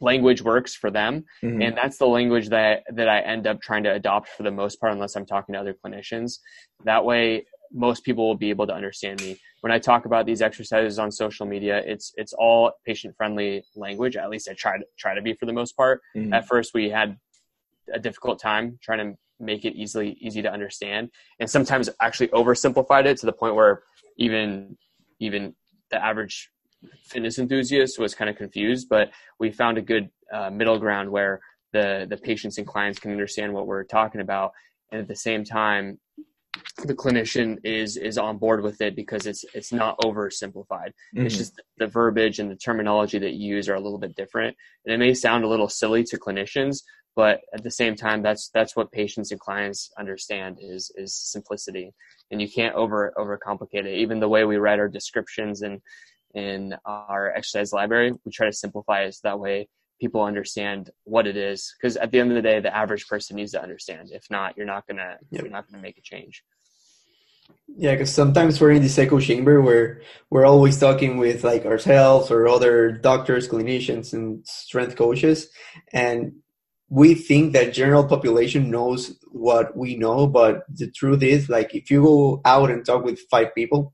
language 0.10 0.42
works 0.42 0.74
for 0.82 0.90
them 0.92 1.24
mm-hmm. 1.44 1.62
and 1.62 1.76
that's 1.76 1.98
the 1.98 2.06
language 2.18 2.48
that 2.50 2.84
that 2.98 3.10
i 3.10 3.20
end 3.22 3.48
up 3.48 3.58
trying 3.62 3.84
to 3.84 3.92
adopt 4.00 4.28
for 4.30 4.44
the 4.44 4.52
most 4.62 4.80
part 4.80 4.94
unless 4.94 5.16
i'm 5.16 5.26
talking 5.26 5.54
to 5.54 5.60
other 5.60 5.76
clinicians 5.84 6.40
that 6.84 7.04
way 7.04 7.46
most 7.76 8.04
people 8.04 8.28
will 8.28 8.38
be 8.38 8.50
able 8.50 8.66
to 8.66 8.74
understand 8.74 9.22
me 9.22 9.38
when 9.62 9.72
I 9.72 9.80
talk 9.80 10.06
about 10.06 10.26
these 10.26 10.42
exercises 10.42 11.00
on 11.00 11.12
social 11.12 11.46
media. 11.46 11.82
It's 11.86 12.14
it's 12.16 12.34
all 12.34 12.72
patient 12.86 13.16
friendly 13.18 13.64
language. 13.76 14.16
At 14.16 14.30
least 14.30 14.48
I 14.50 14.54
try 14.54 14.78
to 14.78 14.86
try 14.98 15.14
to 15.14 15.22
be 15.22 15.34
for 15.34 15.46
the 15.46 15.54
most 15.54 15.76
part. 15.76 16.02
Mm-hmm. 16.16 16.34
At 16.34 16.48
first, 16.48 16.74
we 16.74 16.90
had 16.90 17.18
a 17.94 18.00
difficult 18.00 18.40
time 18.40 18.80
trying 18.82 19.00
to 19.00 19.18
make 19.40 19.66
it 19.66 19.76
easily 19.76 20.18
easy 20.22 20.42
to 20.42 20.52
understand, 20.52 21.10
and 21.40 21.50
sometimes 21.50 21.90
actually 22.02 22.30
oversimplified 22.30 23.06
it 23.06 23.18
to 23.18 23.26
the 23.26 23.34
point 23.34 23.56
where 23.56 23.84
even 24.18 24.78
even 25.20 25.54
the 25.92 26.04
average 26.04 26.50
fitness 27.06 27.40
enthusiast 27.40 28.00
was 28.00 28.16
kind 28.16 28.30
of 28.30 28.36
confused. 28.36 28.88
But 28.90 29.10
we 29.40 29.52
found 29.52 29.78
a 29.78 29.82
good 29.82 30.10
uh, 30.34 30.50
middle 30.50 30.80
ground 30.80 31.10
where 31.10 31.40
the 31.74 32.08
the 32.10 32.18
patients 32.18 32.58
and 32.58 32.68
clients 32.68 33.00
can 33.00 33.12
understand 33.12 33.54
what 33.54 33.68
we're 33.68 33.84
talking 33.84 34.22
about, 34.22 34.52
and 34.92 35.02
at 35.02 35.08
the 35.08 35.16
same 35.16 35.44
time 35.44 36.00
the 36.84 36.94
clinician 36.94 37.58
is 37.64 37.98
is 37.98 38.18
on 38.18 38.38
board 38.38 38.62
with 38.62 38.82
it 38.82 38.96
because 38.96 39.26
it's 39.26 39.44
it's 39.54 39.74
not 39.74 39.98
oversimplified. 40.00 40.92
Mm-hmm. 41.16 41.26
It's 41.26 41.38
just 41.38 41.62
the 41.78 41.88
verbiage 41.88 42.40
and 42.40 42.50
the 42.50 42.56
terminology 42.56 43.20
that 43.20 43.34
you 43.34 43.56
use 43.56 43.70
are 43.70 43.76
a 43.76 43.80
little 43.80 44.00
bit 44.00 44.16
different, 44.16 44.56
and 44.86 44.94
it 44.94 44.98
may 44.98 45.14
sound 45.14 45.44
a 45.44 45.48
little 45.48 45.70
silly 45.70 46.04
to 46.06 46.18
clinicians, 46.18 46.80
but 47.16 47.42
at 47.54 47.64
the 47.64 47.72
same 47.72 47.96
time, 47.96 48.22
that's 48.22 48.50
that's 48.54 48.76
what 48.76 48.92
patients 48.92 49.32
and 49.32 49.40
clients 49.40 49.90
understand 49.98 50.58
is 50.62 50.92
is 50.96 51.16
simplicity, 51.16 51.94
and 52.32 52.42
you 52.42 52.50
can't 52.50 52.76
over 52.76 53.14
overcomplicate 53.18 53.86
it. 53.86 53.98
Even 53.98 54.20
the 54.20 54.30
way 54.30 54.44
we 54.44 54.58
write 54.58 54.80
our 54.80 54.90
descriptions 54.90 55.62
and 55.62 55.82
in 56.36 56.76
our 56.86 57.32
exercise 57.34 57.74
library, 57.74 58.14
we 58.26 58.32
try 58.32 58.46
to 58.46 58.54
simplify 58.54 59.02
it 59.04 59.14
so 59.14 59.22
that 59.24 59.40
way 59.40 59.68
people 60.00 60.22
understand 60.22 60.90
what 61.06 61.26
it 61.26 61.38
is 61.38 61.74
because 61.80 61.96
at 61.98 62.12
the 62.12 62.20
end 62.20 62.30
of 62.30 62.36
the 62.36 62.42
day 62.42 62.60
the 62.60 62.76
average 62.76 63.08
person 63.08 63.38
needs 63.38 63.54
to 63.54 63.62
understand. 63.62 64.10
If 64.12 64.30
not 64.30 64.58
you're 64.58 64.66
not 64.66 64.86
gonna 64.88 65.18
yep. 65.32 65.44
you're 65.44 65.52
not 65.52 65.70
gonna 65.70 65.82
make 65.82 65.98
a 65.98 66.02
change. 66.02 66.44
Yeah 67.68 67.94
because 67.94 68.12
sometimes 68.12 68.60
we're 68.60 68.72
in 68.72 68.82
this 68.82 68.98
echo 68.98 69.20
chamber 69.20 69.62
where 69.62 70.02
we're 70.30 70.46
always 70.46 70.80
talking 70.80 71.18
with 71.18 71.44
like 71.44 71.66
ourselves 71.66 72.30
or 72.30 72.48
other 72.48 72.92
doctors 72.92 73.48
clinicians 73.48 74.14
and 74.14 74.46
strength 74.46 74.96
coaches 74.96 75.48
and 75.94 76.34
we 76.90 77.16
think 77.16 77.54
that 77.54 77.74
general 77.74 78.04
population 78.04 78.70
knows 78.70 79.18
what 79.32 79.76
we 79.78 79.96
know 79.96 80.28
but 80.28 80.64
the 80.70 80.90
truth 80.92 81.24
is 81.24 81.50
like 81.50 81.74
if 81.74 81.90
you 81.90 82.02
go 82.02 82.42
out 82.46 82.70
and 82.70 82.86
talk 82.86 83.04
with 83.04 83.20
five 83.32 83.54
people 83.56 83.94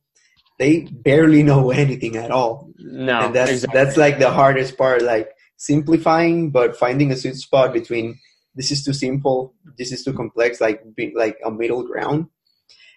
they 0.62 0.82
barely 0.92 1.42
know 1.42 1.72
anything 1.84 2.16
at 2.16 2.32
all. 2.32 2.70
No 2.78 3.20
and 3.26 3.36
that's 3.36 3.52
exactly. 3.52 3.78
that's 3.78 3.98
like 3.98 4.20
the 4.20 4.30
hardest 4.30 4.78
part 4.78 5.02
like 5.02 5.30
simplifying 5.58 6.52
but 6.52 6.78
finding 6.78 7.12
a 7.12 7.16
sweet 7.16 7.36
spot 7.36 7.74
between 7.74 8.18
this 8.56 8.72
is 8.72 8.84
too 8.84 8.94
simple 8.94 9.54
this 9.78 9.92
is 9.92 10.04
too 10.04 10.14
complex 10.14 10.60
like 10.60 10.82
be, 10.96 11.12
like 11.16 11.38
a 11.44 11.52
middle 11.52 11.84
ground. 11.86 12.28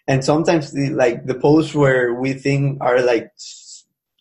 And 0.06 0.22
sometimes 0.22 0.72
the, 0.72 0.90
like 0.90 1.24
the 1.24 1.34
posts 1.34 1.74
where 1.74 2.12
we 2.12 2.34
think 2.34 2.78
are 2.82 3.00
like 3.00 3.30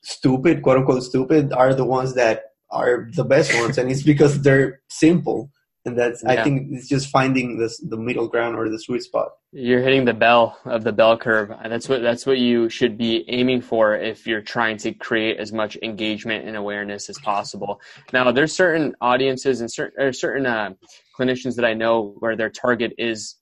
stupid 0.01 0.61
quote 0.63 0.77
unquote 0.77 1.03
stupid 1.03 1.51
are 1.51 1.73
the 1.73 1.85
ones 1.85 2.15
that 2.15 2.43
are 2.71 3.09
the 3.13 3.25
best 3.25 3.53
ones. 3.61 3.77
And 3.77 3.91
it's 3.91 4.03
because 4.03 4.41
they're 4.41 4.81
simple 4.87 5.51
and 5.85 5.97
that's 5.97 6.23
yeah. 6.23 6.31
I 6.31 6.43
think 6.43 6.71
it's 6.71 6.87
just 6.87 7.09
finding 7.09 7.57
this 7.57 7.77
the 7.77 7.97
middle 7.97 8.27
ground 8.27 8.55
or 8.55 8.69
the 8.69 8.79
sweet 8.79 9.03
spot. 9.03 9.33
You're 9.51 9.81
hitting 9.81 10.05
the 10.05 10.13
bell 10.13 10.57
of 10.65 10.83
the 10.83 10.93
bell 10.93 11.17
curve. 11.17 11.51
That's 11.67 11.89
what 11.89 12.01
that's 12.01 12.25
what 12.25 12.37
you 12.37 12.69
should 12.69 12.97
be 12.97 13.25
aiming 13.27 13.61
for 13.61 13.95
if 13.95 14.25
you're 14.25 14.41
trying 14.41 14.77
to 14.77 14.93
create 14.93 15.37
as 15.39 15.51
much 15.51 15.77
engagement 15.83 16.47
and 16.47 16.55
awareness 16.55 17.09
as 17.09 17.19
possible. 17.19 17.81
Now, 18.13 18.31
there's 18.31 18.55
certain 18.55 18.95
audiences 19.01 19.59
and 19.59 19.71
certain 19.71 20.13
certain 20.13 20.45
uh, 20.45 20.73
clinicians 21.19 21.55
that 21.55 21.65
I 21.65 21.73
know 21.73 22.15
where 22.19 22.35
their 22.35 22.49
target 22.49 22.93
is 22.97 23.35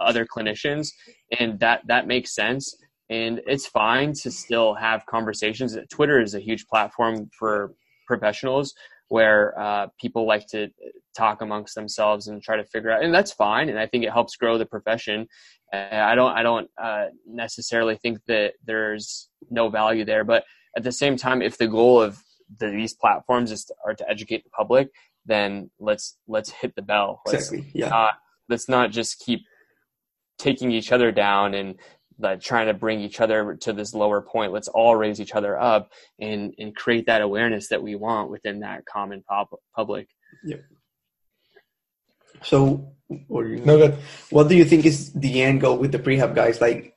other 0.00 0.26
clinicians, 0.26 0.88
and 1.38 1.60
that 1.60 1.82
that 1.86 2.06
makes 2.06 2.34
sense. 2.34 2.74
And 3.10 3.42
it's 3.46 3.66
fine 3.66 4.14
to 4.22 4.30
still 4.30 4.72
have 4.74 5.04
conversations. 5.04 5.76
Twitter 5.90 6.22
is 6.22 6.34
a 6.34 6.40
huge 6.40 6.66
platform 6.66 7.28
for 7.38 7.74
professionals 8.06 8.74
where 9.08 9.58
uh, 9.58 9.86
people 10.00 10.26
like 10.26 10.46
to 10.48 10.68
talk 11.16 11.42
amongst 11.42 11.74
themselves 11.74 12.28
and 12.28 12.42
try 12.42 12.56
to 12.56 12.64
figure 12.64 12.90
out, 12.90 13.02
and 13.02 13.14
that's 13.14 13.32
fine. 13.32 13.68
And 13.68 13.78
I 13.78 13.86
think 13.86 14.04
it 14.04 14.12
helps 14.12 14.36
grow 14.36 14.58
the 14.58 14.66
profession. 14.66 15.26
Uh, 15.72 15.88
I 15.92 16.14
don't, 16.14 16.32
I 16.32 16.42
don't 16.42 16.68
uh, 16.82 17.06
necessarily 17.26 17.96
think 17.96 18.18
that 18.26 18.54
there's 18.64 19.28
no 19.50 19.68
value 19.68 20.04
there, 20.04 20.24
but 20.24 20.44
at 20.76 20.82
the 20.82 20.92
same 20.92 21.16
time, 21.16 21.42
if 21.42 21.58
the 21.58 21.68
goal 21.68 22.00
of 22.00 22.18
the, 22.58 22.68
these 22.68 22.94
platforms 22.94 23.50
is 23.50 23.64
to, 23.66 23.74
are 23.86 23.94
to 23.94 24.08
educate 24.08 24.44
the 24.44 24.50
public, 24.50 24.88
then 25.26 25.70
let's 25.78 26.18
let's 26.28 26.50
hit 26.50 26.74
the 26.76 26.82
bell. 26.82 27.20
Let's 27.26 27.50
exactly. 27.50 27.70
Yeah. 27.74 27.88
Not, 27.88 28.14
let's 28.48 28.68
not 28.68 28.90
just 28.90 29.20
keep 29.20 29.40
taking 30.38 30.72
each 30.72 30.92
other 30.92 31.12
down 31.12 31.54
and 31.54 31.76
like 32.18 32.40
trying 32.40 32.66
to 32.66 32.74
bring 32.74 33.00
each 33.00 33.20
other 33.20 33.56
to 33.62 33.72
this 33.72 33.94
lower 33.94 34.20
point. 34.20 34.52
Let's 34.52 34.68
all 34.68 34.96
raise 34.96 35.20
each 35.20 35.34
other 35.34 35.58
up 35.58 35.92
and 36.20 36.54
and 36.58 36.74
create 36.74 37.06
that 37.06 37.22
awareness 37.22 37.68
that 37.68 37.82
we 37.82 37.94
want 37.94 38.30
within 38.30 38.60
that 38.60 38.84
common 38.86 39.22
pub- 39.22 39.48
public. 39.74 40.08
Yeah. 40.44 40.58
So, 42.42 42.92
or 43.28 43.46
you, 43.46 43.56
no 43.64 43.78
good. 43.78 43.98
What 44.30 44.48
do 44.48 44.56
you 44.56 44.64
think 44.64 44.84
is 44.84 45.12
the 45.12 45.42
end 45.42 45.60
goal 45.60 45.78
with 45.78 45.92
the 45.92 45.98
prehab 45.98 46.34
guys? 46.34 46.60
Like, 46.60 46.94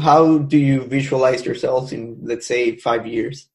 how 0.00 0.38
do 0.38 0.56
you 0.58 0.84
visualize 0.84 1.44
yourselves 1.44 1.92
in, 1.92 2.18
let's 2.22 2.46
say, 2.46 2.76
five 2.76 3.06
years? 3.06 3.48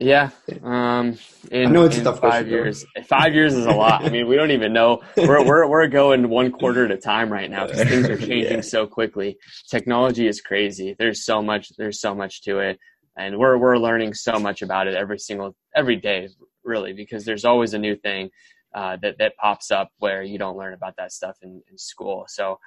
Yeah, 0.00 0.30
um, 0.62 1.18
in, 1.50 1.68
I 1.68 1.70
know 1.70 1.84
it's 1.84 1.98
in 1.98 2.04
tough 2.04 2.20
five 2.20 2.48
years. 2.48 2.84
Though. 2.96 3.02
Five 3.02 3.34
years 3.34 3.54
is 3.54 3.66
a 3.66 3.72
lot. 3.72 4.04
I 4.04 4.08
mean, 4.08 4.26
we 4.26 4.36
don't 4.36 4.50
even 4.50 4.72
know. 4.72 5.02
We're 5.16 5.44
we're 5.46 5.68
we're 5.68 5.86
going 5.86 6.28
one 6.28 6.50
quarter 6.50 6.84
at 6.84 6.90
a 6.90 6.96
time 6.96 7.32
right 7.32 7.50
now 7.50 7.66
because 7.66 7.88
things 7.88 8.08
are 8.08 8.16
changing 8.26 8.56
yeah. 8.56 8.60
so 8.62 8.86
quickly. 8.86 9.36
Technology 9.70 10.26
is 10.26 10.40
crazy. 10.40 10.96
There's 10.98 11.24
so 11.24 11.42
much. 11.42 11.70
There's 11.76 12.00
so 12.00 12.14
much 12.14 12.42
to 12.42 12.58
it, 12.58 12.78
and 13.16 13.38
we're 13.38 13.58
we're 13.58 13.76
learning 13.76 14.14
so 14.14 14.38
much 14.38 14.62
about 14.62 14.88
it 14.88 14.94
every 14.94 15.18
single 15.18 15.54
every 15.76 15.96
day, 15.96 16.28
really, 16.64 16.92
because 16.94 17.24
there's 17.24 17.44
always 17.44 17.74
a 17.74 17.78
new 17.78 17.94
thing 17.94 18.30
uh, 18.74 18.96
that 19.02 19.18
that 19.18 19.36
pops 19.36 19.70
up 19.70 19.90
where 19.98 20.22
you 20.22 20.38
don't 20.38 20.56
learn 20.56 20.74
about 20.74 20.94
that 20.96 21.12
stuff 21.12 21.36
in, 21.42 21.62
in 21.70 21.78
school. 21.78 22.24
So 22.28 22.58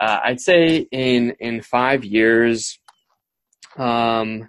uh, 0.00 0.20
I'd 0.24 0.40
say 0.40 0.86
in 0.90 1.32
in 1.40 1.62
five 1.62 2.04
years, 2.04 2.78
um, 3.76 4.48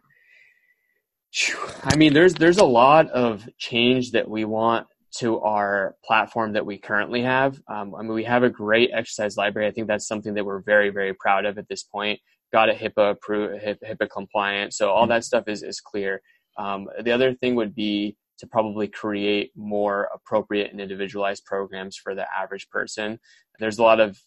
I 1.83 1.95
mean, 1.95 2.13
there's 2.13 2.33
there's 2.33 2.57
a 2.57 2.65
lot 2.65 3.09
of 3.11 3.47
change 3.57 4.11
that 4.11 4.29
we 4.29 4.45
want 4.45 4.87
to 5.19 5.39
our 5.41 5.95
platform 6.05 6.53
that 6.53 6.65
we 6.65 6.77
currently 6.77 7.21
have. 7.23 7.59
Um, 7.67 7.95
I 7.95 8.01
mean, 8.01 8.13
we 8.13 8.23
have 8.23 8.43
a 8.43 8.49
great 8.49 8.91
exercise 8.93 9.37
library. 9.37 9.67
I 9.67 9.71
think 9.71 9.87
that's 9.87 10.07
something 10.07 10.33
that 10.35 10.45
we're 10.45 10.61
very 10.61 10.89
very 10.89 11.13
proud 11.13 11.45
of 11.45 11.57
at 11.57 11.67
this 11.67 11.83
point. 11.83 12.19
Got 12.51 12.69
it 12.69 12.79
HIPAA 12.79 13.11
approved, 13.11 13.63
HIPAA 13.63 14.09
compliant, 14.09 14.73
so 14.73 14.89
all 14.91 15.07
that 15.07 15.23
stuff 15.23 15.47
is 15.47 15.63
is 15.63 15.79
clear. 15.79 16.21
Um, 16.57 16.87
the 17.01 17.11
other 17.11 17.33
thing 17.33 17.55
would 17.55 17.73
be 17.73 18.17
to 18.39 18.47
probably 18.47 18.87
create 18.87 19.51
more 19.55 20.09
appropriate 20.13 20.71
and 20.71 20.81
individualized 20.81 21.45
programs 21.45 21.95
for 21.95 22.15
the 22.15 22.25
average 22.35 22.69
person. 22.69 23.19
There's 23.59 23.77
a 23.77 23.83
lot 23.83 23.99
of 23.99 24.19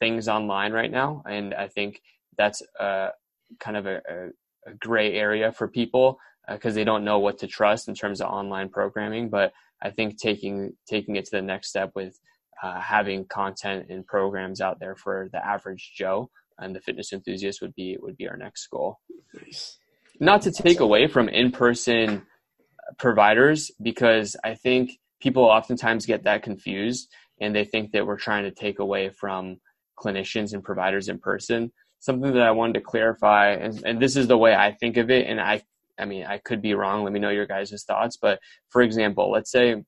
things 0.00 0.26
online 0.26 0.72
right 0.72 0.90
now, 0.90 1.22
and 1.28 1.54
I 1.54 1.68
think 1.68 2.00
that's 2.36 2.62
a, 2.80 3.10
kind 3.60 3.76
of 3.76 3.86
a, 3.86 4.00
a, 4.08 4.70
a 4.70 4.74
gray 4.80 5.12
area 5.12 5.52
for 5.52 5.68
people 5.68 6.18
because 6.48 6.74
uh, 6.74 6.76
they 6.76 6.84
don't 6.84 7.04
know 7.04 7.18
what 7.18 7.38
to 7.38 7.46
trust 7.46 7.88
in 7.88 7.94
terms 7.94 8.20
of 8.20 8.28
online 8.28 8.68
programming. 8.68 9.28
But 9.28 9.52
I 9.82 9.90
think 9.90 10.18
taking 10.18 10.74
taking 10.86 11.16
it 11.16 11.24
to 11.26 11.30
the 11.32 11.42
next 11.42 11.68
step 11.68 11.92
with 11.94 12.18
uh, 12.62 12.80
having 12.80 13.24
content 13.26 13.86
and 13.90 14.06
programs 14.06 14.60
out 14.60 14.78
there 14.80 14.96
for 14.96 15.28
the 15.32 15.44
average 15.44 15.92
Joe 15.96 16.30
and 16.58 16.74
the 16.74 16.80
fitness 16.80 17.12
enthusiast 17.12 17.60
would 17.62 17.74
be 17.74 17.96
would 18.00 18.16
be 18.16 18.28
our 18.28 18.36
next 18.36 18.66
goal. 18.68 19.00
Nice. 19.34 19.78
Not 20.20 20.42
to 20.42 20.52
take 20.52 20.80
away 20.80 21.06
from 21.08 21.28
in 21.28 21.50
person 21.52 22.22
providers 22.98 23.70
because 23.80 24.36
I 24.44 24.54
think 24.54 24.92
people 25.20 25.44
oftentimes 25.44 26.06
get 26.06 26.24
that 26.24 26.42
confused 26.42 27.08
and 27.40 27.54
they 27.54 27.64
think 27.64 27.92
that 27.92 28.06
we're 28.06 28.18
trying 28.18 28.44
to 28.44 28.50
take 28.50 28.78
away 28.78 29.10
from 29.10 29.58
clinicians 29.98 30.52
and 30.52 30.62
providers 30.62 31.08
in 31.08 31.18
person. 31.18 31.72
Something 32.00 32.32
that 32.32 32.42
I 32.42 32.50
wanted 32.50 32.74
to 32.74 32.80
clarify, 32.80 33.52
and, 33.52 33.82
and 33.84 34.00
this 34.00 34.16
is 34.16 34.26
the 34.26 34.38
way 34.38 34.54
I 34.54 34.72
think 34.72 34.96
of 34.96 35.10
it, 35.10 35.26
and 35.26 35.40
I, 35.40 35.62
I 35.98 36.04
mean, 36.04 36.24
I 36.24 36.38
could 36.38 36.62
be 36.62 36.74
wrong. 36.74 37.04
Let 37.04 37.12
me 37.12 37.20
know 37.20 37.30
your 37.30 37.46
guys' 37.46 37.84
thoughts. 37.86 38.16
But 38.20 38.40
for 38.70 38.82
example, 38.82 39.30
let's 39.30 39.50
say, 39.50 39.82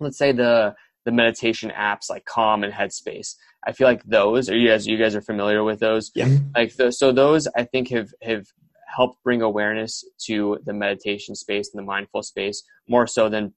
let's 0.00 0.18
say 0.18 0.32
the 0.32 0.74
the 1.04 1.12
meditation 1.12 1.72
apps 1.76 2.10
like 2.10 2.24
Calm 2.24 2.62
and 2.62 2.72
Headspace. 2.72 3.34
I 3.66 3.72
feel 3.72 3.86
like 3.86 4.02
those, 4.04 4.50
or 4.50 4.56
you 4.56 4.68
guys, 4.68 4.86
you 4.86 4.98
guys 4.98 5.14
are 5.14 5.22
familiar 5.22 5.64
with 5.64 5.80
those. 5.80 6.10
Yeah. 6.14 6.36
Like 6.54 6.74
the, 6.76 6.92
so, 6.92 7.12
those 7.12 7.48
I 7.56 7.64
think 7.64 7.88
have 7.90 8.10
have 8.22 8.46
helped 8.86 9.22
bring 9.22 9.40
awareness 9.40 10.04
to 10.26 10.58
the 10.64 10.72
meditation 10.72 11.34
space 11.34 11.70
and 11.72 11.80
the 11.80 11.86
mindful 11.86 12.22
space 12.22 12.62
more 12.88 13.06
so 13.06 13.28
than 13.28 13.54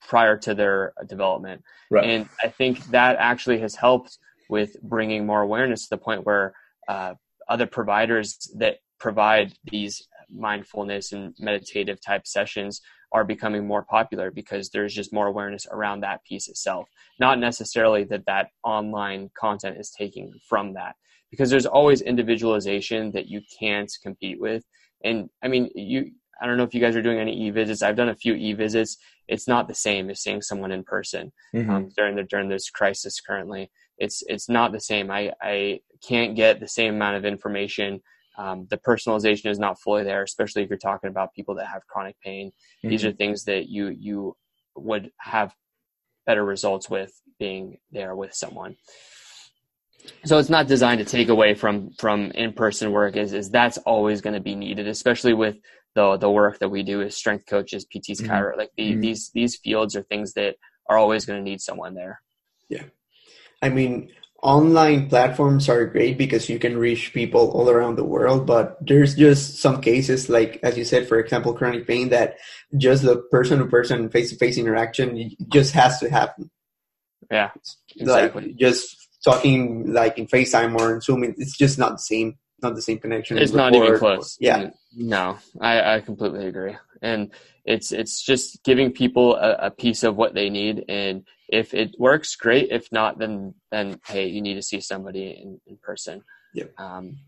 prior 0.00 0.36
to 0.38 0.54
their 0.54 0.92
development. 1.08 1.62
Right. 1.90 2.04
And 2.04 2.28
I 2.42 2.48
think 2.48 2.84
that 2.86 3.16
actually 3.18 3.60
has 3.60 3.74
helped 3.74 4.18
with 4.48 4.80
bringing 4.82 5.26
more 5.26 5.42
awareness 5.42 5.84
to 5.84 5.90
the 5.90 5.98
point 5.98 6.24
where 6.24 6.54
uh, 6.88 7.14
other 7.48 7.66
providers 7.66 8.50
that 8.56 8.78
provide 8.98 9.52
these 9.70 10.06
mindfulness 10.32 11.12
and 11.12 11.34
meditative 11.38 12.00
type 12.00 12.26
sessions 12.26 12.80
are 13.12 13.24
becoming 13.24 13.66
more 13.66 13.82
popular 13.82 14.30
because 14.30 14.70
there's 14.70 14.94
just 14.94 15.12
more 15.12 15.26
awareness 15.26 15.66
around 15.70 16.00
that 16.00 16.24
piece 16.24 16.48
itself. 16.48 16.88
Not 17.18 17.38
necessarily 17.38 18.04
that 18.04 18.26
that 18.26 18.48
online 18.62 19.30
content 19.36 19.78
is 19.78 19.90
taking 19.90 20.32
from 20.48 20.74
that 20.74 20.94
because 21.30 21.50
there's 21.50 21.66
always 21.66 22.00
individualization 22.02 23.10
that 23.12 23.26
you 23.26 23.40
can't 23.58 23.90
compete 24.02 24.40
with. 24.40 24.64
And 25.04 25.30
i 25.42 25.48
mean 25.48 25.70
you 25.74 26.12
i 26.40 26.46
don't 26.46 26.56
know 26.56 26.64
if 26.64 26.74
you 26.74 26.80
guys 26.80 26.96
are 26.96 27.02
doing 27.02 27.18
any 27.18 27.36
e-visits. 27.46 27.82
I've 27.82 27.96
done 27.96 28.10
a 28.10 28.14
few 28.14 28.34
e-visits. 28.34 28.96
It's 29.28 29.48
not 29.48 29.68
the 29.68 29.74
same 29.74 30.10
as 30.10 30.20
seeing 30.22 30.42
someone 30.42 30.72
in 30.72 30.84
person 30.84 31.32
mm-hmm. 31.54 31.70
um, 31.70 31.90
during 31.96 32.16
the 32.16 32.24
during 32.24 32.48
this 32.48 32.70
crisis 32.70 33.20
currently. 33.20 33.70
It's 33.98 34.22
it's 34.28 34.48
not 34.48 34.72
the 34.72 34.80
same. 34.80 35.10
I 35.10 35.32
i 35.42 35.80
can't 36.06 36.36
get 36.36 36.60
the 36.60 36.68
same 36.68 36.94
amount 36.94 37.16
of 37.16 37.24
information 37.24 38.00
um, 38.38 38.66
the 38.70 38.78
personalization 38.78 39.50
is 39.50 39.58
not 39.58 39.80
fully 39.80 40.04
there, 40.04 40.22
especially 40.22 40.62
if 40.62 40.68
you're 40.68 40.78
talking 40.78 41.10
about 41.10 41.34
people 41.34 41.56
that 41.56 41.66
have 41.66 41.86
chronic 41.86 42.16
pain. 42.24 42.48
Mm-hmm. 42.48 42.88
These 42.88 43.04
are 43.04 43.12
things 43.12 43.44
that 43.44 43.68
you 43.68 43.88
you 43.88 44.36
would 44.76 45.10
have 45.18 45.54
better 46.26 46.44
results 46.44 46.88
with 46.88 47.12
being 47.38 47.78
there 47.90 48.14
with 48.14 48.34
someone. 48.34 48.76
So 50.24 50.38
it's 50.38 50.48
not 50.48 50.66
designed 50.66 51.00
to 51.00 51.04
take 51.04 51.28
away 51.28 51.54
from 51.54 51.90
from 51.98 52.30
in 52.32 52.52
person 52.52 52.92
work. 52.92 53.16
Is 53.16 53.32
is 53.32 53.50
that's 53.50 53.78
always 53.78 54.20
going 54.20 54.34
to 54.34 54.40
be 54.40 54.54
needed, 54.54 54.86
especially 54.88 55.34
with 55.34 55.56
the 55.94 56.16
the 56.16 56.30
work 56.30 56.58
that 56.60 56.68
we 56.68 56.82
do 56.82 57.02
as 57.02 57.16
strength 57.16 57.44
coaches, 57.46 57.86
PTs, 57.94 58.22
mm-hmm. 58.22 58.30
chiro. 58.30 58.56
Like 58.56 58.70
the, 58.76 58.92
mm-hmm. 58.92 59.00
these 59.00 59.30
these 59.34 59.56
fields 59.56 59.96
are 59.96 60.02
things 60.02 60.32
that 60.34 60.56
are 60.88 60.96
always 60.96 61.26
going 61.26 61.38
to 61.38 61.50
need 61.50 61.60
someone 61.60 61.94
there. 61.94 62.20
Yeah, 62.68 62.84
I 63.60 63.68
mean, 63.68 64.10
online 64.42 65.08
platforms 65.08 65.68
are 65.68 65.84
great 65.84 66.16
because 66.16 66.48
you 66.48 66.58
can 66.58 66.78
reach 66.78 67.12
people 67.12 67.50
all 67.50 67.68
around 67.68 67.96
the 67.96 68.04
world 68.04 68.46
but 68.46 68.78
there's 68.80 69.14
just 69.14 69.58
some 69.58 69.80
cases 69.82 70.30
like 70.30 70.58
as 70.62 70.78
you 70.78 70.84
said 70.84 71.06
for 71.06 71.18
example 71.18 71.52
chronic 71.52 71.86
pain 71.86 72.08
that 72.08 72.38
just 72.78 73.02
the 73.02 73.16
person 73.30 73.58
to 73.58 73.66
person 73.66 74.08
face 74.08 74.30
to 74.30 74.36
face 74.36 74.56
interaction 74.56 75.30
just 75.48 75.74
has 75.74 75.98
to 75.98 76.08
happen. 76.08 76.50
Yeah 77.30 77.50
exactly. 77.96 78.46
like 78.46 78.56
just 78.56 78.96
talking 79.22 79.92
like 79.92 80.16
in 80.16 80.26
facetime 80.26 80.78
or 80.78 80.94
in 80.94 81.00
zoom 81.02 81.22
it's 81.22 81.56
just 81.56 81.78
not 81.78 81.92
the 81.92 81.98
same 81.98 82.38
not 82.62 82.74
the 82.74 82.82
same 82.82 82.98
connection 82.98 83.36
it's 83.36 83.52
not 83.52 83.74
even 83.74 83.98
close. 83.98 84.38
Yeah. 84.40 84.70
No 84.96 85.36
i 85.60 85.96
i 85.96 86.00
completely 86.00 86.46
agree. 86.46 86.76
And 87.02 87.30
it's 87.64 87.92
it's 87.92 88.22
just 88.22 88.62
giving 88.64 88.90
people 88.90 89.36
a, 89.36 89.66
a 89.66 89.70
piece 89.70 90.02
of 90.02 90.16
what 90.16 90.34
they 90.34 90.48
need 90.48 90.84
and 90.88 91.24
if 91.52 91.74
it 91.74 91.94
works, 91.98 92.36
great. 92.36 92.68
If 92.70 92.90
not, 92.92 93.18
then 93.18 93.54
then 93.70 94.00
hey, 94.06 94.26
you 94.26 94.40
need 94.40 94.54
to 94.54 94.62
see 94.62 94.80
somebody 94.80 95.38
in, 95.42 95.60
in 95.66 95.76
person. 95.82 96.22
Yep. 96.54 96.72
Um, 96.78 97.18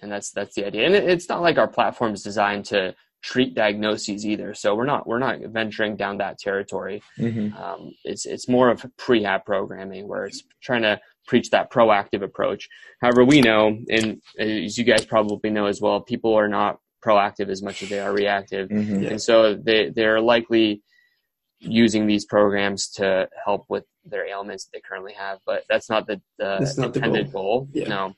and 0.00 0.10
that's 0.10 0.30
that's 0.30 0.54
the 0.54 0.66
idea. 0.66 0.86
And 0.86 0.94
it, 0.94 1.04
it's 1.08 1.28
not 1.28 1.42
like 1.42 1.58
our 1.58 1.68
platform 1.68 2.14
is 2.14 2.22
designed 2.22 2.66
to 2.66 2.94
treat 3.22 3.54
diagnoses 3.54 4.26
either. 4.26 4.52
So 4.52 4.74
we're 4.74 4.84
not 4.84 5.06
we're 5.06 5.18
not 5.18 5.38
venturing 5.40 5.96
down 5.96 6.18
that 6.18 6.38
territory. 6.38 7.02
Mm-hmm. 7.18 7.56
Um, 7.56 7.92
it's 8.04 8.26
it's 8.26 8.48
more 8.48 8.68
of 8.68 8.84
prehab 8.98 9.44
programming 9.44 10.08
where 10.08 10.26
it's 10.26 10.42
trying 10.60 10.82
to 10.82 11.00
preach 11.26 11.50
that 11.50 11.70
proactive 11.70 12.22
approach. 12.22 12.68
However, 13.00 13.24
we 13.24 13.40
know, 13.40 13.78
and 13.88 14.20
as 14.38 14.76
you 14.76 14.84
guys 14.84 15.04
probably 15.06 15.50
know 15.50 15.66
as 15.66 15.80
well, 15.80 16.00
people 16.00 16.34
are 16.34 16.48
not 16.48 16.78
proactive 17.04 17.48
as 17.48 17.62
much 17.62 17.82
as 17.82 17.88
they 17.88 18.00
are 18.00 18.12
reactive, 18.12 18.68
mm-hmm. 18.68 19.06
and 19.06 19.22
so 19.22 19.54
they 19.54 19.90
they're 19.90 20.20
likely 20.20 20.82
using 21.62 22.06
these 22.06 22.24
programs 22.24 22.88
to 22.90 23.28
help 23.44 23.64
with 23.68 23.84
their 24.04 24.26
ailments 24.26 24.64
that 24.64 24.70
they 24.72 24.80
currently 24.80 25.12
have. 25.14 25.38
But 25.46 25.64
that's 25.68 25.88
not 25.88 26.06
the, 26.06 26.20
the 26.38 26.74
not 26.76 26.96
intended 26.96 27.28
the 27.28 27.32
goal. 27.32 27.60
goal. 27.60 27.68
Yeah. 27.72 27.88
No. 27.88 28.14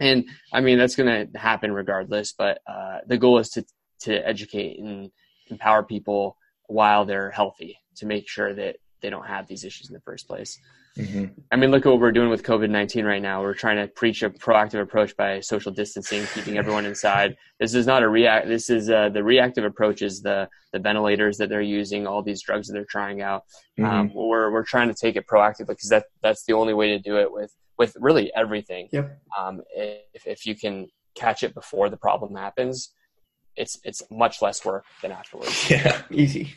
And 0.00 0.26
I 0.52 0.60
mean, 0.60 0.78
that's 0.78 0.96
going 0.96 1.30
to 1.32 1.38
happen 1.38 1.72
regardless. 1.72 2.32
But 2.32 2.60
uh, 2.66 2.98
the 3.06 3.18
goal 3.18 3.38
is 3.38 3.50
to, 3.50 3.64
to 4.02 4.14
educate 4.28 4.78
and 4.78 5.10
empower 5.48 5.82
people 5.82 6.36
while 6.66 7.04
they're 7.04 7.30
healthy 7.30 7.78
to 7.96 8.06
make 8.06 8.28
sure 8.28 8.54
that 8.54 8.76
they 9.00 9.10
don't 9.10 9.26
have 9.26 9.46
these 9.46 9.64
issues 9.64 9.88
in 9.88 9.94
the 9.94 10.00
first 10.00 10.26
place. 10.26 10.58
Mm-hmm. 10.98 11.26
I 11.52 11.56
mean, 11.56 11.70
look 11.70 11.86
at 11.86 11.90
what 11.90 12.00
we're 12.00 12.12
doing 12.12 12.28
with 12.28 12.42
COVID 12.42 12.70
19 12.70 13.04
right 13.04 13.22
now. 13.22 13.40
We're 13.40 13.54
trying 13.54 13.76
to 13.76 13.86
preach 13.86 14.22
a 14.22 14.30
proactive 14.30 14.80
approach 14.80 15.16
by 15.16 15.38
social 15.40 15.70
distancing, 15.70 16.26
keeping 16.34 16.58
everyone 16.58 16.84
inside. 16.84 17.36
This 17.60 17.74
is 17.74 17.86
not 17.86 18.02
a 18.02 18.08
react. 18.08 18.48
This 18.48 18.68
is 18.68 18.90
uh, 18.90 19.08
the 19.08 19.22
reactive 19.22 19.64
approach 19.64 20.02
is 20.02 20.20
the, 20.20 20.48
the 20.72 20.80
ventilators 20.80 21.38
that 21.38 21.48
they're 21.48 21.60
using, 21.60 22.06
all 22.06 22.22
these 22.22 22.42
drugs 22.42 22.66
that 22.66 22.72
they're 22.72 22.84
trying 22.84 23.22
out. 23.22 23.44
Mm-hmm. 23.78 23.84
Um, 23.84 24.14
we're, 24.14 24.50
we're 24.50 24.64
trying 24.64 24.88
to 24.88 24.94
take 24.94 25.14
it 25.14 25.26
proactively 25.26 25.68
because 25.68 25.88
that, 25.88 26.06
that's 26.22 26.44
the 26.44 26.54
only 26.54 26.74
way 26.74 26.88
to 26.88 26.98
do 26.98 27.16
it 27.18 27.32
with, 27.32 27.54
with 27.78 27.96
really 28.00 28.32
everything. 28.34 28.88
Yep. 28.92 29.20
Um, 29.38 29.62
if, 29.76 30.26
if 30.26 30.46
you 30.46 30.56
can 30.56 30.88
catch 31.14 31.44
it 31.44 31.54
before 31.54 31.88
the 31.90 31.96
problem 31.96 32.34
happens, 32.34 32.92
it's 33.58 33.78
it's 33.84 34.02
much 34.10 34.40
less 34.40 34.64
work 34.64 34.84
than 35.02 35.12
afterwards. 35.12 35.70
Yeah, 35.70 36.00
easy. 36.10 36.54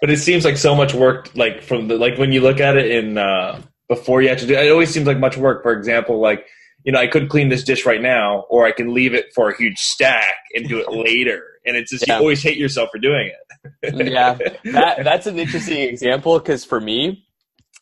but 0.00 0.10
it 0.10 0.18
seems 0.18 0.44
like 0.44 0.56
so 0.56 0.74
much 0.74 0.94
work. 0.94 1.30
Like 1.34 1.62
from 1.62 1.88
the 1.88 1.96
like 1.96 2.18
when 2.18 2.32
you 2.32 2.40
look 2.40 2.60
at 2.60 2.76
it 2.76 2.90
in 2.90 3.18
uh, 3.18 3.60
before 3.88 4.22
you 4.22 4.28
have 4.30 4.38
to 4.38 4.46
do 4.46 4.54
it, 4.54 4.66
it 4.66 4.72
always 4.72 4.92
seems 4.92 5.06
like 5.06 5.18
much 5.18 5.36
work. 5.36 5.62
For 5.62 5.72
example, 5.72 6.20
like 6.20 6.46
you 6.84 6.92
know, 6.92 6.98
I 6.98 7.06
could 7.06 7.28
clean 7.28 7.48
this 7.48 7.62
dish 7.62 7.86
right 7.86 8.00
now, 8.00 8.44
or 8.48 8.66
I 8.66 8.72
can 8.72 8.92
leave 8.92 9.14
it 9.14 9.26
for 9.34 9.50
a 9.50 9.56
huge 9.56 9.78
stack 9.78 10.34
and 10.54 10.68
do 10.68 10.78
it 10.78 10.90
later. 10.92 11.44
And 11.64 11.76
it's 11.76 11.90
just 11.90 12.06
yeah. 12.06 12.14
you 12.14 12.20
always 12.20 12.42
hate 12.42 12.56
yourself 12.56 12.90
for 12.90 12.98
doing 12.98 13.30
it. 13.30 13.94
yeah, 14.12 14.36
that 14.72 15.04
that's 15.04 15.26
an 15.26 15.38
interesting 15.38 15.88
example 15.88 16.38
because 16.38 16.64
for 16.64 16.80
me, 16.80 17.24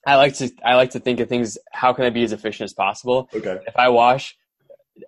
I 0.06 0.16
like 0.16 0.34
to 0.36 0.50
I 0.64 0.74
like 0.74 0.90
to 0.90 1.00
think 1.00 1.20
of 1.20 1.28
things. 1.28 1.56
How 1.72 1.92
can 1.92 2.04
I 2.04 2.10
be 2.10 2.22
as 2.22 2.32
efficient 2.32 2.66
as 2.66 2.74
possible? 2.74 3.28
Okay. 3.34 3.58
If 3.66 3.76
I 3.76 3.88
wash 3.88 4.36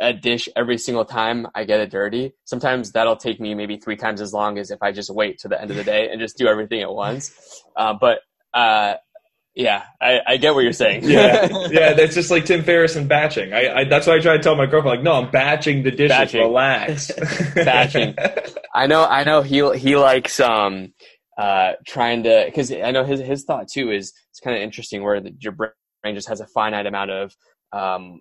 a 0.01 0.13
dish 0.13 0.49
every 0.57 0.79
single 0.79 1.05
time 1.05 1.47
I 1.55 1.65
get 1.65 1.81
it 1.81 1.91
dirty. 1.91 2.33
Sometimes 2.45 2.93
that'll 2.93 3.17
take 3.17 3.41
me 3.41 3.55
maybe 3.55 3.77
three 3.77 3.97
times 3.97 4.21
as 4.21 4.33
long 4.33 4.59
as 4.59 4.71
if 4.71 4.83
I 4.83 4.93
just 4.93 5.11
wait 5.11 5.39
to 5.41 5.49
the 5.49 5.61
end 5.61 5.71
of 5.71 5.77
the 5.77 5.85
day 5.85 6.09
and 6.11 6.21
just 6.21 6.37
do 6.37 6.47
everything 6.47 6.83
at 6.83 6.93
once. 6.93 7.33
Uh, 7.77 7.95
but 7.95 8.21
uh, 8.55 8.95
yeah, 9.55 9.83
I, 10.01 10.21
I, 10.27 10.37
get 10.39 10.55
what 10.55 10.65
you're 10.65 10.73
saying. 10.73 11.05
yeah, 11.05 11.49
yeah, 11.71 11.93
that's 11.93 12.15
just 12.15 12.31
like 12.31 12.47
Tim 12.47 12.65
Ferriss 12.65 12.97
and 12.97 13.09
batching. 13.09 13.53
I, 13.53 13.81
I, 13.81 13.85
that's 13.85 14.07
why 14.07 14.17
I 14.17 14.19
try 14.19 14.37
to 14.37 14.43
tell 14.43 14.57
my 14.57 14.67
girlfriend, 14.67 14.99
like, 14.99 15.03
no, 15.03 15.13
I'm 15.13 15.31
batching 15.31 15.83
the 15.83 15.91
dishes. 15.91 16.09
Batching. 16.09 16.41
Relax. 16.41 17.11
batching. 17.55 18.15
I 18.75 18.87
know. 18.87 19.05
I 19.05 19.25
know. 19.25 19.43
He 19.43 19.57
he 19.77 19.97
likes 19.97 20.41
um 20.41 20.95
uh 21.37 21.73
trying 21.87 22.23
to 22.23 22.45
because 22.47 22.73
I 22.73 22.91
know 22.93 23.05
his 23.05 23.21
his 23.21 23.45
thought 23.45 23.69
too 23.69 23.91
is 23.91 24.13
it's 24.31 24.41
kind 24.41 24.57
of 24.57 24.63
interesting 24.63 25.03
where 25.03 25.21
the, 25.21 25.35
your 25.39 25.53
brain 25.53 26.15
just 26.15 26.29
has 26.29 26.41
a 26.41 26.47
finite 26.47 26.87
amount 26.87 27.11
of 27.11 27.37
um 27.73 28.21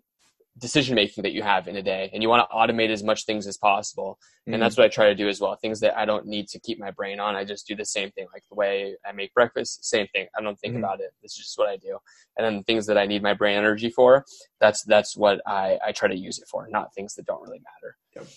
decision 0.61 0.95
making 0.95 1.23
that 1.23 1.33
you 1.33 1.41
have 1.41 1.67
in 1.67 1.75
a 1.75 1.81
day 1.81 2.09
and 2.13 2.21
you 2.21 2.29
want 2.29 2.47
to 2.47 2.55
automate 2.55 2.89
as 2.89 3.03
much 3.03 3.25
things 3.25 3.47
as 3.47 3.57
possible 3.57 4.19
and 4.45 4.53
mm-hmm. 4.53 4.61
that's 4.61 4.77
what 4.77 4.85
i 4.85 4.87
try 4.87 5.07
to 5.07 5.15
do 5.15 5.27
as 5.27 5.41
well 5.41 5.55
things 5.55 5.79
that 5.79 5.97
i 5.97 6.05
don't 6.05 6.27
need 6.27 6.47
to 6.47 6.59
keep 6.59 6.79
my 6.79 6.91
brain 6.91 7.19
on 7.19 7.35
i 7.35 7.43
just 7.43 7.67
do 7.67 7.75
the 7.75 7.83
same 7.83 8.11
thing 8.11 8.27
like 8.31 8.43
the 8.47 8.55
way 8.55 8.95
i 9.05 9.11
make 9.11 9.33
breakfast 9.33 9.83
same 9.83 10.07
thing 10.13 10.27
i 10.37 10.41
don't 10.41 10.59
think 10.59 10.75
mm-hmm. 10.75 10.83
about 10.83 10.99
it 10.99 11.11
it's 11.23 11.35
just 11.35 11.57
what 11.57 11.67
i 11.67 11.75
do 11.77 11.97
and 12.37 12.45
then 12.45 12.63
things 12.63 12.85
that 12.85 12.97
i 12.97 13.05
need 13.05 13.23
my 13.23 13.33
brain 13.33 13.57
energy 13.57 13.89
for 13.89 14.23
that's 14.59 14.83
that's 14.83 15.17
what 15.17 15.41
i 15.47 15.77
i 15.85 15.91
try 15.91 16.07
to 16.07 16.15
use 16.15 16.37
it 16.37 16.47
for 16.47 16.67
not 16.69 16.93
things 16.93 17.15
that 17.15 17.25
don't 17.25 17.41
really 17.41 17.59
matter 17.59 17.97
yep. 18.15 18.27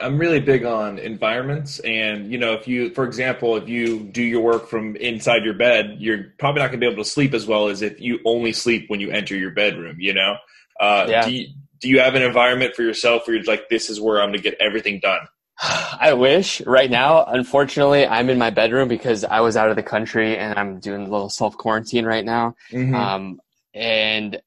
I'm 0.00 0.18
really 0.18 0.38
big 0.38 0.64
on 0.64 1.00
environments. 1.00 1.80
And, 1.80 2.30
you 2.30 2.38
know, 2.38 2.52
if 2.52 2.68
you, 2.68 2.90
for 2.94 3.04
example, 3.04 3.56
if 3.56 3.68
you 3.68 3.98
do 3.98 4.22
your 4.22 4.40
work 4.40 4.68
from 4.68 4.94
inside 4.94 5.44
your 5.44 5.54
bed, 5.54 5.96
you're 5.98 6.32
probably 6.38 6.60
not 6.60 6.68
going 6.68 6.80
to 6.80 6.86
be 6.86 6.92
able 6.92 7.02
to 7.02 7.10
sleep 7.10 7.34
as 7.34 7.44
well 7.44 7.68
as 7.68 7.82
if 7.82 8.00
you 8.00 8.20
only 8.24 8.52
sleep 8.52 8.84
when 8.88 9.00
you 9.00 9.10
enter 9.10 9.36
your 9.36 9.50
bedroom, 9.50 9.96
you 9.98 10.14
know? 10.14 10.36
Uh, 10.80 11.06
yeah. 11.08 11.24
do, 11.26 11.32
you, 11.32 11.48
do 11.80 11.88
you 11.88 12.00
have 12.00 12.14
an 12.14 12.22
environment 12.22 12.74
for 12.74 12.82
yourself 12.82 13.26
where 13.26 13.36
you're 13.36 13.44
like, 13.44 13.68
this 13.68 13.90
is 13.90 14.00
where 14.00 14.20
I'm 14.20 14.30
going 14.30 14.42
to 14.42 14.42
get 14.42 14.56
everything 14.60 14.98
done? 14.98 15.20
I 15.62 16.14
wish 16.14 16.60
right 16.62 16.90
now. 16.90 17.24
Unfortunately, 17.24 18.06
I'm 18.06 18.30
in 18.30 18.38
my 18.38 18.50
bedroom 18.50 18.88
because 18.88 19.24
I 19.24 19.40
was 19.40 19.56
out 19.56 19.68
of 19.70 19.76
the 19.76 19.82
country 19.82 20.36
and 20.36 20.58
I'm 20.58 20.80
doing 20.80 21.02
a 21.02 21.10
little 21.10 21.28
self 21.28 21.56
quarantine 21.56 22.06
right 22.06 22.24
now. 22.24 22.56
Mm-hmm. 22.72 22.94
Um, 22.94 23.40
and 23.74 24.40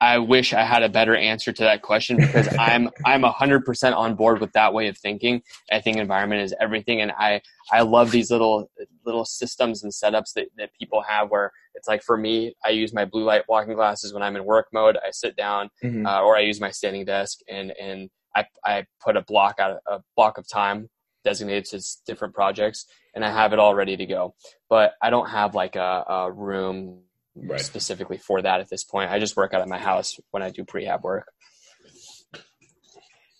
I 0.00 0.18
wish 0.18 0.54
I 0.54 0.62
had 0.62 0.82
a 0.82 0.88
better 0.88 1.14
answer 1.14 1.52
to 1.52 1.62
that 1.62 1.82
question 1.82 2.16
because 2.16 2.48
I'm 2.58 2.88
I'm 3.04 3.22
hundred 3.22 3.64
percent 3.64 3.94
on 3.94 4.14
board 4.14 4.40
with 4.40 4.52
that 4.52 4.72
way 4.72 4.88
of 4.88 4.96
thinking. 4.96 5.42
I 5.70 5.80
think 5.80 5.98
environment 5.98 6.42
is 6.42 6.54
everything, 6.60 7.00
and 7.00 7.12
I 7.12 7.42
I 7.70 7.82
love 7.82 8.10
these 8.10 8.30
little 8.30 8.70
little 9.04 9.24
systems 9.24 9.82
and 9.82 9.92
setups 9.92 10.32
that, 10.34 10.46
that 10.56 10.70
people 10.78 11.02
have 11.02 11.30
where 11.30 11.52
it's 11.74 11.88
like 11.88 12.02
for 12.02 12.16
me, 12.16 12.54
I 12.64 12.70
use 12.70 12.92
my 12.92 13.04
blue 13.04 13.24
light 13.24 13.42
walking 13.48 13.74
glasses 13.74 14.12
when 14.12 14.22
I'm 14.22 14.36
in 14.36 14.44
work 14.44 14.68
mode. 14.72 14.96
I 14.96 15.10
sit 15.10 15.36
down, 15.36 15.68
mm-hmm. 15.82 16.06
uh, 16.06 16.22
or 16.22 16.36
I 16.36 16.40
use 16.40 16.60
my 16.60 16.70
standing 16.70 17.04
desk, 17.04 17.38
and 17.48 17.72
and 17.80 18.08
I 18.34 18.46
I 18.64 18.86
put 19.02 19.16
a 19.16 19.22
block 19.22 19.56
out 19.58 19.78
a 19.86 20.00
block 20.16 20.38
of 20.38 20.48
time 20.48 20.88
designated 21.24 21.66
to 21.66 21.82
different 22.06 22.34
projects, 22.34 22.86
and 23.14 23.24
I 23.24 23.30
have 23.30 23.52
it 23.52 23.58
all 23.58 23.74
ready 23.74 23.96
to 23.96 24.06
go. 24.06 24.34
But 24.70 24.94
I 25.02 25.10
don't 25.10 25.28
have 25.28 25.54
like 25.54 25.76
a, 25.76 26.04
a 26.08 26.32
room 26.32 27.02
right. 27.36 27.60
specifically 27.60 28.18
for 28.18 28.42
that 28.42 28.60
at 28.60 28.68
this 28.68 28.84
point. 28.84 29.10
I 29.10 29.18
just 29.18 29.36
work 29.36 29.54
out 29.54 29.60
of 29.60 29.68
my 29.68 29.78
house 29.78 30.18
when 30.30 30.42
I 30.42 30.50
do 30.50 30.64
prehab 30.64 31.02
work. 31.02 31.26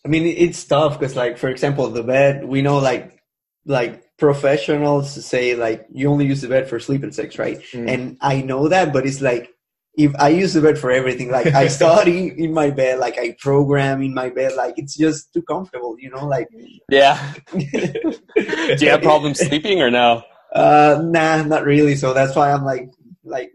I 0.04 0.08
mean, 0.08 0.26
it's 0.26 0.64
tough 0.64 0.98
because, 0.98 1.14
like, 1.14 1.36
for 1.36 1.48
example, 1.48 1.88
the 1.90 2.02
bed. 2.02 2.44
We 2.44 2.62
know, 2.62 2.78
like, 2.78 3.22
like 3.66 4.16
professionals 4.16 5.24
say, 5.24 5.54
like, 5.54 5.86
you 5.92 6.08
only 6.08 6.26
use 6.26 6.40
the 6.40 6.48
bed 6.48 6.68
for 6.68 6.80
sleep 6.80 7.02
and 7.02 7.14
sex, 7.14 7.38
right? 7.38 7.60
Mm. 7.72 7.90
And 7.90 8.16
I 8.20 8.40
know 8.40 8.68
that, 8.68 8.92
but 8.94 9.06
it's 9.06 9.20
like, 9.20 9.50
if 9.94 10.14
I 10.18 10.30
use 10.30 10.54
the 10.54 10.62
bed 10.62 10.78
for 10.78 10.90
everything, 10.90 11.30
like 11.30 11.48
I 11.48 11.68
study 11.68 12.32
in 12.38 12.54
my 12.54 12.70
bed, 12.70 12.98
like 12.98 13.18
I 13.18 13.36
program 13.38 14.02
in 14.02 14.14
my 14.14 14.30
bed, 14.30 14.54
like 14.54 14.74
it's 14.78 14.96
just 14.96 15.32
too 15.34 15.42
comfortable, 15.42 15.96
you 15.98 16.10
know. 16.10 16.26
Like, 16.26 16.48
Yeah. 16.88 17.34
Do 17.52 18.76
you 18.80 18.88
have 18.88 19.02
problems 19.10 19.40
sleeping 19.40 19.82
or 19.82 19.90
no? 19.90 20.22
uh, 20.54 21.00
nah, 21.04 21.42
not 21.42 21.64
really. 21.64 21.96
So 21.96 22.12
that's 22.12 22.34
why 22.34 22.52
I'm 22.52 22.64
like, 22.64 22.88
like 23.24 23.52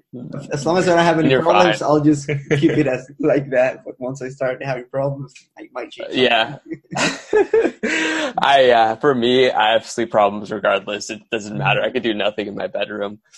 as 0.51 0.65
long 0.65 0.77
as 0.77 0.87
I 0.87 0.95
don't 0.95 1.03
have 1.03 1.19
any 1.19 1.29
You're 1.29 1.41
problems, 1.41 1.79
fine. 1.79 1.89
I'll 1.89 1.99
just 1.99 2.27
keep 2.57 2.71
it 2.71 2.87
as 2.87 3.09
like 3.19 3.49
that. 3.49 3.83
But 3.83 3.99
once 3.99 4.21
I 4.21 4.29
start 4.29 4.63
having 4.63 4.85
problems, 4.89 5.33
I 5.57 5.67
might 5.73 5.91
change. 5.91 6.13
Yeah. 6.13 6.57
I 6.97 8.71
uh, 8.71 8.95
for 8.97 9.15
me, 9.15 9.49
I 9.51 9.73
have 9.73 9.85
sleep 9.85 10.11
problems 10.11 10.51
regardless. 10.51 11.09
It 11.09 11.21
doesn't 11.31 11.57
matter. 11.57 11.81
I 11.81 11.91
could 11.91 12.03
do 12.03 12.13
nothing 12.13 12.47
in 12.47 12.55
my 12.55 12.67
bedroom. 12.67 13.19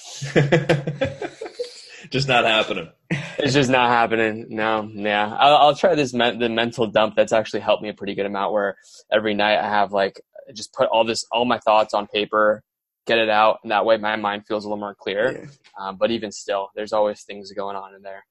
Just 2.09 2.27
not 2.27 2.45
happening. 2.45 2.89
It's 3.37 3.53
just 3.53 3.69
not 3.69 3.89
happening. 3.89 4.45
No, 4.49 4.89
yeah. 4.93 5.35
I'll, 5.37 5.57
I'll 5.57 5.75
try 5.75 5.95
this 5.95 6.13
men- 6.13 6.39
the 6.39 6.47
mental 6.47 6.87
dump. 6.87 7.15
That's 7.15 7.33
actually 7.33 7.59
helped 7.61 7.83
me 7.83 7.89
a 7.89 7.93
pretty 7.93 8.15
good 8.15 8.25
amount. 8.25 8.53
Where 8.53 8.75
every 9.11 9.33
night 9.33 9.57
I 9.59 9.67
have 9.67 9.91
like 9.91 10.21
just 10.53 10.73
put 10.73 10.87
all 10.87 11.03
this 11.03 11.25
all 11.31 11.43
my 11.43 11.59
thoughts 11.59 11.93
on 11.93 12.07
paper, 12.07 12.63
get 13.07 13.17
it 13.17 13.29
out, 13.29 13.59
and 13.63 13.71
that 13.71 13.85
way 13.85 13.97
my 13.97 14.15
mind 14.17 14.45
feels 14.45 14.65
a 14.65 14.67
little 14.67 14.79
more 14.79 14.95
clear. 14.95 15.31
Yeah. 15.31 15.49
Um, 15.79 15.97
but 15.97 16.11
even 16.11 16.31
still, 16.31 16.69
there's 16.75 16.93
always 16.93 17.23
things 17.23 17.51
going 17.53 17.75
on 17.75 17.95
in 17.95 18.01
there. 18.03 18.23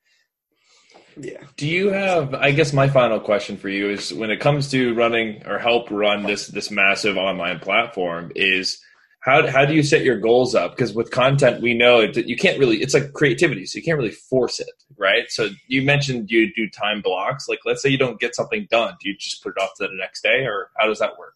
yeah. 1.16 1.42
Do 1.56 1.66
you 1.66 1.88
have? 1.90 2.34
I 2.34 2.52
guess 2.52 2.72
my 2.72 2.88
final 2.88 3.18
question 3.18 3.56
for 3.56 3.68
you 3.68 3.90
is: 3.90 4.12
when 4.12 4.30
it 4.30 4.40
comes 4.40 4.70
to 4.70 4.94
running 4.94 5.44
or 5.46 5.58
help 5.58 5.90
run 5.90 6.22
this 6.24 6.46
this 6.48 6.70
massive 6.70 7.16
online 7.16 7.58
platform, 7.58 8.30
is 8.36 8.80
how 9.20 9.46
how 9.48 9.64
do 9.64 9.74
you 9.74 9.82
set 9.82 10.04
your 10.04 10.18
goals 10.18 10.54
up? 10.54 10.76
Because 10.76 10.94
with 10.94 11.10
content, 11.10 11.62
we 11.62 11.74
know 11.74 12.10
that 12.10 12.28
you 12.28 12.36
can't 12.36 12.58
really. 12.58 12.76
It's 12.82 12.94
like 12.94 13.12
creativity, 13.12 13.66
so 13.66 13.78
you 13.78 13.82
can't 13.82 13.98
really 13.98 14.10
force 14.10 14.60
it, 14.60 14.70
right? 14.96 15.24
So 15.28 15.48
you 15.66 15.82
mentioned 15.82 16.30
you 16.30 16.52
do 16.54 16.68
time 16.70 17.00
blocks. 17.02 17.48
Like, 17.48 17.60
let's 17.64 17.82
say 17.82 17.88
you 17.88 17.98
don't 17.98 18.20
get 18.20 18.36
something 18.36 18.68
done, 18.70 18.94
do 19.00 19.08
you 19.08 19.16
just 19.16 19.42
put 19.42 19.54
it 19.56 19.60
off 19.62 19.70
to 19.78 19.88
the 19.88 19.94
next 19.94 20.22
day, 20.22 20.44
or 20.44 20.70
how 20.76 20.86
does 20.86 21.00
that 21.00 21.18
work? 21.18 21.34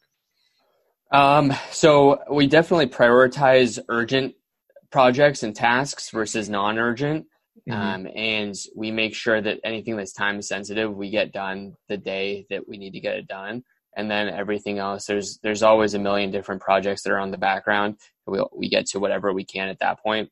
Um, 1.12 1.52
so 1.70 2.20
we 2.30 2.46
definitely 2.46 2.86
prioritize 2.86 3.78
urgent 3.88 4.34
projects 4.90 5.42
and 5.42 5.54
tasks 5.54 6.10
versus 6.10 6.48
non-urgent. 6.48 7.26
Um, 7.70 8.08
and 8.16 8.54
we 8.74 8.90
make 8.90 9.14
sure 9.14 9.40
that 9.40 9.60
anything 9.62 9.96
that's 9.96 10.12
time 10.12 10.40
sensitive, 10.42 10.92
we 10.92 11.10
get 11.10 11.32
done 11.32 11.76
the 11.88 11.96
day 11.96 12.46
that 12.50 12.66
we 12.68 12.78
need 12.78 12.92
to 12.92 13.00
get 13.00 13.16
it 13.16 13.28
done. 13.28 13.62
And 13.96 14.10
then 14.10 14.28
everything 14.28 14.78
else, 14.78 15.06
there's 15.06 15.38
there's 15.42 15.62
always 15.62 15.94
a 15.94 15.98
million 15.98 16.30
different 16.30 16.62
projects 16.62 17.02
that 17.02 17.12
are 17.12 17.18
on 17.18 17.30
the 17.30 17.38
background. 17.38 17.96
We 18.26 18.42
we 18.56 18.68
get 18.68 18.86
to 18.86 18.98
whatever 18.98 19.32
we 19.32 19.44
can 19.44 19.68
at 19.68 19.78
that 19.80 20.02
point. 20.02 20.30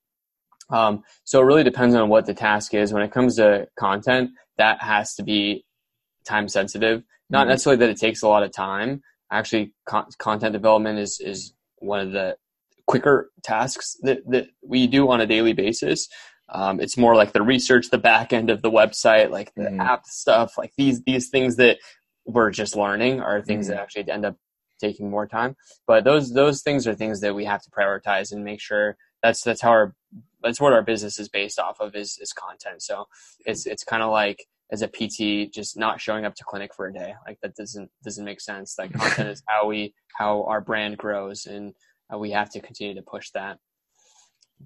Um, 0.71 1.05
so 1.25 1.41
it 1.41 1.45
really 1.45 1.65
depends 1.65 1.95
on 1.95 2.09
what 2.09 2.27
the 2.27 2.35
task 2.35 2.75
is. 2.75 2.93
When 2.93 3.03
it 3.03 3.13
comes 3.13 3.37
to 3.37 3.69
content, 3.79 4.31
that 4.57 4.81
has 4.83 5.15
to 5.17 5.23
be 5.23 5.65
time 6.25 6.49
sensitive. 6.49 7.03
Not 7.31 7.47
Mhm. 7.47 7.51
necessarily 7.51 7.79
that 7.81 7.91
it 7.91 7.99
takes 7.99 8.23
a 8.23 8.29
lot 8.29 8.43
of 8.43 8.53
time. 8.53 9.03
Actually, 9.31 9.73
con- 9.87 10.09
content 10.19 10.53
development 10.53 10.99
is 10.99 11.21
is 11.21 11.53
one 11.79 12.01
of 12.01 12.13
the 12.13 12.37
quicker 12.87 13.31
tasks 13.43 13.97
that 14.03 14.19
that 14.31 14.47
we 14.63 14.87
do 14.87 15.11
on 15.11 15.21
a 15.21 15.27
daily 15.27 15.53
basis. 15.53 16.09
Um, 16.51 16.81
it's 16.81 16.97
more 16.97 17.15
like 17.15 17.33
the 17.33 17.43
research, 17.43 17.91
the 17.91 17.99
back 17.99 18.33
end 18.33 18.49
of 18.49 18.63
the 18.63 18.71
website, 18.71 19.31
like 19.31 19.53
the 19.55 19.65
Mhm. 19.65 19.81
app 19.85 20.07
stuff, 20.07 20.57
like 20.57 20.73
these 20.79 21.03
these 21.03 21.29
things 21.29 21.57
that 21.57 21.79
we're 22.25 22.51
just 22.51 22.75
learning 22.75 23.21
are 23.21 23.43
things 23.43 23.69
that 23.69 23.79
actually 23.79 24.11
end 24.11 24.25
up 24.25 24.37
taking 24.81 25.11
more 25.11 25.27
time. 25.27 25.57
But 25.87 26.05
those 26.05 26.33
those 26.33 26.63
things 26.63 26.87
are 26.87 26.95
things 26.95 27.21
that 27.21 27.35
we 27.35 27.45
have 27.45 27.63
to 27.63 27.71
prioritize 27.71 28.33
and 28.33 28.45
make 28.45 28.61
sure 28.61 28.97
that's 29.23 29.43
that's 29.43 29.61
how 29.61 29.71
our 29.71 29.95
that's 30.43 30.61
what 30.61 30.73
our 30.73 30.83
business 30.83 31.19
is 31.19 31.29
based 31.29 31.59
off 31.59 31.81
of 31.81 31.95
is 31.95 32.17
is 32.19 32.33
content. 32.33 32.83
So 32.83 33.07
it's 33.45 33.67
it's 33.67 33.85
kind 33.85 34.03
of 34.03 34.11
like 34.11 34.47
as 34.71 34.83
a 34.83 34.89
PT 34.89 35.53
just 35.53 35.79
not 35.79 36.01
showing 36.01 36.25
up 36.25 36.35
to 36.35 36.45
clinic 36.45 36.75
for 36.75 36.87
a 36.87 36.93
day. 36.93 37.15
Like 37.27 37.39
that 37.43 37.55
doesn't 37.57 37.91
doesn't 38.05 38.25
make 38.25 38.41
sense. 38.41 38.77
Like 38.79 38.93
content 38.99 39.31
is 39.31 39.43
how 39.47 39.67
we 39.67 39.95
how 40.17 40.45
our 40.45 40.61
brand 40.61 40.99
grows 40.99 41.47
and 41.47 41.75
uh, 42.13 42.19
we 42.19 42.31
have 42.31 42.51
to 42.51 42.61
continue 42.61 42.95
to 42.95 43.03
push 43.03 43.31
that. 43.31 43.59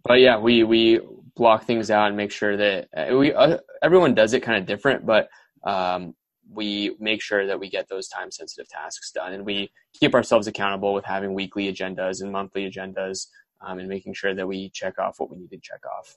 But 0.05 0.20
yeah, 0.20 0.38
we 0.38 0.64
we 0.64 1.00
block 1.36 1.64
things 1.64 1.90
out 1.90 2.09
and 2.09 2.16
make 2.16 2.32
sure 2.32 2.57
that 2.57 2.88
uh, 2.96 3.16
we 3.16 3.32
uh, 3.32 3.59
everyone 3.82 4.14
does 4.14 4.32
it 4.32 4.40
kind 4.40 4.59
of 4.59 4.66
different, 4.66 5.05
but 5.05 5.28
um, 5.64 6.14
we 6.50 6.96
make 6.98 7.22
sure 7.22 7.46
that 7.46 7.59
we 7.59 7.68
get 7.68 7.88
those 7.88 8.09
time 8.09 8.30
sensitive 8.30 8.68
tasks 8.68 9.12
done, 9.12 9.32
and 9.32 9.44
we 9.44 9.70
keep 9.92 10.14
ourselves 10.14 10.46
accountable 10.46 10.94
with 10.94 11.05
having 11.05 11.34
weekly 11.34 11.72
agendas 11.72 12.22
and 12.22 12.32
monthly 12.32 12.70
agendas, 12.70 13.26
um, 13.61 13.78
and 13.78 13.88
making 13.88 14.14
sure 14.14 14.34
that 14.34 14.46
we 14.46 14.70
check 14.70 14.98
off 14.98 15.20
what 15.20 15.30
we 15.30 15.36
need 15.36 15.50
to 15.50 15.59
check 15.59 15.80
off, 15.98 16.16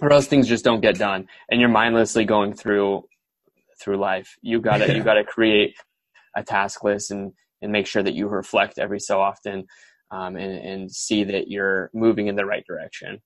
or 0.00 0.12
else 0.12 0.26
things 0.26 0.48
just 0.48 0.64
don't 0.64 0.80
get 0.80 0.96
done, 0.96 1.26
and 1.50 1.60
you're 1.60 1.68
mindlessly 1.68 2.24
going 2.24 2.54
through 2.54 3.04
through 3.80 3.96
life. 3.96 4.36
You 4.42 4.60
gotta 4.60 4.94
you 4.94 5.02
gotta 5.02 5.24
create 5.24 5.74
a 6.36 6.42
task 6.42 6.84
list 6.84 7.10
and 7.10 7.32
and 7.60 7.70
make 7.72 7.86
sure 7.86 8.02
that 8.02 8.14
you 8.14 8.28
reflect 8.28 8.78
every 8.78 9.00
so 9.00 9.20
often 9.20 9.66
um, 10.10 10.36
and, 10.36 10.58
and 10.58 10.92
see 10.92 11.24
that 11.24 11.48
you're 11.48 11.90
moving 11.94 12.26
in 12.26 12.36
the 12.36 12.44
right 12.44 12.64
direction. 12.66 13.20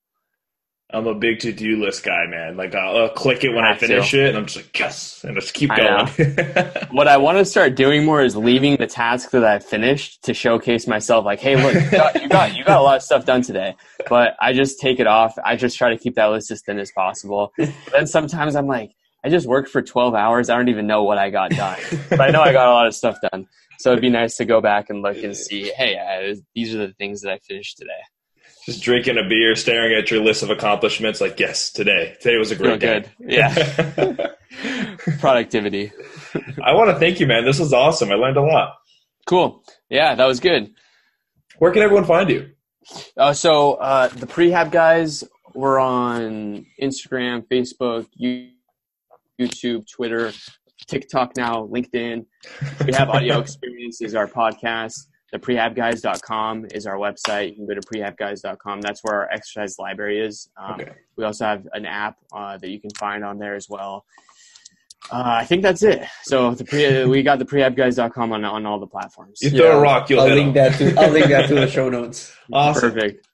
I'm 0.88 1.06
a 1.08 1.14
big 1.14 1.40
to 1.40 1.52
do 1.52 1.82
list 1.82 2.04
guy, 2.04 2.26
man. 2.28 2.56
Like 2.56 2.74
I'll, 2.74 2.96
I'll 2.96 3.08
click 3.08 3.42
it 3.42 3.50
when 3.50 3.64
I 3.64 3.72
to. 3.72 3.78
finish 3.78 4.14
it, 4.14 4.28
and 4.28 4.38
I'm 4.38 4.46
just 4.46 4.56
like 4.56 4.78
yes, 4.78 5.24
and 5.24 5.34
just 5.34 5.52
keep 5.52 5.70
I 5.72 5.76
going. 5.76 6.86
What 6.92 7.08
I 7.08 7.16
want 7.16 7.38
to 7.38 7.44
start 7.44 7.74
doing 7.74 8.04
more 8.04 8.22
is 8.22 8.36
leaving 8.36 8.76
the 8.76 8.86
task 8.86 9.30
that 9.32 9.44
I 9.44 9.58
finished 9.58 10.22
to 10.24 10.32
showcase 10.32 10.86
myself. 10.86 11.24
Like, 11.24 11.40
hey, 11.40 11.60
look, 11.60 11.74
you 11.74 11.90
got, 11.90 12.22
you 12.22 12.28
got 12.28 12.56
you 12.56 12.64
got 12.64 12.80
a 12.80 12.82
lot 12.82 12.96
of 12.96 13.02
stuff 13.02 13.24
done 13.24 13.42
today, 13.42 13.74
but 14.08 14.36
I 14.40 14.52
just 14.52 14.78
take 14.78 15.00
it 15.00 15.08
off. 15.08 15.36
I 15.44 15.56
just 15.56 15.76
try 15.76 15.90
to 15.90 15.98
keep 15.98 16.14
that 16.14 16.26
list 16.26 16.50
as 16.52 16.62
thin 16.62 16.78
as 16.78 16.92
possible. 16.92 17.52
But 17.58 17.72
then 17.92 18.06
sometimes 18.06 18.54
I'm 18.54 18.68
like, 18.68 18.92
I 19.24 19.28
just 19.28 19.46
worked 19.46 19.70
for 19.70 19.82
12 19.82 20.14
hours. 20.14 20.48
I 20.48 20.56
don't 20.56 20.68
even 20.68 20.86
know 20.86 21.02
what 21.02 21.18
I 21.18 21.30
got 21.30 21.50
done, 21.50 21.78
but 22.10 22.20
I 22.20 22.30
know 22.30 22.42
I 22.42 22.52
got 22.52 22.68
a 22.68 22.72
lot 22.72 22.86
of 22.86 22.94
stuff 22.94 23.16
done. 23.32 23.48
So 23.80 23.90
it'd 23.90 24.00
be 24.00 24.08
nice 24.08 24.36
to 24.36 24.44
go 24.44 24.60
back 24.60 24.88
and 24.88 25.02
look 25.02 25.16
and 25.16 25.36
see, 25.36 25.72
hey, 25.76 25.98
I, 25.98 26.36
these 26.54 26.74
are 26.74 26.78
the 26.78 26.92
things 26.94 27.22
that 27.22 27.32
I 27.32 27.38
finished 27.38 27.76
today. 27.76 27.90
Just 28.66 28.82
drinking 28.82 29.16
a 29.16 29.26
beer, 29.26 29.54
staring 29.54 29.96
at 29.96 30.10
your 30.10 30.20
list 30.22 30.42
of 30.42 30.50
accomplishments. 30.50 31.20
Like 31.20 31.38
yes, 31.40 31.70
today, 31.70 32.16
today 32.20 32.36
was 32.36 32.50
a 32.50 32.56
Feel 32.56 32.76
great 32.76 32.80
day. 32.80 33.04
good. 33.20 33.30
Yeah. 33.30 34.26
Productivity. 35.20 35.92
I 36.62 36.74
want 36.74 36.90
to 36.90 36.98
thank 36.98 37.20
you, 37.20 37.26
man. 37.26 37.44
This 37.44 37.60
was 37.60 37.72
awesome. 37.72 38.10
I 38.10 38.14
learned 38.16 38.36
a 38.36 38.42
lot. 38.42 38.74
Cool. 39.26 39.62
Yeah, 39.88 40.14
that 40.16 40.26
was 40.26 40.40
good. 40.40 40.72
Where 41.58 41.70
can 41.72 41.82
everyone 41.82 42.04
find 42.04 42.28
you? 42.28 42.50
Uh, 43.16 43.32
so 43.32 43.74
uh, 43.74 44.08
the 44.08 44.26
prehab 44.26 44.70
guys 44.70 45.24
were 45.54 45.78
on 45.78 46.66
Instagram, 46.82 47.46
Facebook, 47.46 48.06
YouTube, 49.40 49.84
Twitter, 49.90 50.32
TikTok 50.86 51.36
now, 51.36 51.66
LinkedIn. 51.66 52.26
We 52.84 52.92
have 52.92 53.10
audio 53.10 53.38
experiences, 53.40 54.14
our 54.14 54.26
podcast. 54.26 55.06
The 55.36 55.52
prehabguys.com 55.52 56.68
is 56.72 56.86
our 56.86 56.96
website. 56.96 57.50
You 57.50 57.56
can 57.56 57.66
go 57.66 57.74
to 57.74 57.80
prehabguys.com. 57.80 58.80
That's 58.80 59.04
where 59.04 59.14
our 59.16 59.30
exercise 59.30 59.78
library 59.78 60.20
is. 60.20 60.48
Um, 60.56 60.80
Okay. 60.80 60.92
We 61.16 61.24
also 61.24 61.44
have 61.44 61.66
an 61.72 61.84
app 61.84 62.16
uh, 62.32 62.56
that 62.58 62.68
you 62.70 62.80
can 62.80 62.90
find 62.98 63.22
on 63.24 63.38
there 63.38 63.54
as 63.54 63.68
well. 63.68 64.04
Uh, 65.10 65.22
I 65.24 65.44
think 65.44 65.62
that's 65.62 65.82
it. 65.82 66.04
So 66.24 66.54
the 66.54 66.64
pre- 66.64 67.04
we 67.12 67.22
got 67.22 67.38
the 67.38 67.44
prehabguys.com 67.44 68.32
on 68.32 68.44
on 68.44 68.64
all 68.66 68.78
the 68.80 68.86
platforms. 68.86 69.40
You 69.42 69.50
throw 69.50 69.78
a 69.78 69.80
rock, 69.80 70.08
you'll 70.10 70.20
I'll 70.20 70.26
hit 70.28 70.34
link 70.36 70.48
'em. 70.48 70.54
that 70.54 70.78
to 70.78 70.94
I'll 71.00 71.10
link 71.10 71.26
that 71.28 71.48
to 71.48 71.54
the 71.54 71.68
show 71.76 71.88
notes. 71.90 72.34
Awesome. 72.52 72.92
Perfect. 72.92 73.25